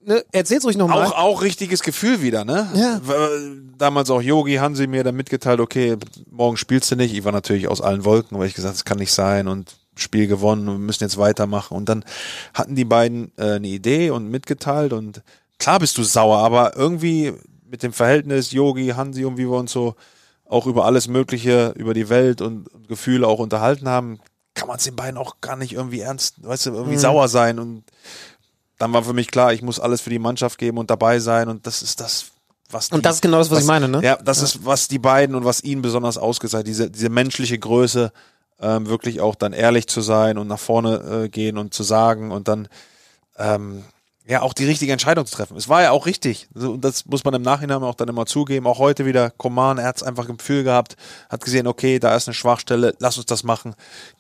ne, 0.08 0.24
erzähl's 0.32 0.66
ruhig 0.66 0.78
nochmal. 0.78 1.06
Auch, 1.06 1.18
auch 1.18 1.42
richtiges 1.42 1.84
Gefühl 1.84 2.22
wieder, 2.22 2.46
ne? 2.46 2.68
Ja. 2.74 3.02
Damals 3.78 4.10
auch 4.10 4.22
Yogi 4.22 4.56
Hansi 4.56 4.88
mir 4.88 5.04
dann 5.04 5.16
mitgeteilt, 5.16 5.60
okay, 5.60 5.98
morgen 6.32 6.58
spielst 6.58 6.90
du 6.90 6.96
nicht. 6.96 7.14
Ich 7.14 7.24
war 7.24 7.32
natürlich 7.32 7.68
aus 7.68 7.82
allen 7.82 8.06
Wolken, 8.06 8.40
weil 8.40 8.48
ich 8.48 8.56
gesagt, 8.56 8.74
das 8.74 8.86
kann 8.86 8.98
nicht 8.98 9.12
sein 9.12 9.48
und 9.48 9.76
Spiel 9.96 10.28
gewonnen, 10.28 10.66
wir 10.66 10.78
müssen 10.78 11.04
jetzt 11.04 11.18
weitermachen. 11.18 11.76
Und 11.76 11.90
dann 11.90 12.06
hatten 12.54 12.76
die 12.76 12.86
beiden 12.86 13.32
äh, 13.38 13.54
eine 13.54 13.68
Idee 13.68 14.12
und 14.12 14.30
mitgeteilt 14.30 14.94
und 14.94 15.22
klar 15.60 15.80
bist 15.80 15.98
du 15.98 16.04
sauer, 16.04 16.38
aber 16.38 16.76
irgendwie 16.76 17.34
mit 17.70 17.84
dem 17.84 17.94
Verhältnis 17.94 18.52
Yogi, 18.52 18.90
Hansi 18.90 19.26
und 19.26 19.38
wie 19.38 19.50
wir 19.50 19.58
uns 19.58 19.72
so 19.72 19.96
auch 20.46 20.66
über 20.66 20.86
alles 20.86 21.08
Mögliche, 21.08 21.74
über 21.76 21.94
die 21.94 22.10
Welt 22.10 22.42
und 22.42 22.68
Gefühle 22.88 23.28
auch 23.28 23.40
unterhalten 23.40 23.90
haben, 23.90 24.20
kann 24.54 24.68
man 24.68 24.78
es 24.78 24.86
den 24.86 24.96
beiden 24.96 25.18
auch 25.18 25.42
gar 25.42 25.56
nicht 25.56 25.74
irgendwie 25.74 26.00
ernst, 26.00 26.44
weißt 26.44 26.68
du, 26.68 26.74
irgendwie 26.74 26.98
sauer 26.98 27.28
sein 27.28 27.60
und 27.60 27.84
dann 28.78 28.94
war 28.94 29.04
für 29.04 29.14
mich 29.14 29.30
klar, 29.30 29.54
ich 29.54 29.62
muss 29.62 29.80
alles 29.80 30.02
für 30.02 30.10
die 30.10 30.20
Mannschaft 30.20 30.58
geben 30.58 30.78
und 30.78 30.90
dabei 30.90 31.20
sein 31.20 31.48
und 31.50 31.66
das 31.66 31.82
ist 31.82 32.00
das, 32.00 32.28
was 32.70 32.90
die, 32.90 32.96
Und 32.96 33.06
das 33.06 33.16
ist 33.16 33.22
genau 33.22 33.38
das, 33.38 33.52
was 33.52 33.62
ich 33.62 33.66
meine, 33.66 33.88
ne? 33.88 34.02
Ja, 34.04 34.18
das 34.18 34.42
ist 34.42 34.66
was 34.66 34.88
die 34.88 35.00
beiden 35.00 35.36
und 35.36 35.46
was 35.46 35.64
ihn 35.64 35.82
besonders 35.82 36.18
ausgezeichnet, 36.18 36.68
diese 36.68 36.90
diese 36.90 37.10
menschliche 37.10 37.58
Größe, 37.58 38.12
ähm, 38.60 38.88
wirklich 38.88 39.22
auch 39.22 39.36
dann 39.36 39.54
ehrlich 39.54 39.88
zu 39.88 40.02
sein 40.02 40.38
und 40.38 40.48
nach 40.48 40.60
vorne 40.60 41.24
äh, 41.26 41.30
gehen 41.30 41.58
und 41.58 41.74
zu 41.74 41.84
sagen 41.84 42.32
und 42.32 42.48
dann 42.48 42.68
ähm, 43.38 43.84
ja 44.28 44.42
auch 44.42 44.54
die 44.54 44.66
richtige 44.66 44.92
Entscheidung 44.92 45.26
zu 45.26 45.36
treffen. 45.36 45.56
Es 45.58 45.70
war 45.70 45.82
ja 45.82 45.92
auch 45.92 46.06
richtig. 46.06 46.50
Und 46.54 46.84
das 46.84 47.06
muss 47.06 47.24
man 47.24 47.34
im 47.34 47.42
Nachhinein 47.42 47.82
auch 47.84 47.96
dann 47.96 48.10
immer 48.10 48.26
zugeben. 48.26 48.68
Auch 48.68 48.78
heute 48.78 49.06
wieder 49.06 49.30
Coman, 49.32 49.78
er 49.78 49.88
hat 49.88 49.98
es 49.98 50.04
einfach 50.04 50.28
im 50.28 50.38
Gefühl 50.38 50.64
gehabt, 50.64 50.98
hat 51.30 51.44
gesehen, 51.44 51.66
okay, 51.66 52.00
da 52.00 52.16
ist 52.16 52.28
eine 52.28 52.36
Schwachstelle, 52.36 52.96
lass 53.00 53.18
uns 53.18 53.26
das 53.26 53.44
machen. 53.44 53.74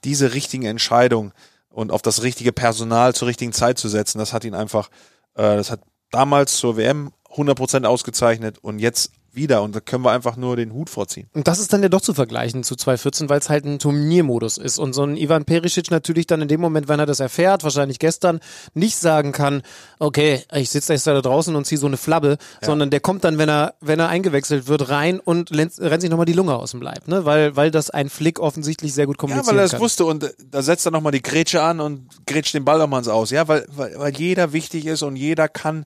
Diese 0.03 0.33
richtigen 0.33 0.65
Entscheidungen 0.65 1.33
und 1.77 1.91
auf 1.91 2.01
das 2.01 2.23
richtige 2.23 2.51
Personal 2.51 3.13
zur 3.13 3.27
richtigen 3.27 3.53
Zeit 3.53 3.77
zu 3.77 3.87
setzen, 3.87 4.17
das 4.17 4.33
hat 4.33 4.43
ihn 4.43 4.55
einfach, 4.55 4.89
äh, 5.35 5.55
das 5.55 5.69
hat 5.69 5.81
damals 6.09 6.57
zur 6.57 6.75
WM 6.75 7.11
100% 7.29 7.85
ausgezeichnet 7.85 8.57
und 8.57 8.79
jetzt 8.79 9.11
wieder. 9.37 9.61
Und 9.63 9.73
da 9.73 9.79
können 9.79 10.03
wir 10.03 10.11
einfach 10.11 10.35
nur 10.35 10.57
den 10.57 10.73
Hut 10.73 10.89
vorziehen. 10.89 11.29
Und 11.33 11.47
das 11.47 11.59
ist 11.59 11.71
dann 11.71 11.81
ja 11.81 11.87
doch 11.87 12.01
zu 12.01 12.13
vergleichen 12.13 12.63
zu 12.65 12.75
2014, 12.75 13.29
weil 13.29 13.39
es 13.39 13.49
halt 13.49 13.63
ein 13.63 13.79
Turniermodus 13.79 14.57
ist. 14.57 14.77
Und 14.79 14.91
so 14.91 15.03
ein 15.03 15.15
Ivan 15.15 15.45
Perisic 15.45 15.89
natürlich 15.91 16.27
dann 16.27 16.41
in 16.41 16.49
dem 16.49 16.59
Moment, 16.59 16.89
wenn 16.89 16.99
er 16.99 17.05
das 17.05 17.21
erfährt, 17.21 17.63
wahrscheinlich 17.63 17.99
gestern, 17.99 18.41
nicht 18.73 18.97
sagen 18.97 19.31
kann, 19.31 19.61
okay, 19.99 20.43
ich 20.53 20.69
sitze 20.69 20.91
jetzt 20.93 21.07
da 21.07 21.21
draußen 21.21 21.55
und 21.55 21.65
ziehe 21.65 21.79
so 21.79 21.87
eine 21.87 21.97
Flabbe, 21.97 22.37
sondern 22.61 22.89
der 22.89 22.99
kommt 22.99 23.23
dann, 23.23 23.37
wenn 23.37 23.47
er, 23.49 23.75
wenn 23.79 23.99
er 23.99 24.09
eingewechselt 24.09 24.67
wird, 24.67 24.89
rein 24.89 25.19
und 25.19 25.51
rennt, 25.51 25.79
rennt 25.79 26.01
sich 26.01 26.09
nochmal 26.09 26.25
die 26.25 26.33
Lunge 26.33 26.55
aus 26.55 26.71
dem 26.71 26.81
Leib, 26.81 27.07
ne? 27.07 27.23
Weil, 27.23 27.55
weil 27.55 27.71
das 27.71 27.89
ein 27.89 28.09
Flick 28.09 28.39
offensichtlich 28.39 28.93
sehr 28.93 29.05
gut 29.05 29.15
Ja, 29.17 29.19
kommunizieren 29.19 29.55
weil 29.57 29.63
er 29.65 29.69
kann. 29.69 29.79
wusste 29.79 30.05
und 30.05 30.23
äh, 30.23 30.33
da 30.49 30.61
setzt 30.61 30.85
er 30.85 30.91
nochmal 30.91 31.11
die 31.11 31.21
Grätsche 31.21 31.61
an 31.61 31.79
und 31.79 32.07
grätscht 32.25 32.53
den 32.53 32.65
Ball 32.65 32.79
nochmal 32.79 32.99
ins 32.99 33.07
Aus. 33.07 33.29
Ja, 33.31 33.47
weil, 33.47 33.65
weil, 33.69 33.97
weil 33.99 34.17
jeder 34.17 34.53
wichtig 34.53 34.85
ist 34.85 35.03
und 35.03 35.15
jeder 35.15 35.47
kann 35.47 35.85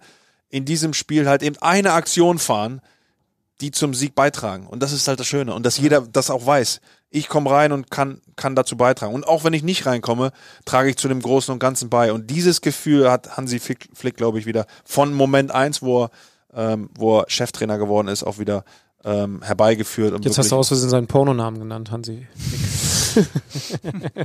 in 0.50 0.66
diesem 0.66 0.94
Spiel 0.94 1.28
halt 1.28 1.44
eben 1.44 1.58
eine 1.62 1.94
Aktion 1.94 2.38
fahren, 2.40 2.82
die 3.62 3.72
zum 3.72 3.94
Sieg 3.94 4.16
beitragen. 4.16 4.68
Und 4.68 4.82
das 4.82 4.92
ist 4.92 5.08
halt 5.08 5.20
das 5.20 5.28
Schöne. 5.28 5.54
Und 5.54 5.66
dass 5.66 5.78
jeder 5.78 6.02
das 6.02 6.30
auch 6.30 6.46
weiß. 6.46 6.82
Ich 7.10 7.28
komme 7.28 7.52
rein 7.52 7.72
und 7.72 7.92
kann, 7.92 8.22
kann 8.36 8.56
dazu 8.56 8.78
beitragen. 8.78 9.14
Und 9.14 9.28
auch 9.28 9.44
wenn 9.44 9.54
ich 9.54 9.64
nicht 9.64 9.86
reinkomme, 9.86 10.32
trage 10.66 10.90
ich 10.90 10.98
zu 10.98 11.08
dem 11.08 11.22
Großen 11.22 11.52
und 11.52 11.60
Ganzen 11.60 11.90
bei. 11.90 12.12
Und 12.12 12.30
dieses 12.30 12.62
Gefühl 12.62 13.12
hat 13.12 13.38
Hansi 13.38 13.60
Flick, 13.60 13.90
Flick 13.94 14.18
glaube 14.18 14.40
ich, 14.40 14.46
wieder 14.46 14.66
von 14.84 15.14
Moment 15.14 15.52
eins, 15.52 15.82
wo 15.82 16.06
er, 16.06 16.12
ähm, 16.54 16.90
wo 16.98 17.20
er 17.20 17.26
Cheftrainer 17.28 17.78
geworden 17.78 18.08
ist, 18.08 18.24
auch 18.24 18.40
wieder 18.40 18.64
ähm, 19.04 19.42
herbeigeführt. 19.42 20.14
Und 20.14 20.26
Jetzt 20.26 20.38
hast 20.38 20.52
du 20.52 20.56
aus 20.56 20.70
Versehen 20.70 20.90
seinen 20.90 21.08
Pornonamen 21.08 21.60
genannt, 21.60 21.92
Hansi. 21.92 22.28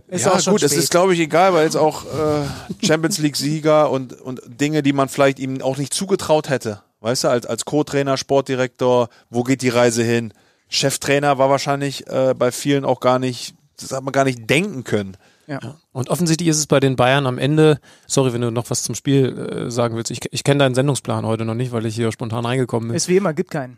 Ist 0.08 0.26
ja, 0.26 0.32
auch 0.32 0.40
schon 0.40 0.52
gut, 0.52 0.62
es 0.62 0.70
spät. 0.70 0.84
ist, 0.84 0.90
glaube 0.90 1.12
ich, 1.12 1.18
egal, 1.18 1.52
weil 1.52 1.64
jetzt 1.64 1.76
auch 1.76 2.04
äh, 2.04 2.86
Champions 2.86 3.18
League-Sieger 3.18 3.90
und, 3.90 4.12
und 4.20 4.40
Dinge, 4.46 4.84
die 4.84 4.92
man 4.92 5.08
vielleicht 5.08 5.40
ihm 5.40 5.60
auch 5.60 5.76
nicht 5.76 5.92
zugetraut 5.92 6.48
hätte. 6.48 6.82
Weißt 7.06 7.22
du, 7.22 7.28
als, 7.28 7.46
als 7.46 7.64
Co-Trainer, 7.64 8.16
Sportdirektor, 8.16 9.10
wo 9.30 9.44
geht 9.44 9.62
die 9.62 9.68
Reise 9.68 10.02
hin? 10.02 10.32
Cheftrainer 10.68 11.38
war 11.38 11.48
wahrscheinlich 11.48 12.04
äh, 12.08 12.34
bei 12.36 12.50
vielen 12.50 12.84
auch 12.84 12.98
gar 12.98 13.20
nicht, 13.20 13.54
das 13.76 13.92
hat 13.92 14.02
man 14.02 14.10
gar 14.10 14.24
nicht 14.24 14.50
denken 14.50 14.82
können. 14.82 15.16
Ja. 15.46 15.60
Und 15.92 16.10
offensichtlich 16.10 16.48
ist 16.48 16.58
es 16.58 16.66
bei 16.66 16.80
den 16.80 16.96
Bayern 16.96 17.26
am 17.26 17.38
Ende, 17.38 17.78
sorry, 18.06 18.32
wenn 18.32 18.40
du 18.40 18.50
noch 18.50 18.68
was 18.68 18.82
zum 18.82 18.94
Spiel 18.94 19.38
äh, 19.38 19.70
sagen 19.70 19.96
willst, 19.96 20.10
ich, 20.10 20.20
ich 20.30 20.44
kenne 20.44 20.58
deinen 20.58 20.74
Sendungsplan 20.74 21.24
heute 21.24 21.44
noch 21.44 21.54
nicht, 21.54 21.72
weil 21.72 21.86
ich 21.86 21.94
hier 21.94 22.10
spontan 22.12 22.44
reingekommen 22.44 22.88
bin. 22.88 22.96
Ist 22.96 23.08
wie 23.08 23.16
immer, 23.16 23.32
gibt 23.32 23.50
keinen. 23.50 23.76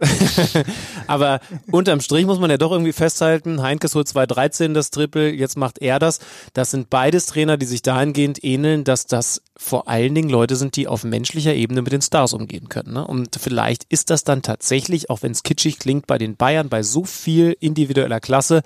Aber 1.06 1.40
unterm 1.70 2.00
Strich 2.00 2.26
muss 2.26 2.40
man 2.40 2.50
ja 2.50 2.56
doch 2.56 2.72
irgendwie 2.72 2.92
festhalten, 2.92 3.62
Heinkes 3.62 3.94
holt 3.94 4.08
2013 4.08 4.74
das 4.74 4.90
Triple, 4.90 5.30
jetzt 5.30 5.56
macht 5.56 5.78
er 5.80 5.98
das. 5.98 6.20
Das 6.54 6.70
sind 6.70 6.90
beides 6.90 7.26
Trainer, 7.26 7.56
die 7.56 7.66
sich 7.66 7.82
dahingehend 7.82 8.42
ähneln, 8.42 8.84
dass 8.84 9.06
das 9.06 9.42
vor 9.56 9.88
allen 9.88 10.14
Dingen 10.14 10.30
Leute 10.30 10.56
sind, 10.56 10.76
die 10.76 10.88
auf 10.88 11.04
menschlicher 11.04 11.54
Ebene 11.54 11.82
mit 11.82 11.92
den 11.92 12.02
Stars 12.02 12.32
umgehen 12.32 12.68
können. 12.68 12.94
Ne? 12.94 13.06
Und 13.06 13.36
vielleicht 13.38 13.84
ist 13.84 14.10
das 14.10 14.24
dann 14.24 14.40
tatsächlich, 14.42 15.10
auch 15.10 15.22
wenn 15.22 15.32
es 15.32 15.42
kitschig 15.42 15.78
klingt, 15.78 16.06
bei 16.06 16.16
den 16.16 16.36
Bayern 16.36 16.68
bei 16.68 16.82
so 16.82 17.04
viel 17.04 17.56
individueller 17.60 18.20
Klasse 18.20 18.62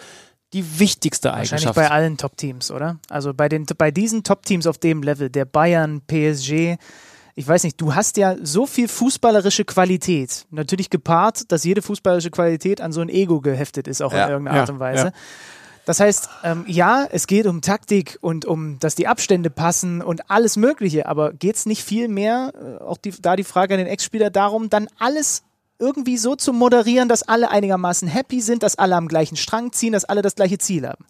die 0.52 0.78
wichtigste 0.78 1.28
Wahrscheinlich 1.28 1.52
Eigenschaft. 1.52 1.74
bei 1.76 1.90
allen 1.90 2.16
Top-Teams, 2.16 2.70
oder? 2.70 2.98
Also 3.08 3.32
bei, 3.34 3.48
den, 3.48 3.66
bei 3.78 3.90
diesen 3.90 4.22
Top-Teams 4.24 4.66
auf 4.66 4.78
dem 4.78 5.02
Level, 5.02 5.30
der 5.30 5.44
Bayern, 5.44 6.02
PSG, 6.06 6.76
ich 7.34 7.48
weiß 7.48 7.64
nicht, 7.64 7.80
du 7.80 7.94
hast 7.94 8.18
ja 8.18 8.36
so 8.42 8.66
viel 8.66 8.88
fußballerische 8.88 9.64
Qualität. 9.64 10.44
Natürlich 10.50 10.90
gepaart, 10.90 11.50
dass 11.50 11.64
jede 11.64 11.80
fußballerische 11.80 12.30
Qualität 12.30 12.80
an 12.82 12.92
so 12.92 13.00
ein 13.00 13.08
Ego 13.08 13.40
geheftet 13.40 13.88
ist, 13.88 14.02
auch 14.02 14.12
Ja. 14.12 14.24
in 14.26 14.30
irgendeiner 14.32 14.60
Art 14.60 14.68
Ja, 14.68 14.74
und 14.74 14.80
Weise. 14.80 15.04
ja. 15.06 15.12
Das 15.84 15.98
heißt, 15.98 16.28
ähm, 16.44 16.64
ja, 16.68 17.08
es 17.10 17.26
geht 17.26 17.46
um 17.46 17.60
Taktik 17.60 18.16
und 18.20 18.44
um, 18.44 18.78
dass 18.78 18.94
die 18.94 19.08
Abstände 19.08 19.50
passen 19.50 20.00
und 20.00 20.30
alles 20.30 20.56
Mögliche, 20.56 21.06
aber 21.06 21.32
geht 21.32 21.56
es 21.56 21.66
nicht 21.66 21.82
viel 21.82 22.06
mehr, 22.06 22.52
äh, 22.54 22.82
auch 22.84 22.98
die, 22.98 23.10
da 23.20 23.34
die 23.34 23.42
Frage 23.44 23.74
an 23.74 23.78
den 23.78 23.88
Ex-Spieler, 23.88 24.30
darum, 24.30 24.70
dann 24.70 24.86
alles 25.00 25.42
irgendwie 25.82 26.16
so 26.16 26.36
zu 26.36 26.52
moderieren, 26.52 27.08
dass 27.08 27.24
alle 27.24 27.50
einigermaßen 27.50 28.06
happy 28.06 28.40
sind, 28.40 28.62
dass 28.62 28.76
alle 28.76 28.96
am 28.96 29.08
gleichen 29.08 29.36
Strang 29.36 29.72
ziehen, 29.72 29.92
dass 29.92 30.04
alle 30.04 30.22
das 30.22 30.36
gleiche 30.36 30.58
Ziel 30.58 30.86
haben. 30.86 31.04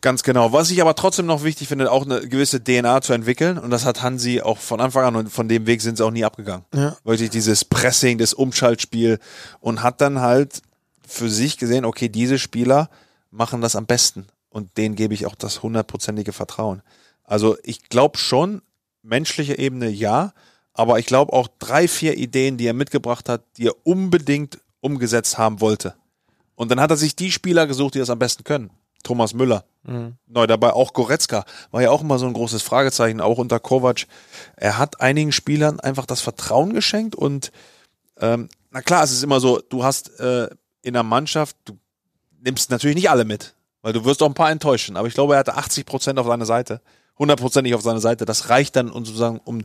Ganz 0.00 0.22
genau. 0.22 0.52
Was 0.52 0.70
ich 0.70 0.80
aber 0.80 0.94
trotzdem 0.94 1.26
noch 1.26 1.42
wichtig 1.42 1.66
finde, 1.66 1.90
auch 1.90 2.04
eine 2.04 2.20
gewisse 2.28 2.62
DNA 2.62 3.00
zu 3.00 3.12
entwickeln. 3.12 3.58
Und 3.58 3.70
das 3.70 3.84
hat 3.84 4.02
Hansi 4.02 4.40
auch 4.40 4.58
von 4.58 4.80
Anfang 4.80 5.04
an 5.04 5.16
und 5.16 5.30
von 5.30 5.48
dem 5.48 5.66
Weg 5.66 5.82
sind 5.82 5.96
sie 5.96 6.04
auch 6.04 6.12
nie 6.12 6.24
abgegangen. 6.24 6.64
Ja. 6.72 6.96
Wirklich 7.02 7.30
dieses 7.30 7.64
Pressing, 7.64 8.18
das 8.18 8.32
Umschaltspiel 8.32 9.18
und 9.60 9.82
hat 9.82 10.00
dann 10.00 10.20
halt 10.20 10.62
für 11.06 11.28
sich 11.28 11.58
gesehen, 11.58 11.84
okay, 11.84 12.08
diese 12.08 12.38
Spieler 12.38 12.88
machen 13.30 13.60
das 13.60 13.74
am 13.74 13.86
besten. 13.86 14.26
Und 14.48 14.76
denen 14.76 14.94
gebe 14.94 15.12
ich 15.12 15.26
auch 15.26 15.34
das 15.34 15.62
hundertprozentige 15.62 16.32
Vertrauen. 16.32 16.82
Also 17.24 17.56
ich 17.64 17.88
glaube 17.88 18.18
schon, 18.18 18.62
menschliche 19.02 19.58
Ebene 19.58 19.88
ja, 19.88 20.32
aber 20.76 20.98
ich 20.98 21.06
glaube 21.06 21.32
auch 21.32 21.48
drei, 21.58 21.88
vier 21.88 22.16
Ideen, 22.16 22.56
die 22.56 22.66
er 22.66 22.74
mitgebracht 22.74 23.28
hat, 23.28 23.42
die 23.56 23.68
er 23.68 23.74
unbedingt 23.84 24.58
umgesetzt 24.80 25.38
haben 25.38 25.60
wollte. 25.60 25.94
Und 26.54 26.70
dann 26.70 26.80
hat 26.80 26.90
er 26.90 26.96
sich 26.96 27.16
die 27.16 27.32
Spieler 27.32 27.66
gesucht, 27.66 27.94
die 27.94 27.98
das 27.98 28.10
am 28.10 28.18
besten 28.18 28.44
können. 28.44 28.70
Thomas 29.02 29.34
Müller, 29.34 29.64
neu 30.26 30.46
dabei, 30.46 30.72
auch 30.72 30.92
Goretzka, 30.92 31.44
war 31.70 31.80
ja 31.80 31.90
auch 31.90 32.00
immer 32.00 32.18
so 32.18 32.26
ein 32.26 32.32
großes 32.32 32.62
Fragezeichen, 32.62 33.20
auch 33.20 33.38
unter 33.38 33.60
Kovac. 33.60 34.06
Er 34.56 34.78
hat 34.78 35.00
einigen 35.00 35.30
Spielern 35.30 35.78
einfach 35.78 36.06
das 36.06 36.20
Vertrauen 36.20 36.72
geschenkt 36.72 37.14
und 37.14 37.52
ähm, 38.20 38.48
na 38.72 38.82
klar, 38.82 39.04
es 39.04 39.12
ist 39.12 39.22
immer 39.22 39.38
so, 39.38 39.60
du 39.60 39.84
hast 39.84 40.18
äh, 40.18 40.48
in 40.82 40.94
der 40.94 41.04
Mannschaft, 41.04 41.56
du 41.66 41.78
nimmst 42.40 42.70
natürlich 42.70 42.96
nicht 42.96 43.10
alle 43.10 43.24
mit, 43.24 43.54
weil 43.82 43.92
du 43.92 44.04
wirst 44.04 44.22
auch 44.22 44.26
ein 44.26 44.34
paar 44.34 44.50
enttäuschen, 44.50 44.96
aber 44.96 45.06
ich 45.06 45.14
glaube, 45.14 45.34
er 45.34 45.40
hatte 45.40 45.54
80 45.54 45.86
Prozent 45.86 46.18
auf 46.18 46.26
seiner 46.26 46.46
Seite, 46.46 46.80
hundertprozentig 47.18 47.74
auf 47.74 47.82
seiner 47.82 48.00
Seite. 48.00 48.24
Das 48.24 48.50
reicht 48.50 48.76
dann, 48.76 48.90
um 48.90 49.04
sozusagen, 49.04 49.40
um 49.44 49.64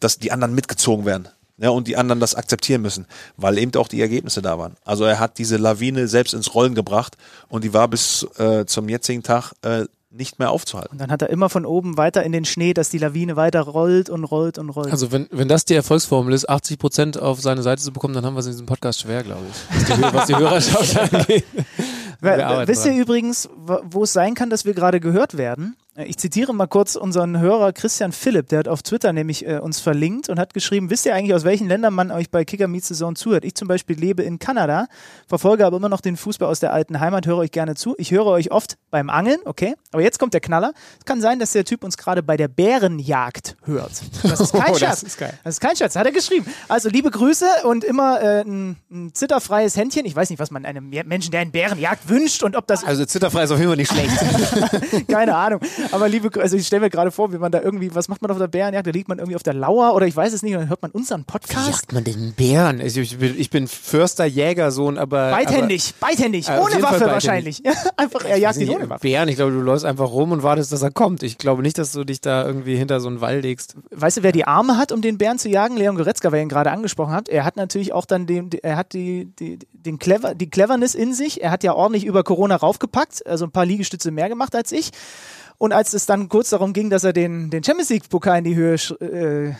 dass 0.00 0.18
die 0.18 0.32
anderen 0.32 0.54
mitgezogen 0.54 1.04
werden. 1.04 1.28
Ja, 1.56 1.70
und 1.70 1.86
die 1.86 1.96
anderen 1.96 2.18
das 2.18 2.34
akzeptieren 2.34 2.82
müssen, 2.82 3.06
weil 3.36 3.58
eben 3.58 3.72
auch 3.76 3.86
die 3.86 4.00
Ergebnisse 4.00 4.42
da 4.42 4.58
waren. 4.58 4.74
Also 4.84 5.04
er 5.04 5.20
hat 5.20 5.38
diese 5.38 5.56
Lawine 5.56 6.08
selbst 6.08 6.34
ins 6.34 6.52
Rollen 6.52 6.74
gebracht 6.74 7.16
und 7.48 7.62
die 7.62 7.72
war 7.72 7.86
bis 7.86 8.26
äh, 8.38 8.66
zum 8.66 8.88
jetzigen 8.88 9.22
Tag 9.22 9.52
äh, 9.62 9.84
nicht 10.10 10.38
mehr 10.38 10.50
aufzuhalten. 10.50 10.92
Und 10.92 11.00
dann 11.00 11.10
hat 11.10 11.22
er 11.22 11.30
immer 11.30 11.48
von 11.48 11.66
oben 11.66 11.96
weiter 11.96 12.22
in 12.22 12.32
den 12.32 12.44
Schnee, 12.44 12.74
dass 12.74 12.88
die 12.88 12.98
Lawine 12.98 13.36
weiter 13.36 13.60
rollt 13.62 14.10
und 14.10 14.24
rollt 14.24 14.58
und 14.58 14.70
rollt. 14.70 14.90
Also 14.90 15.12
wenn, 15.12 15.28
wenn 15.30 15.48
das 15.48 15.64
die 15.64 15.74
Erfolgsformel 15.74 16.32
ist, 16.32 16.48
80 16.48 16.78
Prozent 16.78 17.18
auf 17.20 17.40
seine 17.40 17.62
Seite 17.62 17.82
zu 17.82 17.92
bekommen, 17.92 18.14
dann 18.14 18.24
haben 18.24 18.34
wir 18.34 18.40
es 18.40 18.46
in 18.46 18.52
diesem 18.52 18.66
Podcast 18.66 19.00
schwer, 19.00 19.22
glaube 19.22 19.42
ich. 19.48 19.88
Was 19.88 19.96
die, 19.96 20.02
was 20.02 20.26
die 20.26 20.36
Hörerschaft 20.36 20.98
angeht. 21.14 21.44
Wisst 22.20 22.86
ihr 22.86 22.92
dran. 22.92 23.00
übrigens, 23.00 23.48
wo 23.56 24.04
es 24.04 24.12
sein 24.12 24.34
kann, 24.34 24.50
dass 24.50 24.64
wir 24.64 24.74
gerade 24.74 25.00
gehört 25.00 25.36
werden? 25.36 25.76
Äh, 25.96 26.04
Ich 26.06 26.16
zitiere 26.18 26.52
mal 26.54 26.66
kurz 26.66 26.96
unseren 26.96 27.38
Hörer 27.38 27.72
Christian 27.72 28.12
Philipp, 28.12 28.48
der 28.48 28.60
hat 28.60 28.68
auf 28.68 28.82
Twitter 28.82 29.12
nämlich 29.12 29.46
äh, 29.46 29.58
uns 29.58 29.80
verlinkt 29.80 30.28
und 30.28 30.38
hat 30.38 30.54
geschrieben, 30.54 30.90
wisst 30.90 31.06
ihr 31.06 31.14
eigentlich, 31.14 31.34
aus 31.34 31.44
welchen 31.44 31.68
Ländern 31.68 31.94
man 31.94 32.10
euch 32.10 32.30
bei 32.30 32.44
Kicker 32.44 32.68
Meets 32.68 32.88
the 32.88 32.94
Zone 32.94 33.14
zuhört? 33.16 33.44
Ich 33.44 33.54
zum 33.54 33.68
Beispiel 33.68 33.98
lebe 33.98 34.22
in 34.22 34.38
Kanada, 34.38 34.86
verfolge 35.26 35.64
aber 35.66 35.76
immer 35.76 35.88
noch 35.88 36.00
den 36.00 36.16
Fußball 36.16 36.48
aus 36.48 36.60
der 36.60 36.72
alten 36.72 37.00
Heimat, 37.00 37.26
höre 37.26 37.38
euch 37.38 37.50
gerne 37.50 37.74
zu. 37.74 37.94
Ich 37.98 38.10
höre 38.10 38.26
euch 38.26 38.50
oft 38.52 38.76
beim 38.90 39.10
Angeln, 39.10 39.38
okay? 39.44 39.74
Aber 39.92 40.02
jetzt 40.02 40.18
kommt 40.18 40.34
der 40.34 40.40
Knaller. 40.40 40.72
Es 40.98 41.04
kann 41.04 41.20
sein, 41.20 41.38
dass 41.38 41.52
der 41.52 41.64
Typ 41.64 41.84
uns 41.84 41.96
gerade 41.96 42.22
bei 42.22 42.36
der 42.36 42.48
Bärenjagd 42.48 43.56
hört. 43.64 44.02
Das 44.22 44.40
ist 44.40 44.52
kein 44.52 44.62
Oh, 44.62 44.70
das 44.72 44.78
Scherz. 44.78 45.02
ist 45.02 45.18
geil. 45.18 45.38
Das 45.44 45.54
ist 45.54 45.60
kein 45.60 45.76
Scherz, 45.76 45.96
hat 45.96 46.06
er 46.06 46.12
geschrieben. 46.12 46.46
Also 46.68 46.88
liebe 46.88 47.10
Grüße 47.10 47.46
und 47.64 47.84
immer 47.84 48.20
äh, 48.20 48.40
ein, 48.42 48.76
ein 48.90 49.14
zitterfreies 49.14 49.76
Händchen. 49.76 50.04
Ich 50.06 50.16
weiß 50.16 50.30
nicht, 50.30 50.38
was 50.38 50.50
man 50.50 50.64
einem 50.64 50.90
Menschen, 51.06 51.30
der 51.30 51.40
einen 51.40 51.52
Bären 51.52 51.78
jagt, 51.78 52.08
wünscht 52.08 52.42
und 52.42 52.56
ob 52.56 52.66
das 52.66 52.84
Also 52.84 53.04
zitterfrei 53.04 53.44
ist 53.44 53.50
auf 53.50 53.58
jeden 53.58 53.70
Fall 53.70 53.76
nicht 53.76 53.92
schlecht. 53.92 55.08
keine 55.08 55.34
Ahnung. 55.36 55.60
Aber 55.92 56.08
liebe, 56.08 56.30
also 56.40 56.56
ich 56.56 56.66
stelle 56.66 56.80
mir 56.80 56.90
gerade 56.90 57.10
vor, 57.10 57.32
wie 57.32 57.38
man 57.38 57.52
da 57.52 57.60
irgendwie, 57.60 57.94
was 57.94 58.08
macht 58.08 58.22
man 58.22 58.30
auf 58.30 58.38
der 58.38 58.48
Bärenjagd? 58.48 58.86
Da 58.86 58.90
liegt 58.90 59.08
man 59.08 59.18
irgendwie 59.18 59.36
auf 59.36 59.42
der 59.42 59.54
Lauer 59.54 59.94
oder 59.94 60.06
ich 60.06 60.16
weiß 60.16 60.32
es 60.32 60.42
nicht 60.42 60.54
und 60.54 60.60
dann 60.60 60.68
hört 60.68 60.82
man 60.82 60.90
unseren 60.90 61.24
Podcast. 61.24 61.68
Jagt 61.68 61.92
man 61.92 62.04
den 62.04 62.32
Bären? 62.34 62.80
Ich, 62.80 62.96
ich, 62.96 63.18
bin, 63.18 63.34
ich 63.38 63.50
bin 63.50 63.68
Förster, 63.68 64.24
Jägersohn, 64.24 64.98
aber. 64.98 65.30
Beidhändig, 65.30 65.94
beidhändig, 66.00 66.48
Äh, 66.48 66.58
ohne 66.58 66.74
Waffe 66.82 67.00
beidhändig. 67.00 67.12
wahrscheinlich. 67.12 67.62
Einfach, 67.96 68.24
er 68.24 68.36
jagt 68.36 68.56
Aber, 68.56 68.64
nicht, 68.64 68.74
ohne 68.74 68.88
Waffe. 68.88 69.00
Bären, 69.02 69.28
ich 69.28 69.36
glaube, 69.36 69.52
du 69.52 69.60
läufst 69.60 69.84
einfach 69.84 70.10
rum 70.10 70.32
und 70.32 70.42
wartest, 70.42 70.72
dass 70.72 70.82
er 70.82 70.90
kommt. 70.90 71.22
Ich 71.22 71.38
glaube 71.38 71.62
nicht, 71.62 71.78
dass 71.78 71.92
du 71.92 72.04
dich 72.04 72.20
da 72.20 72.44
irgendwie 72.46 72.76
hinter 72.76 73.00
so 73.00 73.08
einen 73.08 73.20
Wall 73.20 73.40
legst. 73.40 73.76
Weißt 73.90 74.18
du, 74.18 74.22
wer 74.22 74.32
die 74.32 74.46
Arme 74.46 74.76
hat, 74.76 74.92
um 74.92 75.00
den 75.00 75.18
Bären 75.18 75.38
zu 75.38 75.48
jagen? 75.48 75.76
Leon 75.76 75.96
Goretzka, 75.96 76.30
weil 76.32 76.38
er 76.40 76.42
ihn 76.42 76.48
gerade 76.48 76.70
angesprochen 76.70 77.12
hat. 77.12 77.28
Er 77.28 77.44
hat 77.44 77.56
natürlich 77.56 77.92
auch 77.92 78.06
dann 78.06 78.26
den, 78.26 78.50
er 78.62 78.76
hat 78.76 78.92
die, 78.92 79.28
die, 79.38 79.58
den 79.72 79.98
Clever, 79.98 80.34
die 80.34 80.48
Cleverness 80.50 80.94
in 80.94 81.14
sich. 81.14 81.42
Er 81.42 81.50
hat 81.50 81.62
ja 81.64 81.74
ordentlich 81.74 82.04
über 82.04 82.22
Corona 82.24 82.56
raufgepackt, 82.56 83.26
also 83.26 83.44
ein 83.44 83.50
paar 83.52 83.66
Liegestütze 83.66 84.10
mehr 84.10 84.28
gemacht 84.28 84.54
als 84.54 84.72
ich. 84.72 84.90
Und 85.58 85.72
als 85.72 85.94
es 85.94 86.06
dann 86.06 86.28
kurz 86.28 86.50
darum 86.50 86.72
ging, 86.72 86.90
dass 86.90 87.04
er 87.04 87.12
den, 87.12 87.48
den 87.50 87.62
Champions 87.62 87.88
League-Pokal 87.90 88.38
in 88.38 88.44
die 88.44 88.56
Höhe 88.56 88.74
äh, 88.74 89.52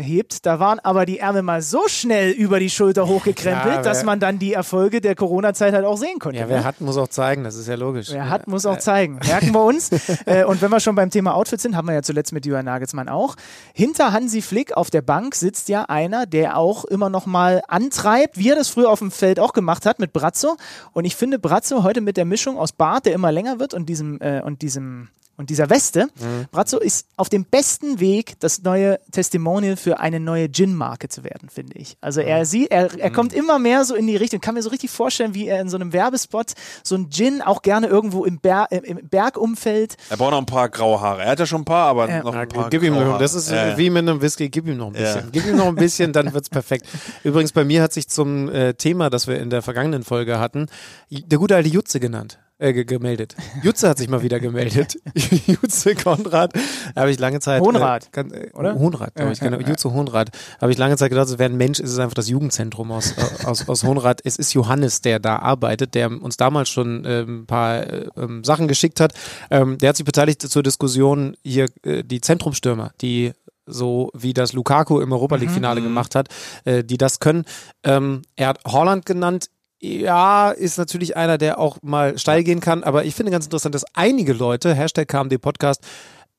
hebt, 0.00 0.44
da 0.44 0.58
waren 0.58 0.80
aber 0.80 1.06
die 1.06 1.20
Ärmel 1.20 1.42
mal 1.42 1.62
so 1.62 1.86
schnell 1.86 2.30
über 2.32 2.58
die 2.58 2.68
Schulter 2.68 3.06
hochgekrempelt, 3.06 3.76
Ja, 3.76 3.82
dass 3.82 4.04
man 4.04 4.18
dann 4.18 4.38
die 4.38 4.52
Erfolge 4.52 5.00
der 5.00 5.14
Corona-Zeit 5.14 5.72
halt 5.72 5.84
auch 5.84 5.96
sehen 5.96 6.18
konnte. 6.18 6.38
Ja, 6.38 6.46
ne? 6.46 6.50
wer 6.50 6.64
hat, 6.64 6.80
muss 6.80 6.96
auch 6.96 7.08
zeigen, 7.08 7.44
das 7.44 7.54
ist 7.54 7.68
ja 7.68 7.76
logisch. 7.76 8.08
Wer 8.10 8.28
hat, 8.28 8.48
muss 8.48 8.66
auch 8.66 8.78
zeigen. 8.78 9.20
Merken 9.24 9.52
wir 9.52 9.64
uns. 9.64 9.90
äh, 10.26 10.44
und 10.44 10.60
wenn 10.62 10.70
wir 10.70 10.80
schon 10.80 10.96
beim 10.96 11.10
Thema 11.10 11.34
Outfit 11.34 11.60
sind, 11.60 11.76
haben 11.76 11.86
wir 11.86 11.94
ja 11.94 12.02
zuletzt 12.02 12.32
mit 12.32 12.44
Julian 12.44 12.64
Nagelsmann 12.64 13.08
auch. 13.08 13.36
Hinter 13.72 14.12
Hansi 14.12 14.42
Flick 14.42 14.76
auf 14.76 14.90
der 14.90 15.02
Bank 15.02 15.34
sitzt 15.36 15.68
ja 15.68 15.84
einer, 15.84 16.26
der 16.26 16.56
auch 16.56 16.84
immer 16.84 17.08
noch 17.08 17.26
mal 17.26 17.62
antreibt, 17.68 18.36
wie 18.36 18.50
er 18.50 18.56
das 18.56 18.68
früher 18.68 18.90
auf 18.90 18.98
dem 18.98 19.10
Feld 19.10 19.38
auch 19.38 19.52
gemacht 19.52 19.86
hat 19.86 20.00
mit 20.00 20.12
Brazzo. 20.12 20.56
Und 20.92 21.04
ich 21.04 21.14
finde 21.14 21.38
Brazzo 21.38 21.82
heute 21.84 22.00
mit 22.00 22.16
der 22.16 22.24
Mischung 22.24 22.58
aus 22.58 22.72
Bart, 22.72 23.06
der 23.06 23.12
immer 23.12 23.30
länger 23.30 23.60
wird 23.60 23.74
und 23.74 23.88
diesem, 23.88 24.20
äh, 24.20 24.42
und 24.42 24.62
diesem 24.62 25.08
und 25.36 25.50
dieser 25.50 25.68
Weste, 25.70 26.08
Brazzo 26.50 26.78
ist 26.78 27.06
auf 27.16 27.28
dem 27.28 27.44
besten 27.44 28.00
Weg, 28.00 28.38
das 28.40 28.62
neue 28.62 28.98
Testimonial 29.12 29.76
für 29.76 30.00
eine 30.00 30.18
neue 30.20 30.50
Gin-Marke 30.50 31.08
zu 31.08 31.24
werden, 31.24 31.48
finde 31.48 31.74
ich. 31.78 31.96
Also 32.00 32.20
er 32.20 32.44
sieht, 32.46 32.70
er, 32.70 32.98
er 32.98 33.10
kommt 33.10 33.32
immer 33.34 33.58
mehr 33.58 33.84
so 33.84 33.94
in 33.94 34.06
die 34.06 34.16
Richtung, 34.16 34.40
kann 34.40 34.54
mir 34.54 34.62
so 34.62 34.70
richtig 34.70 34.90
vorstellen, 34.90 35.34
wie 35.34 35.46
er 35.48 35.60
in 35.60 35.68
so 35.68 35.76
einem 35.76 35.92
Werbespot 35.92 36.52
so 36.82 36.94
ein 36.96 37.10
Gin 37.10 37.42
auch 37.42 37.62
gerne 37.62 37.86
irgendwo 37.86 38.24
im, 38.24 38.38
Ber 38.40 38.68
im- 38.70 39.08
Bergumfeld. 39.08 39.96
Er 40.10 40.16
braucht 40.16 40.30
noch 40.30 40.38
ein 40.38 40.46
paar 40.46 40.68
graue 40.68 41.00
Haare. 41.00 41.22
Er 41.22 41.30
hat 41.30 41.38
ja 41.40 41.46
schon 41.46 41.62
ein 41.62 41.64
paar, 41.64 41.88
aber 41.88 42.08
Ja. 42.08 42.22
noch 42.22 42.34
ein 42.34 42.48
paar 42.48 42.70
gib 42.70 42.82
ihm 42.82 42.94
noch, 42.94 43.18
das 43.18 43.34
ist 43.34 43.50
ja. 43.50 43.76
wie 43.76 43.90
mit 43.90 44.02
einem 44.08 44.20
Whisky, 44.22 44.48
gib 44.48 44.66
ihm 44.66 44.76
noch 44.76 44.88
ein 44.88 44.92
bisschen. 44.94 45.20
Ja. 45.24 45.28
Gib 45.32 45.46
ihm 45.46 45.56
noch 45.56 45.66
ein 45.66 45.74
bisschen, 45.74 46.12
dann 46.12 46.32
wird's 46.32 46.48
perfekt. 46.48 46.86
Übrigens, 47.24 47.52
bei 47.52 47.64
mir 47.64 47.82
hat 47.82 47.92
sich 47.92 48.08
zum 48.08 48.48
äh, 48.48 48.74
Thema, 48.74 49.10
das 49.10 49.26
wir 49.26 49.38
in 49.38 49.50
der 49.50 49.62
vergangenen 49.62 50.02
Folge 50.02 50.38
hatten, 50.38 50.66
der 51.10 51.38
gute 51.38 51.56
alte 51.56 51.68
Jutze 51.68 52.00
genannt. 52.00 52.38
Äh, 52.58 52.72
ge 52.72 52.84
gemeldet. 52.84 53.36
Jutze 53.62 53.86
hat 53.86 53.98
sich 53.98 54.08
mal 54.08 54.22
wieder 54.22 54.40
gemeldet. 54.40 54.98
Jutze 55.46 55.94
Konrad. 55.94 56.54
Habe 56.94 57.10
ich 57.10 57.18
lange 57.18 57.38
Zeit. 57.40 57.60
Hohenrad, 57.60 58.08
Äh, 58.16 58.20
äh, 58.20 58.52
oder? 58.54 58.74
Hohenrad, 58.74 59.14
glaube 59.14 59.32
ich. 59.32 59.40
Genau. 59.40 59.58
Jutze 59.58 59.92
Hohenrad. 59.92 60.30
Habe 60.58 60.72
ich 60.72 60.78
lange 60.78 60.96
Zeit 60.96 61.10
gedacht, 61.10 61.28
es 61.28 61.38
wäre 61.38 61.50
ein 61.50 61.58
Mensch, 61.58 61.80
ist 61.80 61.90
es 61.92 61.98
einfach 61.98 62.14
das 62.14 62.28
Jugendzentrum 62.28 62.92
aus, 62.92 63.12
äh, 63.12 63.44
aus, 63.44 63.68
aus 63.68 63.84
Hohenrad. 63.84 64.22
Es 64.24 64.36
ist 64.36 64.54
Johannes, 64.54 65.02
der 65.02 65.18
da 65.18 65.36
arbeitet, 65.40 65.94
der 65.94 66.10
uns 66.10 66.38
damals 66.38 66.70
schon 66.70 67.04
ähm, 67.06 67.40
ein 67.42 67.46
paar 67.46 67.82
äh, 67.82 68.06
ähm, 68.16 68.42
Sachen 68.42 68.68
geschickt 68.68 69.00
hat. 69.00 69.12
Ähm, 69.50 69.76
der 69.76 69.90
hat 69.90 69.96
sich 69.98 70.06
beteiligt 70.06 70.40
zur 70.40 70.62
Diskussion 70.62 71.36
hier, 71.44 71.66
äh, 71.82 72.04
die 72.04 72.22
Zentrumstürmer, 72.22 72.92
die 73.02 73.32
so 73.66 74.10
wie 74.14 74.32
das 74.32 74.52
Lukaku 74.52 75.00
im 75.00 75.12
Europa 75.12 75.36
League 75.36 75.50
Finale 75.50 75.82
gemacht 75.82 76.14
hat, 76.14 76.28
äh, 76.64 76.84
die 76.84 76.96
das 76.96 77.18
können. 77.20 77.44
Ähm, 77.82 78.22
er 78.36 78.48
hat 78.48 78.60
Holland 78.64 79.04
genannt. 79.04 79.50
Ja, 79.86 80.50
ist 80.50 80.78
natürlich 80.78 81.16
einer, 81.16 81.38
der 81.38 81.60
auch 81.60 81.78
mal 81.80 82.18
steil 82.18 82.42
gehen 82.42 82.58
kann, 82.58 82.82
aber 82.82 83.04
ich 83.04 83.14
finde 83.14 83.30
ganz 83.30 83.44
interessant, 83.44 83.72
dass 83.72 83.84
einige 83.94 84.32
Leute, 84.32 84.74
Hashtag 84.74 85.06
KMD 85.06 85.40
Podcast, 85.40 85.86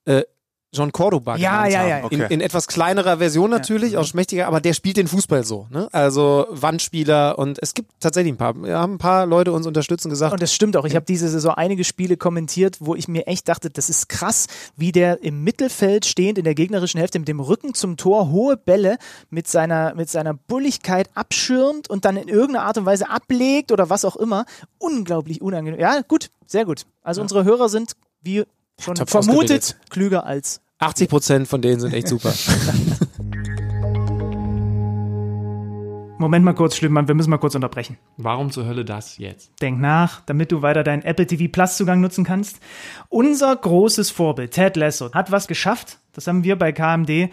äh, 0.03 0.23
John 0.77 0.91
Cordoba 0.91 1.35
Ja, 1.37 1.65
genannt 1.65 1.73
ja, 1.73 1.79
haben. 1.79 1.89
ja. 1.89 1.97
In, 2.09 2.21
Okay. 2.23 2.33
in 2.33 2.41
etwas 2.41 2.67
kleinerer 2.67 3.17
Version 3.17 3.49
natürlich, 3.49 3.97
auch 3.97 4.05
schmächtiger, 4.05 4.47
aber 4.47 4.61
der 4.61 4.73
spielt 4.73 4.97
den 4.97 5.07
Fußball 5.07 5.43
so. 5.43 5.67
Ne? 5.71 5.87
Also 5.91 6.45
Wandspieler 6.51 7.37
und 7.39 7.57
es 7.61 7.73
gibt 7.73 7.91
tatsächlich 7.99 8.33
ein 8.33 8.37
paar, 8.37 8.55
wir 8.55 8.77
haben 8.77 8.93
ein 8.95 8.97
paar 8.97 9.25
Leute 9.25 9.51
uns 9.51 9.65
unterstützt 9.65 10.05
und 10.05 10.09
gesagt, 10.11 10.33
Und 10.33 10.41
das 10.41 10.53
stimmt 10.53 10.77
auch. 10.77 10.85
Ich 10.85 10.95
habe 10.95 11.05
diese 11.05 11.27
Saison 11.29 11.53
einige 11.55 11.83
Spiele 11.83 12.17
kommentiert, 12.17 12.77
wo 12.79 12.95
ich 12.95 13.07
mir 13.07 13.27
echt 13.27 13.47
dachte, 13.49 13.69
das 13.69 13.89
ist 13.89 14.09
krass, 14.09 14.47
wie 14.75 14.91
der 14.91 15.23
im 15.23 15.43
Mittelfeld 15.43 16.05
stehend 16.05 16.37
in 16.37 16.43
der 16.43 16.55
gegnerischen 16.55 16.99
Hälfte 16.99 17.19
mit 17.19 17.27
dem 17.27 17.39
Rücken 17.39 17.73
zum 17.73 17.97
Tor 17.97 18.29
hohe 18.29 18.57
Bälle 18.57 18.97
mit 19.29 19.47
seiner, 19.47 19.95
mit 19.95 20.09
seiner 20.09 20.33
Bulligkeit 20.33 21.09
abschirmt 21.15 21.89
und 21.89 22.05
dann 22.05 22.17
in 22.17 22.27
irgendeiner 22.27 22.65
Art 22.65 22.77
und 22.77 22.85
Weise 22.85 23.09
ablegt 23.09 23.71
oder 23.71 23.89
was 23.89 24.05
auch 24.05 24.15
immer. 24.15 24.45
Unglaublich 24.77 25.41
unangenehm. 25.41 25.79
Ja, 25.79 26.01
gut, 26.07 26.29
sehr 26.45 26.65
gut. 26.65 26.85
Also 27.03 27.21
unsere 27.21 27.43
Hörer 27.43 27.69
sind, 27.69 27.93
wie 28.21 28.43
schon 28.79 28.95
Top 28.95 29.09
vermutet, 29.09 29.77
klüger 29.89 30.25
als 30.25 30.61
80 30.79 31.09
Prozent 31.09 31.47
von 31.47 31.61
denen 31.61 31.79
sind 31.79 31.93
echt 31.93 32.07
super. 32.07 32.33
Moment 36.19 36.43
mal 36.45 36.53
kurz, 36.53 36.75
Schlimmmann, 36.75 37.07
wir 37.07 37.13
müssen 37.15 37.29
mal 37.29 37.37
kurz 37.37 37.53
unterbrechen. 37.55 37.97
Warum 38.17 38.51
zur 38.51 38.65
Hölle 38.65 38.83
das 38.83 39.17
jetzt? 39.17 39.51
Denk 39.61 39.79
nach, 39.79 40.21
damit 40.25 40.51
du 40.51 40.63
weiter 40.63 40.83
deinen 40.83 41.03
Apple 41.03 41.27
TV 41.27 41.47
Plus 41.51 41.77
Zugang 41.77 42.01
nutzen 42.01 42.23
kannst. 42.23 42.59
Unser 43.09 43.55
großes 43.55 44.09
Vorbild, 44.09 44.51
Ted 44.51 44.75
Lasso, 44.77 45.11
hat 45.13 45.31
was 45.31 45.47
geschafft. 45.47 45.99
Das 46.13 46.25
haben 46.27 46.43
wir 46.43 46.55
bei 46.55 46.71
KMD 46.71 47.29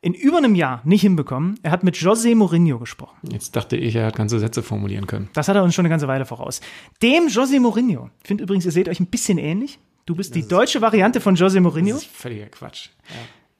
in 0.00 0.14
über 0.14 0.38
einem 0.38 0.54
Jahr 0.54 0.80
nicht 0.84 1.02
hinbekommen. 1.02 1.58
Er 1.62 1.70
hat 1.70 1.84
mit 1.84 1.96
José 1.96 2.34
Mourinho 2.34 2.78
gesprochen. 2.78 3.16
Jetzt 3.30 3.54
dachte 3.54 3.76
ich, 3.76 3.94
er 3.96 4.06
hat 4.06 4.16
ganze 4.16 4.38
Sätze 4.38 4.62
formulieren 4.62 5.06
können. 5.06 5.28
Das 5.34 5.48
hat 5.48 5.56
er 5.56 5.62
uns 5.62 5.74
schon 5.74 5.84
eine 5.84 5.90
ganze 5.90 6.08
Weile 6.08 6.24
voraus. 6.24 6.60
Dem 7.02 7.28
José 7.28 7.60
Mourinho. 7.60 8.10
Ich 8.22 8.28
finde 8.28 8.44
übrigens, 8.44 8.64
ihr 8.64 8.72
seht 8.72 8.88
euch 8.88 9.00
ein 9.00 9.06
bisschen 9.06 9.38
ähnlich. 9.38 9.78
Du 10.04 10.16
bist 10.16 10.34
die 10.34 10.46
deutsche 10.46 10.80
Variante 10.80 11.20
von 11.20 11.36
José 11.36 11.60
Mourinho. 11.60 11.94
Das 11.94 12.02
ist 12.02 12.16
völliger 12.16 12.46
Quatsch. 12.46 12.88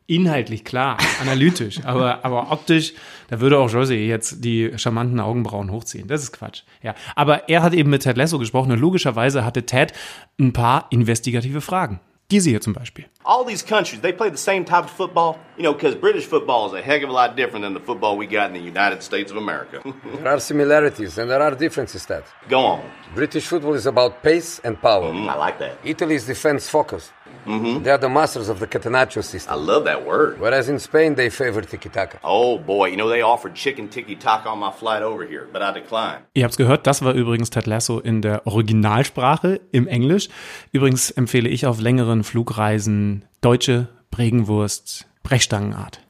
Inhaltlich 0.09 0.65
klar, 0.65 0.99
analytisch, 1.21 1.81
aber, 1.85 2.25
aber 2.25 2.51
optisch, 2.51 2.95
da 3.29 3.41
würde 3.41 3.59
auch 3.59 3.71
Jose 3.71 3.95
jetzt 3.95 4.45
die 4.45 4.73
charmanten 4.77 5.21
Augenbrauen 5.21 5.71
hochziehen. 5.71 6.09
Das 6.09 6.23
ist 6.23 6.33
Quatsch. 6.33 6.63
Ja, 6.83 6.95
aber 7.15 7.49
er 7.49 7.63
hat 7.63 7.73
eben 7.73 7.91
mit 7.91 8.03
Ted 8.03 8.17
Lasso 8.17 8.39
gesprochen 8.41 8.73
und 8.73 8.81
logischerweise 8.81 9.45
hatte 9.45 9.65
Ted 9.65 9.93
ein 10.41 10.53
paar 10.53 10.87
investigative 10.91 11.61
Fragen. 11.61 12.01
Diese 12.33 12.49
hier 12.49 12.63
zum 12.63 12.73
Beispiel. 12.73 13.05
All 13.25 13.45
these 13.45 13.63
countries, 13.63 14.01
they 14.01 14.11
play 14.11 14.31
the 14.31 14.39
same 14.39 14.65
type 14.65 14.85
of 14.85 14.91
football, 14.91 15.37
you 15.59 15.63
know, 15.63 15.75
because 15.75 15.95
British 15.95 16.25
football 16.25 16.67
is 16.67 16.73
a 16.73 16.81
heck 16.81 17.03
of 17.03 17.11
a 17.11 17.13
lot 17.13 17.37
different 17.37 17.63
than 17.63 17.75
the 17.75 17.81
football 17.81 18.17
we 18.17 18.27
got 18.27 18.47
in 18.47 18.55
the 18.55 18.67
United 18.67 19.03
States 19.03 19.31
of 19.31 19.37
America. 19.37 19.83
There 20.23 20.29
are 20.29 20.41
similarities 20.41 21.19
and 21.19 21.31
there 21.31 21.43
are 21.43 21.55
differences, 21.55 22.07
That 22.07 22.25
Go 22.49 22.61
on. 22.61 22.81
British 23.15 23.47
football 23.47 23.75
is 23.75 23.85
about 23.87 24.23
pace 24.23 24.61
and 24.65 24.81
power. 24.81 25.13
Mm, 25.13 25.29
I 25.29 25.37
like 25.37 25.59
that. 25.59 25.77
Italy 25.85 26.15
is 26.15 26.25
defense 26.25 26.71
focused. 26.71 27.13
They 27.45 27.91
are 27.91 27.99
the 27.99 28.09
masters 28.09 28.49
of 28.49 28.61
the 28.61 28.67
catenaccio 28.67 29.19
I 29.19 29.23
system. 29.23 29.67
love 29.67 29.85
that 29.85 30.05
word. 30.07 30.37
Whereas 30.41 30.69
in 30.69 30.79
Spain, 30.79 31.17
they 31.17 31.29
favor 31.31 31.61
tiki-taka. 31.63 32.19
Oh 32.23 32.59
boy, 32.59 32.91
you 32.91 32.97
know, 32.97 33.09
they 33.09 33.23
offered 33.23 33.55
chicken 33.55 33.89
tiki 33.91 34.17
taka 34.17 34.49
on 34.49 34.59
my 34.61 34.71
flight 34.71 35.03
over 35.03 35.25
here, 35.27 35.47
but 35.53 35.61
I 35.63 35.73
declined. 35.73 36.23
Ihr 36.35 36.45
habt's 36.45 36.57
gehört, 36.57 36.87
das 36.87 37.03
war 37.03 37.15
übrigens 37.15 37.51
Ted 37.51 37.67
Lasso 37.67 37.99
in 37.99 38.23
der 38.23 38.47
Originalsprache 38.47 39.61
im 39.73 39.87
Englisch. 39.89 40.29
Übrigens 40.73 41.11
empfehle 41.11 41.49
ich 41.49 41.67
auf 41.67 41.81
längeren 41.81 42.23
Flugreisen 42.25 43.25
deutsche 43.41 43.89
Bregenwurst 44.11 45.07
Brechstangenart. 45.23 46.01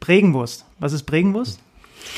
Bregenwurst. 0.00 0.64
Was 0.78 0.92
ist 0.92 1.04
Bregenwurst? 1.04 1.58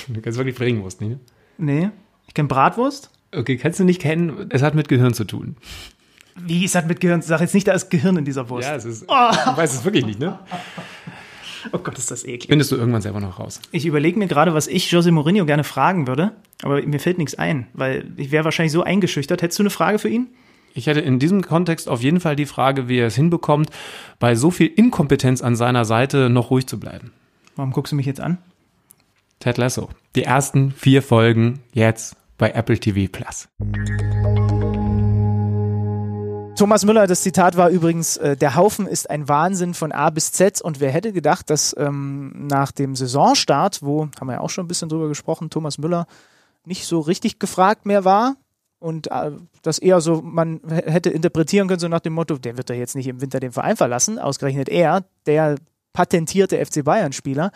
Du 0.09 0.21
kennst 0.21 0.39
wirklich 0.39 0.57
Bregenwurst, 0.57 1.01
nicht? 1.01 1.11
ne? 1.13 1.19
Nee. 1.59 1.91
Ich 2.27 2.35
kenne 2.35 2.49
Bratwurst. 2.49 3.11
Okay, 3.35 3.57
kannst 3.57 3.81
du 3.81 3.85
nicht 3.85 4.01
kennen. 4.01 4.49
Es 4.51 4.63
hat 4.63 4.75
mit 4.75 4.89
Gehirn 4.89 5.15
zu 5.15 5.25
tun. 5.25 5.57
Wie, 6.41 6.65
es 6.65 6.75
hat 6.75 6.87
mit 6.87 7.01
Gehirn, 7.01 7.23
sag 7.23 7.41
jetzt 7.41 7.55
nicht, 7.55 7.67
da 7.67 7.73
ist 7.73 7.91
Gehirn 7.91 8.17
in 8.17 8.25
dieser 8.25 8.49
Wurst. 8.49 8.69
Ja, 8.69 8.77
es 8.77 8.85
ist. 8.85 9.03
Du 9.03 9.09
weißt 9.09 9.75
es 9.75 9.85
wirklich 9.85 10.07
nicht, 10.07 10.21
ne? 10.21 10.39
Oh 11.73 11.79
Gott, 11.79 11.99
ist 11.99 12.11
das 12.11 12.25
eklig. 12.25 12.47
Findest 12.49 12.71
du 12.73 12.77
irgendwann 12.77 13.03
selber 13.03 13.21
noch 13.21 13.39
raus. 13.39 13.61
Ich 13.73 13.85
überlege 13.85 14.19
mir 14.19 14.29
gerade, 14.29 14.55
was 14.55 14.67
ich 14.69 14.91
Jose 14.91 15.11
Mourinho 15.11 15.45
gerne 15.45 15.65
fragen 15.65 16.07
würde, 16.07 16.33
aber 16.63 16.81
mir 16.83 17.01
fällt 17.01 17.19
nichts 17.19 17.35
ein, 17.35 17.67
weil 17.73 18.11
ich 18.17 18.31
wäre 18.31 18.45
wahrscheinlich 18.45 18.73
so 18.73 18.83
eingeschüchtert. 18.83 19.43
Hättest 19.43 19.59
du 19.59 19.65
eine 19.65 19.71
Frage 19.71 19.99
für 19.99 20.09
ihn? 20.09 20.29
Ich 20.75 20.87
hätte 20.87 21.01
in 21.01 21.19
diesem 21.19 21.43
Kontext 21.43 21.89
auf 21.89 22.03
jeden 22.03 22.21
Fall 22.21 22.37
die 22.37 22.47
Frage, 22.47 22.89
wie 22.89 22.99
er 22.99 23.09
es 23.09 23.17
hinbekommt, 23.17 23.71
bei 24.21 24.35
so 24.35 24.51
viel 24.51 24.69
Inkompetenz 24.69 25.43
an 25.43 25.57
seiner 25.57 25.85
Seite 25.85 26.31
noch 26.31 26.51
ruhig 26.51 26.67
zu 26.67 26.79
bleiben. 26.79 27.13
Warum 27.57 27.73
guckst 27.73 27.93
du 27.93 27.97
mich 27.97 28.07
jetzt 28.07 28.21
an? 28.21 28.39
Ted 29.41 29.59
Lasso. 29.59 29.89
Die 30.15 30.23
ersten 30.23 30.71
vier 30.73 31.03
Folgen 31.03 31.61
jetzt 31.73 32.17
bei 32.39 32.51
Apple 32.51 32.79
TV 32.79 33.11
Plus. 33.11 33.49
Thomas 36.59 36.85
Müller, 36.85 37.07
das 37.07 37.23
Zitat 37.23 37.57
war 37.57 37.71
übrigens, 37.71 38.17
äh, 38.17 38.37
der 38.37 38.57
Haufen 38.57 38.89
ist 38.89 39.09
ein 39.09 39.29
Wahnsinn 39.29 39.75
von 39.75 39.93
A 39.93 40.11
bis 40.11 40.33
Z 40.33 40.61
und 40.61 40.81
wer 40.81 40.91
hätte 40.91 41.13
gedacht, 41.13 41.51
dass 41.51 41.73
ähm, 41.79 42.49
nach 42.49 42.73
dem 42.73 42.97
Saisonstart, 42.97 43.81
wo, 43.81 44.09
haben 44.19 44.27
wir 44.27 44.35
ja 44.35 44.41
auch 44.41 44.51
schon 44.51 44.65
ein 44.65 44.69
bisschen 44.69 44.89
drüber 44.89 45.07
gesprochen, 45.07 45.51
Thomas 45.51 45.79
Müller 45.79 46.09
nicht 46.65 46.85
so 46.85 46.99
richtig 46.99 47.39
gefragt 47.39 47.87
mehr 47.87 48.05
war 48.05 48.35
und 48.81 49.09
äh, 49.09 49.31
das 49.63 49.79
eher 49.79 50.01
so, 50.01 50.21
man 50.21 50.61
hätte 50.67 51.11
interpretieren 51.11 51.69
können, 51.69 51.79
so 51.79 51.87
nach 51.87 52.01
dem 52.01 52.15
Motto, 52.15 52.39
der 52.39 52.57
wird 52.57 52.71
doch 52.71 52.75
jetzt 52.75 52.97
nicht 52.97 53.07
im 53.07 53.21
Winter 53.21 53.39
den 53.39 53.53
Verein 53.53 53.77
verlassen, 53.77 54.19
ausgerechnet 54.19 54.69
er, 54.69 55.05
der 55.27 55.59
patentierte 55.93 56.59
FC 56.65 56.83
Bayern-Spieler. 56.83 57.53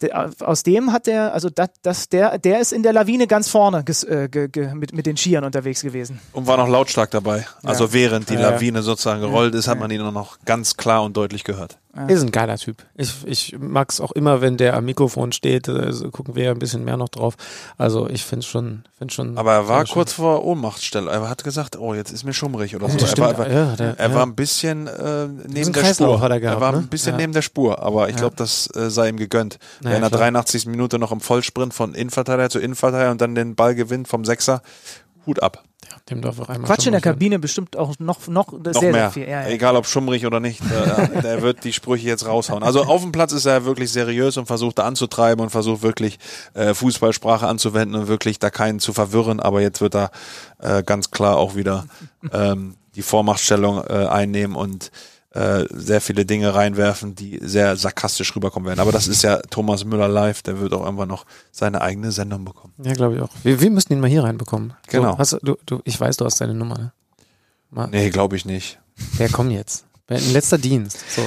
Der, 0.00 0.30
aus 0.40 0.62
dem 0.62 0.92
hat 0.92 1.06
der, 1.08 1.34
also 1.34 1.50
das, 1.50 1.70
das, 1.82 2.08
der, 2.08 2.38
der 2.38 2.60
ist 2.60 2.72
in 2.72 2.84
der 2.84 2.92
Lawine 2.92 3.26
ganz 3.26 3.48
vorne 3.48 3.82
ges, 3.82 4.04
äh, 4.04 4.28
ge, 4.30 4.48
ge, 4.48 4.72
mit, 4.74 4.92
mit 4.92 5.06
den 5.06 5.16
Skiern 5.16 5.44
unterwegs 5.44 5.82
gewesen. 5.82 6.20
Und 6.32 6.46
war 6.46 6.56
noch 6.56 6.68
lautstark 6.68 7.10
dabei. 7.10 7.46
Also 7.64 7.92
während 7.92 8.30
die 8.30 8.34
Ja, 8.34 8.40
ja. 8.40 8.50
Lawine 8.50 8.82
sozusagen 8.82 9.20
gerollt 9.20 9.54
ist, 9.54 9.66
hat 9.66 9.80
man 9.80 9.90
ihn 9.90 10.00
noch 10.12 10.38
ganz 10.44 10.76
klar 10.76 11.02
und 11.02 11.16
deutlich 11.16 11.42
gehört. 11.42 11.78
Ist 12.06 12.22
ein 12.22 12.30
geiler 12.30 12.56
Typ. 12.56 12.84
Ich, 12.94 13.12
ich 13.26 13.56
mag 13.58 13.90
es 13.90 14.00
auch 14.00 14.12
immer, 14.12 14.40
wenn 14.40 14.56
der 14.56 14.74
am 14.76 14.84
Mikrofon 14.84 15.32
steht. 15.32 15.68
Also 15.68 16.10
gucken 16.10 16.36
wir 16.36 16.44
ja 16.44 16.50
ein 16.52 16.58
bisschen 16.58 16.84
mehr 16.84 16.96
noch 16.96 17.08
drauf. 17.08 17.34
Also 17.76 18.08
ich 18.08 18.24
finde 18.24 18.46
schon, 18.46 18.84
finde 18.96 19.12
schon. 19.12 19.36
Aber 19.38 19.52
er 19.54 19.68
war 19.68 19.84
kurz 19.86 20.12
vor 20.12 20.44
Ohnmachtstelle. 20.44 21.10
Er 21.10 21.28
hat 21.28 21.42
gesagt, 21.44 21.76
oh, 21.78 21.94
jetzt 21.94 22.12
ist 22.12 22.24
mir 22.24 22.32
schummrig 22.32 22.76
oder 22.76 22.88
so. 22.88 22.94
das 22.94 23.02
er 23.02 23.08
stimmt, 23.08 23.38
war, 23.38 23.50
ja, 23.50 23.74
der- 23.76 23.98
er 23.98 24.08
ja. 24.10 24.14
war 24.14 24.24
ein 24.24 24.34
bisschen 24.36 24.86
äh, 24.86 25.26
neben 25.26 25.52
bisschen 25.54 25.72
der 25.72 25.82
Kreislauf 25.82 26.16
Spur. 26.16 26.20
hat 26.20 26.30
er 26.30 26.40
gehabt, 26.40 26.60
war 26.60 26.72
ne? 26.72 26.78
ein 26.78 26.88
bisschen 26.88 27.12
Ja. 27.12 27.16
neben 27.18 27.32
der 27.32 27.42
Spur, 27.42 27.82
aber 27.82 28.08
ich 28.08 28.16
glaube, 28.16 28.36
das 28.36 28.68
äh, 28.76 28.90
sei 28.90 29.08
ihm 29.08 29.16
gegönnt. 29.16 29.58
Naja, 29.80 29.96
Wenn 29.96 30.02
er 30.02 30.08
klar. 30.10 30.20
83. 30.20 30.66
Minute 30.66 30.98
noch 30.98 31.10
im 31.12 31.20
Vollsprint 31.20 31.74
von 31.74 31.94
Innenverteidiger 31.94 32.50
zu 32.50 32.58
Innenverteidiger 32.60 33.10
und 33.10 33.20
dann 33.20 33.34
den 33.34 33.54
Ball 33.54 33.74
gewinnt 33.74 34.08
vom 34.08 34.24
Sechser, 34.24 34.62
Hut 35.26 35.42
ab. 35.42 35.64
Dem 36.10 36.22
darf 36.22 36.40
auch 36.40 36.48
einmal 36.48 36.66
Quatsch 36.66 36.86
in 36.86 36.92
der 36.92 37.00
Kabine 37.00 37.38
bestimmt 37.38 37.76
auch 37.76 37.94
noch, 37.98 38.28
noch, 38.28 38.52
Noch 38.52 38.72
sehr, 38.72 38.92
mehr. 38.92 38.92
sehr 38.92 39.10
viel. 39.10 39.22
Ja, 39.24 39.42
ja. 39.42 39.48
Egal 39.48 39.76
ob 39.76 39.86
schummrig 39.86 40.24
oder 40.26 40.40
nicht, 40.40 40.60
äh, 40.62 41.20
der 41.22 41.42
wird 41.42 41.64
die 41.64 41.72
Sprüche 41.72 42.06
jetzt 42.06 42.26
raushauen. 42.26 42.62
Also 42.62 42.84
auf 42.84 43.02
dem 43.02 43.12
Platz 43.12 43.32
ist 43.32 43.46
er 43.46 43.64
wirklich 43.64 43.92
seriös 43.92 44.36
und 44.36 44.46
versucht 44.46 44.78
da 44.78 44.84
anzutreiben 44.84 45.42
und 45.42 45.50
versucht 45.50 45.82
wirklich 45.82 46.18
äh, 46.54 46.72
Fußballsprache 46.74 47.46
anzuwenden 47.46 48.00
und 48.00 48.08
wirklich 48.08 48.38
da 48.38 48.50
keinen 48.50 48.80
zu 48.80 48.92
verwirren. 48.92 49.40
Aber 49.40 49.60
jetzt 49.60 49.80
wird 49.80 49.94
er 49.94 50.10
äh, 50.58 50.82
ganz 50.82 51.10
klar 51.10 51.36
auch 51.36 51.54
wieder 51.54 51.86
ähm, 52.32 52.76
die 52.94 53.02
Vormachtstellung 53.02 53.84
äh, 53.86 54.06
einnehmen 54.06 54.56
und 54.56 54.90
äh, 55.30 55.64
sehr 55.70 56.00
viele 56.00 56.24
Dinge 56.24 56.54
reinwerfen, 56.54 57.14
die 57.14 57.38
sehr 57.42 57.76
sarkastisch 57.76 58.34
rüberkommen 58.34 58.66
werden. 58.66 58.80
Aber 58.80 58.92
das 58.92 59.08
ist 59.08 59.22
ja 59.22 59.38
Thomas 59.50 59.84
Müller 59.84 60.08
live, 60.08 60.42
der 60.42 60.58
wird 60.58 60.72
auch 60.72 60.84
irgendwann 60.84 61.08
noch 61.08 61.26
seine 61.52 61.82
eigene 61.82 62.12
Sendung 62.12 62.44
bekommen. 62.44 62.72
Ja, 62.82 62.94
glaube 62.94 63.16
ich 63.16 63.20
auch. 63.22 63.30
Wir, 63.42 63.60
wir 63.60 63.70
müssen 63.70 63.92
ihn 63.92 64.00
mal 64.00 64.08
hier 64.08 64.24
reinbekommen. 64.24 64.72
Genau. 64.88 65.12
So, 65.12 65.18
hast 65.18 65.32
du, 65.42 65.58
du, 65.66 65.80
ich 65.84 66.00
weiß, 66.00 66.16
du 66.16 66.24
hast 66.24 66.38
seine 66.38 66.54
Nummer. 66.54 66.78
Ne? 66.78 66.92
Mal, 67.70 67.88
Nee, 67.88 68.10
glaube 68.10 68.36
ich 68.36 68.46
nicht. 68.46 68.80
Der 69.18 69.28
komm 69.28 69.50
jetzt. 69.50 69.84
Ein 70.10 70.32
letzter 70.32 70.56
Dienst. 70.56 70.98
So, 71.14 71.20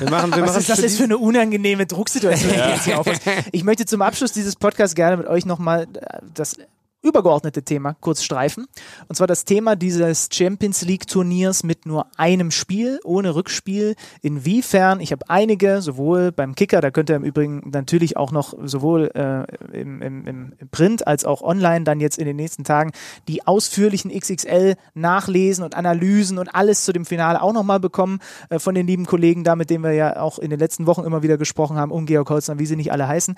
wir 0.00 0.10
machen, 0.10 0.32
wir 0.32 0.42
Was 0.42 0.50
machen 0.50 0.60
ist 0.60 0.68
das 0.68 0.80
jetzt 0.80 0.96
für 0.96 1.04
eine 1.04 1.18
unangenehme 1.18 1.86
Drucksituation, 1.86 2.50
die 2.52 2.58
jetzt 2.58 2.84
hier 2.84 2.98
aufmacht? 2.98 3.20
Ich 3.52 3.62
möchte 3.62 3.86
zum 3.86 4.02
Abschluss 4.02 4.32
dieses 4.32 4.56
Podcasts 4.56 4.96
gerne 4.96 5.16
mit 5.16 5.28
euch 5.28 5.46
nochmal 5.46 5.86
das 6.34 6.56
übergeordnete 7.04 7.62
Thema 7.62 7.94
kurz 8.00 8.22
streifen. 8.22 8.66
Und 9.08 9.16
zwar 9.16 9.26
das 9.26 9.44
Thema 9.44 9.76
dieses 9.76 10.28
Champions 10.32 10.82
League 10.82 11.06
Turniers 11.06 11.62
mit 11.62 11.86
nur 11.86 12.06
einem 12.16 12.50
Spiel, 12.50 12.98
ohne 13.04 13.34
Rückspiel. 13.34 13.94
Inwiefern, 14.22 15.00
ich 15.00 15.12
habe 15.12 15.28
einige, 15.28 15.82
sowohl 15.82 16.32
beim 16.32 16.54
Kicker, 16.54 16.80
da 16.80 16.90
könnt 16.90 17.10
ihr 17.10 17.16
im 17.16 17.24
Übrigen 17.24 17.70
natürlich 17.70 18.16
auch 18.16 18.32
noch 18.32 18.54
sowohl 18.64 19.10
äh, 19.14 19.78
im, 19.78 20.00
im, 20.00 20.26
im 20.26 20.52
Print 20.70 21.06
als 21.06 21.26
auch 21.26 21.42
online 21.42 21.84
dann 21.84 22.00
jetzt 22.00 22.18
in 22.18 22.24
den 22.24 22.36
nächsten 22.36 22.64
Tagen 22.64 22.92
die 23.28 23.46
ausführlichen 23.46 24.10
XXL 24.10 24.76
nachlesen 24.94 25.62
und 25.62 25.76
Analysen 25.76 26.38
und 26.38 26.54
alles 26.54 26.84
zu 26.84 26.92
dem 26.92 27.04
Finale 27.04 27.42
auch 27.42 27.52
nochmal 27.52 27.80
bekommen 27.80 28.20
äh, 28.48 28.58
von 28.58 28.74
den 28.74 28.86
lieben 28.86 29.04
Kollegen 29.04 29.44
da, 29.44 29.56
mit 29.56 29.68
denen 29.68 29.84
wir 29.84 29.92
ja 29.92 30.20
auch 30.20 30.38
in 30.38 30.48
den 30.48 30.58
letzten 30.58 30.86
Wochen 30.86 31.04
immer 31.04 31.22
wieder 31.22 31.36
gesprochen 31.36 31.76
haben, 31.76 31.92
um 31.92 32.06
Georg 32.06 32.30
Holzner, 32.30 32.58
wie 32.58 32.66
sie 32.66 32.76
nicht 32.76 32.92
alle 32.92 33.06
heißen. 33.06 33.34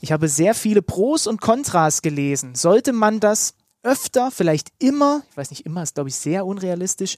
Ich 0.00 0.10
habe 0.10 0.28
sehr 0.28 0.54
viele 0.54 0.82
Pros 0.82 1.28
und 1.28 1.40
Kontras 1.40 2.02
gelesen. 2.02 2.56
Sollte 2.56 2.92
man 2.92 3.03
das 3.10 3.54
öfter, 3.82 4.30
vielleicht 4.30 4.72
immer, 4.78 5.22
ich 5.30 5.36
weiß 5.36 5.50
nicht, 5.50 5.66
immer 5.66 5.82
ist 5.82 5.94
glaube 5.94 6.08
ich 6.08 6.16
sehr 6.16 6.46
unrealistisch. 6.46 7.16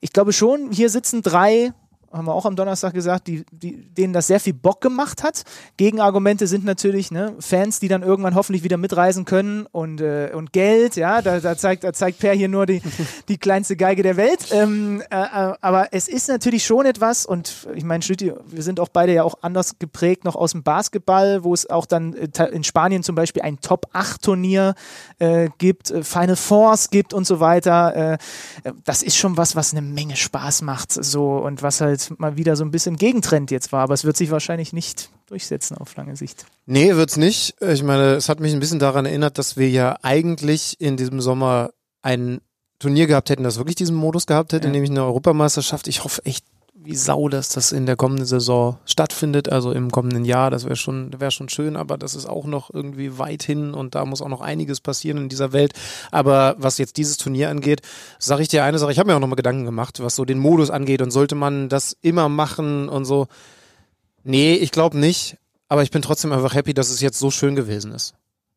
Ich 0.00 0.12
glaube 0.12 0.32
schon, 0.32 0.72
hier 0.72 0.90
sitzen 0.90 1.22
drei, 1.22 1.72
haben 2.12 2.26
wir 2.26 2.34
auch 2.34 2.46
am 2.46 2.56
Donnerstag 2.56 2.92
gesagt, 2.94 3.26
die, 3.26 3.44
die, 3.50 3.86
denen 3.94 4.12
das 4.12 4.26
sehr 4.26 4.40
viel 4.40 4.54
Bock 4.54 4.80
gemacht 4.80 5.22
hat. 5.22 5.42
Gegenargumente 5.76 6.46
sind 6.46 6.64
natürlich 6.64 7.10
ne, 7.10 7.34
Fans, 7.38 7.80
die 7.80 7.88
dann 7.88 8.02
irgendwann 8.02 8.34
hoffentlich 8.34 8.62
wieder 8.62 8.76
mitreisen 8.76 9.24
können 9.24 9.66
und, 9.72 10.00
äh, 10.00 10.30
und 10.34 10.52
Geld, 10.52 10.96
ja, 10.96 11.22
da, 11.22 11.40
da, 11.40 11.56
zeigt, 11.56 11.84
da 11.84 11.92
zeigt 11.92 12.18
Per 12.18 12.34
hier 12.34 12.48
nur 12.48 12.66
die, 12.66 12.82
die 13.28 13.38
kleinste 13.38 13.76
Geige 13.76 14.02
der 14.02 14.16
Welt. 14.16 14.48
Ähm, 14.52 15.02
äh, 15.10 15.16
äh, 15.16 15.54
aber 15.60 15.88
es 15.92 16.08
ist 16.08 16.28
natürlich 16.28 16.64
schon 16.64 16.86
etwas 16.86 17.26
und 17.26 17.68
ich 17.74 17.84
meine, 17.84 18.02
Schlüti, 18.02 18.32
wir 18.46 18.62
sind 18.62 18.80
auch 18.80 18.88
beide 18.88 19.14
ja 19.14 19.24
auch 19.24 19.38
anders 19.42 19.78
geprägt 19.78 20.24
noch 20.24 20.36
aus 20.36 20.52
dem 20.52 20.62
Basketball, 20.62 21.44
wo 21.44 21.54
es 21.54 21.68
auch 21.68 21.86
dann 21.86 22.14
äh, 22.14 22.28
in 22.52 22.64
Spanien 22.64 23.02
zum 23.02 23.14
Beispiel 23.14 23.42
ein 23.42 23.60
Top-8-Turnier 23.60 24.74
äh, 25.18 25.48
gibt, 25.58 25.90
äh, 25.90 26.02
Final 26.02 26.36
Fours 26.36 26.90
gibt 26.90 27.14
und 27.14 27.26
so 27.26 27.40
weiter. 27.40 28.18
Das 28.84 29.02
ist 29.02 29.16
schon 29.16 29.36
was, 29.36 29.56
was 29.56 29.72
eine 29.72 29.82
Menge 29.82 30.16
Spaß 30.16 30.62
macht 30.62 30.92
so 30.92 31.36
und 31.38 31.62
was 31.62 31.80
halt 31.80 32.01
mal 32.10 32.36
wieder 32.36 32.56
so 32.56 32.64
ein 32.64 32.70
bisschen 32.70 32.96
Gegentrend 32.96 33.50
jetzt 33.50 33.72
war, 33.72 33.82
aber 33.82 33.94
es 33.94 34.04
wird 34.04 34.16
sich 34.16 34.30
wahrscheinlich 34.30 34.72
nicht 34.72 35.10
durchsetzen 35.26 35.76
auf 35.76 35.94
lange 35.96 36.16
Sicht. 36.16 36.46
Nee, 36.66 36.94
wird's 36.96 37.16
nicht. 37.16 37.54
Ich 37.60 37.82
meine, 37.82 38.12
es 38.14 38.28
hat 38.28 38.40
mich 38.40 38.52
ein 38.52 38.60
bisschen 38.60 38.78
daran 38.78 39.06
erinnert, 39.06 39.38
dass 39.38 39.56
wir 39.56 39.70
ja 39.70 39.98
eigentlich 40.02 40.80
in 40.80 40.96
diesem 40.96 41.20
Sommer 41.20 41.70
ein 42.02 42.40
Turnier 42.78 43.06
gehabt 43.06 43.30
hätten, 43.30 43.44
das 43.44 43.58
wirklich 43.58 43.76
diesen 43.76 43.94
Modus 43.96 44.26
gehabt 44.26 44.52
hätte, 44.52 44.66
Ja. 44.66 44.72
nämlich 44.72 44.90
eine 44.90 45.04
Europameisterschaft. 45.04 45.86
Ich 45.88 46.02
hoffe 46.04 46.24
echt 46.24 46.44
wie 46.84 46.96
Sau, 46.96 47.28
dass 47.28 47.48
das 47.48 47.72
in 47.72 47.86
der 47.86 47.96
kommenden 47.96 48.26
Saison 48.26 48.78
stattfindet, 48.84 49.50
also 49.50 49.72
im 49.72 49.90
kommenden 49.90 50.24
Jahr. 50.24 50.50
Das 50.50 50.64
wäre 50.64 50.76
schon, 50.76 51.10
wäre 51.18 51.30
schon 51.30 51.48
schön, 51.48 51.76
aber 51.76 51.98
das 51.98 52.14
ist 52.14 52.26
auch 52.26 52.44
noch 52.44 52.72
irgendwie 52.72 53.18
weit 53.18 53.42
hin 53.42 53.74
und 53.74 53.94
da 53.94 54.04
muss 54.04 54.22
auch 54.22 54.28
noch 54.28 54.40
einiges 54.40 54.80
passieren 54.80 55.18
in 55.18 55.28
dieser 55.28 55.52
Welt. 55.52 55.72
Aber 56.10 56.56
was 56.58 56.78
jetzt 56.78 56.96
dieses 56.96 57.16
Turnier 57.16 57.50
angeht, 57.50 57.82
sage 58.18 58.42
ich 58.42 58.48
dir 58.48 58.64
eine 58.64 58.78
Sache, 58.78 58.92
ich 58.92 58.98
habe 58.98 59.08
mir 59.10 59.16
auch 59.16 59.20
nochmal 59.20 59.36
Gedanken 59.36 59.64
gemacht, 59.64 60.00
was 60.02 60.16
so 60.16 60.24
den 60.24 60.38
Modus 60.38 60.70
angeht 60.70 61.02
und 61.02 61.10
sollte 61.10 61.34
man 61.34 61.68
das 61.68 61.96
immer 62.02 62.28
machen 62.28 62.88
und 62.88 63.04
so. 63.04 63.28
Nee, 64.24 64.54
ich 64.54 64.70
glaube 64.70 64.98
nicht. 64.98 65.36
Aber 65.68 65.82
ich 65.82 65.90
bin 65.90 66.02
trotzdem 66.02 66.32
einfach 66.32 66.54
happy, 66.54 66.74
dass 66.74 66.90
es 66.90 67.00
jetzt 67.00 67.18
so 67.18 67.30
schön 67.30 67.56
gewesen 67.56 67.92
ist. 67.92 68.14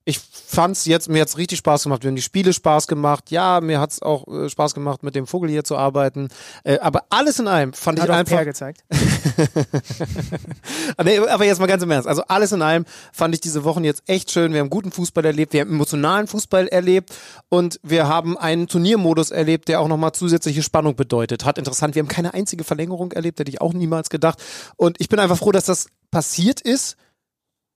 Ich 0.07 0.19
fand's 0.19 0.85
jetzt, 0.85 1.09
mir 1.09 1.19
hat's 1.19 1.39
richtig 1.39 1.57
Spaß 1.57 1.81
gemacht. 1.81 2.03
Mir 2.03 2.09
haben 2.09 2.15
die 2.15 2.21
Spiele 2.21 2.53
Spaß 2.53 2.85
gemacht. 2.85 3.31
Ja, 3.31 3.59
mir 3.59 3.79
hat's 3.79 4.03
auch 4.03 4.27
äh, 4.27 4.49
Spaß 4.49 4.75
gemacht, 4.75 5.01
mit 5.01 5.15
dem 5.15 5.25
Vogel 5.25 5.49
hier 5.49 5.63
zu 5.63 5.77
arbeiten. 5.77 6.27
Äh, 6.63 6.77
aber 6.77 7.05
alles 7.09 7.39
in 7.39 7.47
allem 7.47 7.73
fand 7.73 7.99
Hat 7.99 8.09
ich 8.09 8.13
einfach. 8.13 8.35
Per 8.35 8.45
gezeigt. 8.45 8.83
nee, 11.03 11.17
aber 11.17 11.45
jetzt 11.45 11.59
mal 11.59 11.65
ganz 11.65 11.81
im 11.81 11.89
Ernst. 11.89 12.07
Also 12.07 12.21
alles 12.27 12.51
in 12.51 12.61
allem 12.61 12.85
fand 13.13 13.33
ich 13.33 13.41
diese 13.41 13.63
Wochen 13.63 13.83
jetzt 13.83 14.03
echt 14.05 14.29
schön. 14.29 14.53
Wir 14.53 14.59
haben 14.59 14.69
guten 14.69 14.91
Fußball 14.91 15.25
erlebt, 15.25 15.53
wir 15.53 15.61
haben 15.61 15.71
emotionalen 15.71 16.27
Fußball 16.27 16.67
erlebt 16.67 17.11
und 17.49 17.79
wir 17.81 18.07
haben 18.07 18.37
einen 18.37 18.67
Turniermodus 18.67 19.31
erlebt, 19.31 19.69
der 19.69 19.81
auch 19.81 19.87
nochmal 19.87 20.11
zusätzliche 20.11 20.61
Spannung 20.61 20.95
bedeutet. 20.95 21.45
Hat 21.45 21.57
interessant, 21.57 21.95
wir 21.95 22.03
haben 22.03 22.09
keine 22.09 22.35
einzige 22.35 22.63
Verlängerung 22.63 23.11
erlebt, 23.11 23.39
hätte 23.39 23.49
ich 23.49 23.59
auch 23.59 23.73
niemals 23.73 24.11
gedacht. 24.11 24.39
Und 24.77 25.01
ich 25.01 25.09
bin 25.09 25.17
einfach 25.17 25.37
froh, 25.37 25.51
dass 25.51 25.65
das 25.65 25.87
passiert 26.11 26.61
ist. 26.61 26.95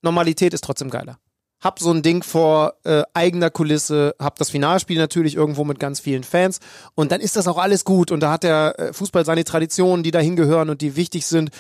Normalität 0.04 0.54
ist 0.54 0.64
trotzdem 0.64 0.92
geiler 0.92 1.18
hab 1.62 1.80
so 1.80 1.92
ein 1.92 2.02
Ding 2.02 2.24
vor 2.24 2.74
äh, 2.84 3.04
eigener 3.14 3.50
Kulisse, 3.50 4.16
hab 4.20 4.38
das 4.38 4.50
Finalspiel 4.50 4.98
natürlich 4.98 5.36
irgendwo 5.36 5.64
mit 5.66 5.80
ganz 5.80 6.00
vielen 6.00 6.24
Fans. 6.24 6.60
Und 6.96 7.12
dann 7.12 7.22
ist 7.22 7.36
das 7.36 7.48
auch 7.48 7.58
alles 7.58 7.84
gut. 7.84 8.12
Und 8.12 8.22
da 8.22 8.32
hat 8.32 8.44
der 8.44 8.80
äh, 8.80 8.94
Fußball 8.94 9.26
seine 9.26 9.44
Traditionen, 9.44 10.04
die 10.04 10.12
dahin 10.12 10.36
gehören 10.36 10.70
und 10.70 10.82
die 10.82 10.96
wichtig 10.96 11.26
sind 11.26 11.52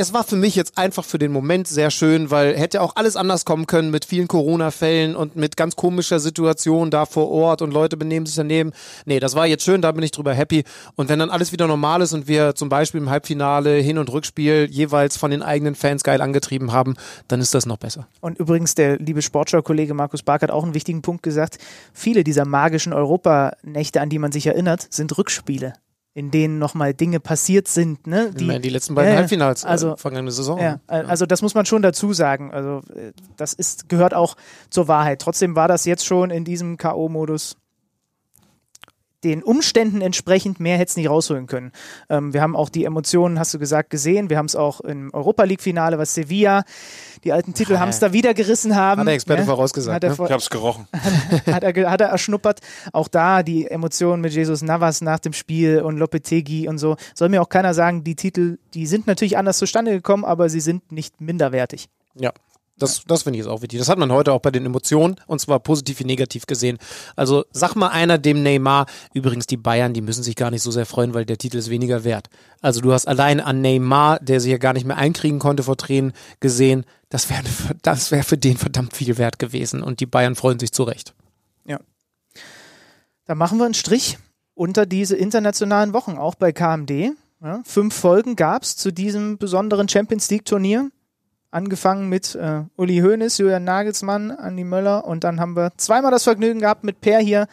es 0.00 0.12
war 0.12 0.22
für 0.22 0.36
mich 0.36 0.54
jetzt 0.54 0.78
einfach 0.78 1.04
für 1.04 1.18
den 1.18 1.32
Moment 1.32 1.66
sehr 1.66 1.90
schön, 1.90 2.30
weil 2.30 2.56
hätte 2.56 2.82
auch 2.82 2.94
alles 2.94 3.16
anders 3.16 3.44
kommen 3.44 3.66
können 3.66 3.90
mit 3.90 4.04
vielen 4.04 4.28
Corona-Fällen 4.28 5.16
und 5.16 5.34
mit 5.34 5.56
ganz 5.56 5.74
komischer 5.74 6.20
Situation 6.20 6.92
da 6.92 7.04
vor 7.04 7.28
Ort 7.28 7.62
und 7.62 7.72
Leute 7.72 7.96
benehmen 7.96 8.24
sich 8.24 8.36
daneben. 8.36 8.70
Nee, 9.06 9.18
das 9.18 9.34
war 9.34 9.48
jetzt 9.48 9.64
schön, 9.64 9.82
da 9.82 9.90
bin 9.90 10.04
ich 10.04 10.12
drüber 10.12 10.32
happy. 10.32 10.62
Und 10.94 11.08
wenn 11.08 11.18
dann 11.18 11.30
alles 11.30 11.50
wieder 11.50 11.66
normal 11.66 12.00
ist 12.00 12.12
und 12.12 12.28
wir 12.28 12.54
zum 12.54 12.68
Beispiel 12.68 13.00
im 13.00 13.10
Halbfinale 13.10 13.74
Hin- 13.78 13.98
und 13.98 14.12
Rückspiel 14.12 14.68
jeweils 14.70 15.16
von 15.16 15.32
den 15.32 15.42
eigenen 15.42 15.74
Fans 15.74 16.04
geil 16.04 16.20
angetrieben 16.20 16.70
haben, 16.70 16.94
dann 17.26 17.40
ist 17.40 17.52
das 17.52 17.66
noch 17.66 17.78
besser. 17.78 18.06
Und 18.20 18.38
übrigens, 18.38 18.76
der 18.76 18.98
liebe 18.98 19.20
Sportschau-Kollege 19.20 19.94
Markus 19.94 20.22
Bark 20.22 20.42
hat 20.42 20.52
auch 20.52 20.62
einen 20.62 20.74
wichtigen 20.74 21.02
Punkt 21.02 21.24
gesagt. 21.24 21.58
Viele 21.92 22.22
dieser 22.22 22.44
magischen 22.44 22.92
Europanächte, 22.92 24.00
an 24.00 24.10
die 24.10 24.20
man 24.20 24.30
sich 24.30 24.46
erinnert, 24.46 24.86
sind 24.90 25.18
Rückspiele 25.18 25.72
in 26.18 26.32
denen 26.32 26.58
nochmal 26.58 26.94
Dinge 26.94 27.20
passiert 27.20 27.68
sind. 27.68 28.08
Ne? 28.08 28.32
Die, 28.32 28.58
die 28.58 28.68
letzten 28.70 28.96
beiden 28.96 29.12
ja, 29.12 29.18
Halbfinals 29.18 29.62
äh, 29.62 29.68
also, 29.68 29.92
äh, 29.92 29.96
vergangene 29.96 30.32
Saison. 30.32 30.58
Ja, 30.58 30.80
also 30.88 31.26
das 31.26 31.42
muss 31.42 31.54
man 31.54 31.64
schon 31.64 31.80
dazu 31.80 32.12
sagen. 32.12 32.52
Also 32.52 32.82
äh, 32.92 33.12
das 33.36 33.52
ist, 33.52 33.88
gehört 33.88 34.14
auch 34.14 34.36
zur 34.68 34.88
Wahrheit. 34.88 35.20
Trotzdem 35.22 35.54
war 35.54 35.68
das 35.68 35.84
jetzt 35.84 36.04
schon 36.04 36.30
in 36.30 36.44
diesem 36.44 36.76
K.O.-Modus 36.76 37.54
den 39.24 39.42
Umständen 39.42 40.00
entsprechend 40.00 40.60
mehr 40.60 40.76
hätte 40.78 40.90
es 40.90 40.96
nicht 40.96 41.08
rausholen 41.08 41.46
können. 41.46 41.72
Ähm, 42.08 42.32
wir 42.32 42.40
haben 42.40 42.54
auch 42.54 42.68
die 42.68 42.84
Emotionen, 42.84 43.38
hast 43.38 43.52
du 43.52 43.58
gesagt, 43.58 43.90
gesehen. 43.90 44.30
Wir 44.30 44.38
haben 44.38 44.46
es 44.46 44.56
auch 44.56 44.80
im 44.80 45.12
Europa 45.12 45.44
League-Finale, 45.44 45.98
was 45.98 46.14
Sevilla, 46.14 46.64
die 47.24 47.32
alten 47.32 47.54
Titel 47.54 47.78
haben 47.78 47.88
es 47.88 47.98
da 47.98 48.12
wieder 48.12 48.34
gerissen 48.34 48.76
haben. 48.76 49.00
Hat 49.00 49.06
der 49.08 49.14
Experte 49.14 49.42
ja? 49.42 49.46
vorausgesagt. 49.46 50.02
Ne? 50.02 50.12
ich 50.12 50.32
hab's 50.32 50.50
gerochen. 50.50 50.86
hat, 51.46 51.62
er, 51.64 51.90
hat 51.90 52.00
er 52.00 52.08
erschnuppert. 52.08 52.60
Auch 52.92 53.08
da 53.08 53.42
die 53.42 53.66
Emotionen 53.66 54.20
mit 54.20 54.32
Jesus 54.32 54.62
Navas 54.62 55.00
nach 55.00 55.18
dem 55.18 55.32
Spiel 55.32 55.80
und 55.80 55.98
Lopetegi 55.98 56.68
und 56.68 56.78
so. 56.78 56.96
Soll 57.14 57.28
mir 57.28 57.42
auch 57.42 57.48
keiner 57.48 57.74
sagen, 57.74 58.04
die 58.04 58.14
Titel, 58.14 58.58
die 58.74 58.86
sind 58.86 59.06
natürlich 59.06 59.36
anders 59.36 59.58
zustande 59.58 59.92
gekommen, 59.92 60.24
aber 60.24 60.48
sie 60.48 60.60
sind 60.60 60.92
nicht 60.92 61.20
minderwertig. 61.20 61.88
Ja, 62.14 62.32
das, 62.78 63.02
das 63.06 63.22
finde 63.22 63.38
ich 63.38 63.44
jetzt 63.44 63.50
auch 63.50 63.62
wichtig. 63.62 63.78
Das 63.78 63.88
hat 63.88 63.98
man 63.98 64.12
heute 64.12 64.32
auch 64.32 64.40
bei 64.40 64.50
den 64.50 64.64
Emotionen 64.66 65.16
und 65.26 65.40
zwar 65.40 65.60
positiv 65.60 66.00
wie 66.00 66.04
negativ 66.04 66.46
gesehen. 66.46 66.78
Also 67.16 67.44
sag 67.50 67.74
mal 67.74 67.88
einer 67.88 68.18
dem 68.18 68.42
Neymar, 68.42 68.86
übrigens 69.14 69.46
die 69.46 69.56
Bayern, 69.56 69.94
die 69.94 70.00
müssen 70.00 70.22
sich 70.22 70.36
gar 70.36 70.50
nicht 70.50 70.62
so 70.62 70.70
sehr 70.70 70.86
freuen, 70.86 71.14
weil 71.14 71.24
der 71.24 71.38
Titel 71.38 71.56
ist 71.56 71.70
weniger 71.70 72.04
wert. 72.04 72.28
Also 72.60 72.80
du 72.80 72.92
hast 72.92 73.06
allein 73.06 73.40
an 73.40 73.60
Neymar, 73.60 74.20
der 74.20 74.40
sich 74.40 74.50
ja 74.50 74.58
gar 74.58 74.72
nicht 74.72 74.86
mehr 74.86 74.96
einkriegen 74.96 75.38
konnte 75.38 75.62
vor 75.62 75.76
Tränen, 75.76 76.12
gesehen, 76.40 76.84
das 77.08 77.30
wäre 77.30 77.42
das 77.82 78.10
wär 78.10 78.24
für 78.24 78.38
den 78.38 78.56
verdammt 78.56 78.94
viel 78.94 79.18
wert 79.18 79.38
gewesen 79.38 79.82
und 79.82 80.00
die 80.00 80.06
Bayern 80.06 80.36
freuen 80.36 80.58
sich 80.58 80.72
zurecht. 80.72 81.14
Ja. 81.64 81.80
Da 83.24 83.34
machen 83.34 83.58
wir 83.58 83.64
einen 83.64 83.74
Strich 83.74 84.18
unter 84.54 84.86
diese 84.86 85.16
internationalen 85.16 85.92
Wochen, 85.92 86.18
auch 86.18 86.34
bei 86.34 86.52
KMD. 86.52 87.12
Ja, 87.40 87.62
fünf 87.64 87.94
Folgen 87.94 88.34
gab 88.34 88.64
es 88.64 88.76
zu 88.76 88.92
diesem 88.92 89.38
besonderen 89.38 89.88
Champions 89.88 90.28
League 90.28 90.44
Turnier 90.44 90.90
angefangen 91.50 92.08
mit 92.08 92.34
äh, 92.34 92.62
Uli 92.76 92.98
Hoeneß, 92.98 93.38
Julian 93.38 93.64
Nagelsmann, 93.64 94.30
Andi 94.30 94.64
Möller 94.64 95.04
und 95.04 95.24
dann 95.24 95.40
haben 95.40 95.56
wir 95.56 95.72
zweimal 95.76 96.10
das 96.10 96.24
Vergnügen 96.24 96.60
gehabt, 96.60 96.84
mit 96.84 97.00
Per 97.00 97.18
hier 97.20 97.46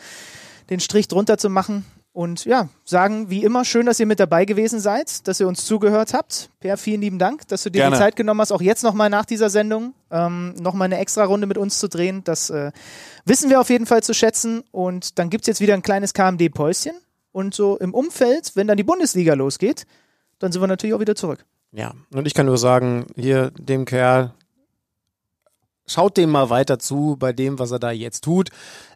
den 0.70 0.80
Strich 0.80 1.08
drunter 1.08 1.38
zu 1.38 1.50
machen. 1.50 1.86
Und 2.16 2.46
ja, 2.46 2.70
sagen 2.86 3.30
wie 3.30 3.44
immer, 3.44 3.66
schön, 3.66 3.86
dass 3.86 4.00
ihr 4.00 4.06
mit 4.06 4.22
dabei 4.22 4.46
gewesen 4.46 4.80
seid, 4.80 5.28
dass 5.28 5.42
ihr 5.42 5.50
uns 5.50 5.66
zugehört 5.66 6.14
habt. 6.14 6.50
Per, 6.62 6.78
vielen 6.78 7.02
lieben 7.02 7.20
Dank, 7.20 7.46
dass 7.50 7.64
du 7.64 7.70
dir 7.70 7.80
Gerne. 7.80 7.98
die 7.98 8.00
Zeit 8.00 8.16
genommen 8.16 8.40
hast, 8.40 8.54
auch 8.54 8.62
jetzt 8.62 8.84
nochmal 8.84 9.10
nach 9.10 9.26
dieser 9.26 9.50
Sendung 9.50 9.94
ähm, 10.12 10.54
nochmal 10.58 10.86
eine 10.86 10.98
extra 10.98 11.26
Runde 11.26 11.46
mit 11.46 11.58
uns 11.58 11.78
zu 11.78 11.90
drehen. 11.90 12.24
Das 12.24 12.50
äh, 12.50 12.72
wissen 13.26 13.50
wir 13.50 13.60
auf 13.60 13.70
jeden 13.70 13.86
Fall 13.86 14.02
zu 14.02 14.14
schätzen. 14.14 14.64
Und 14.72 15.20
dann 15.20 15.30
gibt 15.30 15.44
es 15.44 15.48
jetzt 15.48 15.60
wieder 15.60 15.74
ein 15.74 15.82
kleines 15.82 16.14
KMD-Päuschen. 16.14 16.94
Und 17.34 17.54
so 17.54 17.78
im 17.80 17.94
Umfeld, 17.94 18.54
wenn 18.56 18.68
dann 18.68 18.78
die 18.78 18.84
Bundesliga 18.84 19.34
losgeht, 19.34 19.86
dann 20.40 20.54
sind 20.54 20.62
wir 20.62 20.68
natürlich 20.68 20.94
auch 20.94 21.02
wieder 21.02 21.16
zurück. 21.16 21.46
Ja, 21.76 21.94
und 22.14 22.26
ich 22.26 22.34
kann 22.34 22.46
nur 22.46 22.58
sagen, 22.58 23.06
hier 23.16 23.52
dem 23.52 23.84
Kerl, 23.84 24.34
schaut 25.86 26.16
dem 26.16 26.30
mal 26.30 26.50
weiter 26.50 26.80
zu 26.80 27.18
bei 27.20 27.34
dem, 27.34 27.60
was 27.60 27.72
er 27.72 27.80
da 27.80 27.92
jetzt 27.92 28.24
tut. 28.24 28.50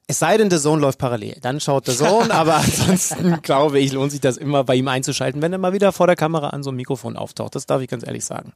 Es 0.08 0.20
sei 0.20 0.38
denn, 0.38 0.50
der 0.50 0.60
Sohn 0.60 0.80
läuft 0.80 0.98
parallel. 0.98 1.38
Dann 1.42 1.60
schaut 1.60 1.88
der 1.88 1.94
Sohn, 1.94 2.32
aber 2.32 2.56
ansonsten 2.56 3.42
glaube 3.42 3.80
ich, 3.80 3.92
lohnt 3.92 4.12
sich 4.12 4.22
das 4.22 4.38
immer 4.38 4.64
bei 4.64 4.76
ihm 4.76 4.88
einzuschalten, 4.88 5.42
wenn 5.42 5.52
er 5.52 5.60
mal 5.60 5.74
wieder 5.74 5.92
vor 5.92 6.08
der 6.08 6.16
Kamera 6.16 6.50
an 6.50 6.64
so 6.64 6.70
einem 6.70 6.78
Mikrofon 6.78 7.18
auftaucht. 7.18 7.54
Das 7.54 7.66
darf 7.66 7.82
ich 7.82 7.90
ganz 7.90 8.08
ehrlich 8.08 8.24
sagen. 8.24 8.54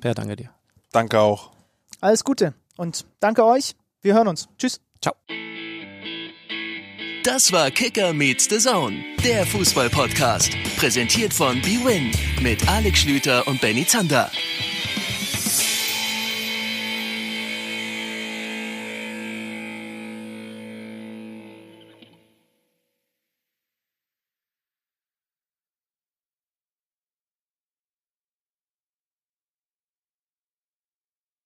Per, 0.00 0.14
danke 0.14 0.34
dir. 0.34 0.50
Danke 0.92 1.20
auch. 1.20 1.52
Alles 2.00 2.24
Gute 2.24 2.54
und 2.76 3.06
danke 3.20 3.44
euch. 3.44 3.76
Wir 4.02 4.14
hören 4.14 4.28
uns. 4.28 4.48
Tschüss. 4.58 4.80
Ciao. 5.00 5.14
Das 7.22 7.52
war 7.52 7.70
Kicker 7.70 8.12
meets 8.12 8.48
the 8.50 8.58
Zone, 8.58 8.96
der 9.22 9.46
Fußball-Podcast. 9.46 10.50
Präsentiert 10.80 11.34
von 11.34 11.60
BWin 11.60 12.10
mit 12.40 12.66
Alex 12.66 13.00
Schlüter 13.00 13.46
und 13.46 13.60
Benny 13.60 13.84
Zander. 13.84 14.30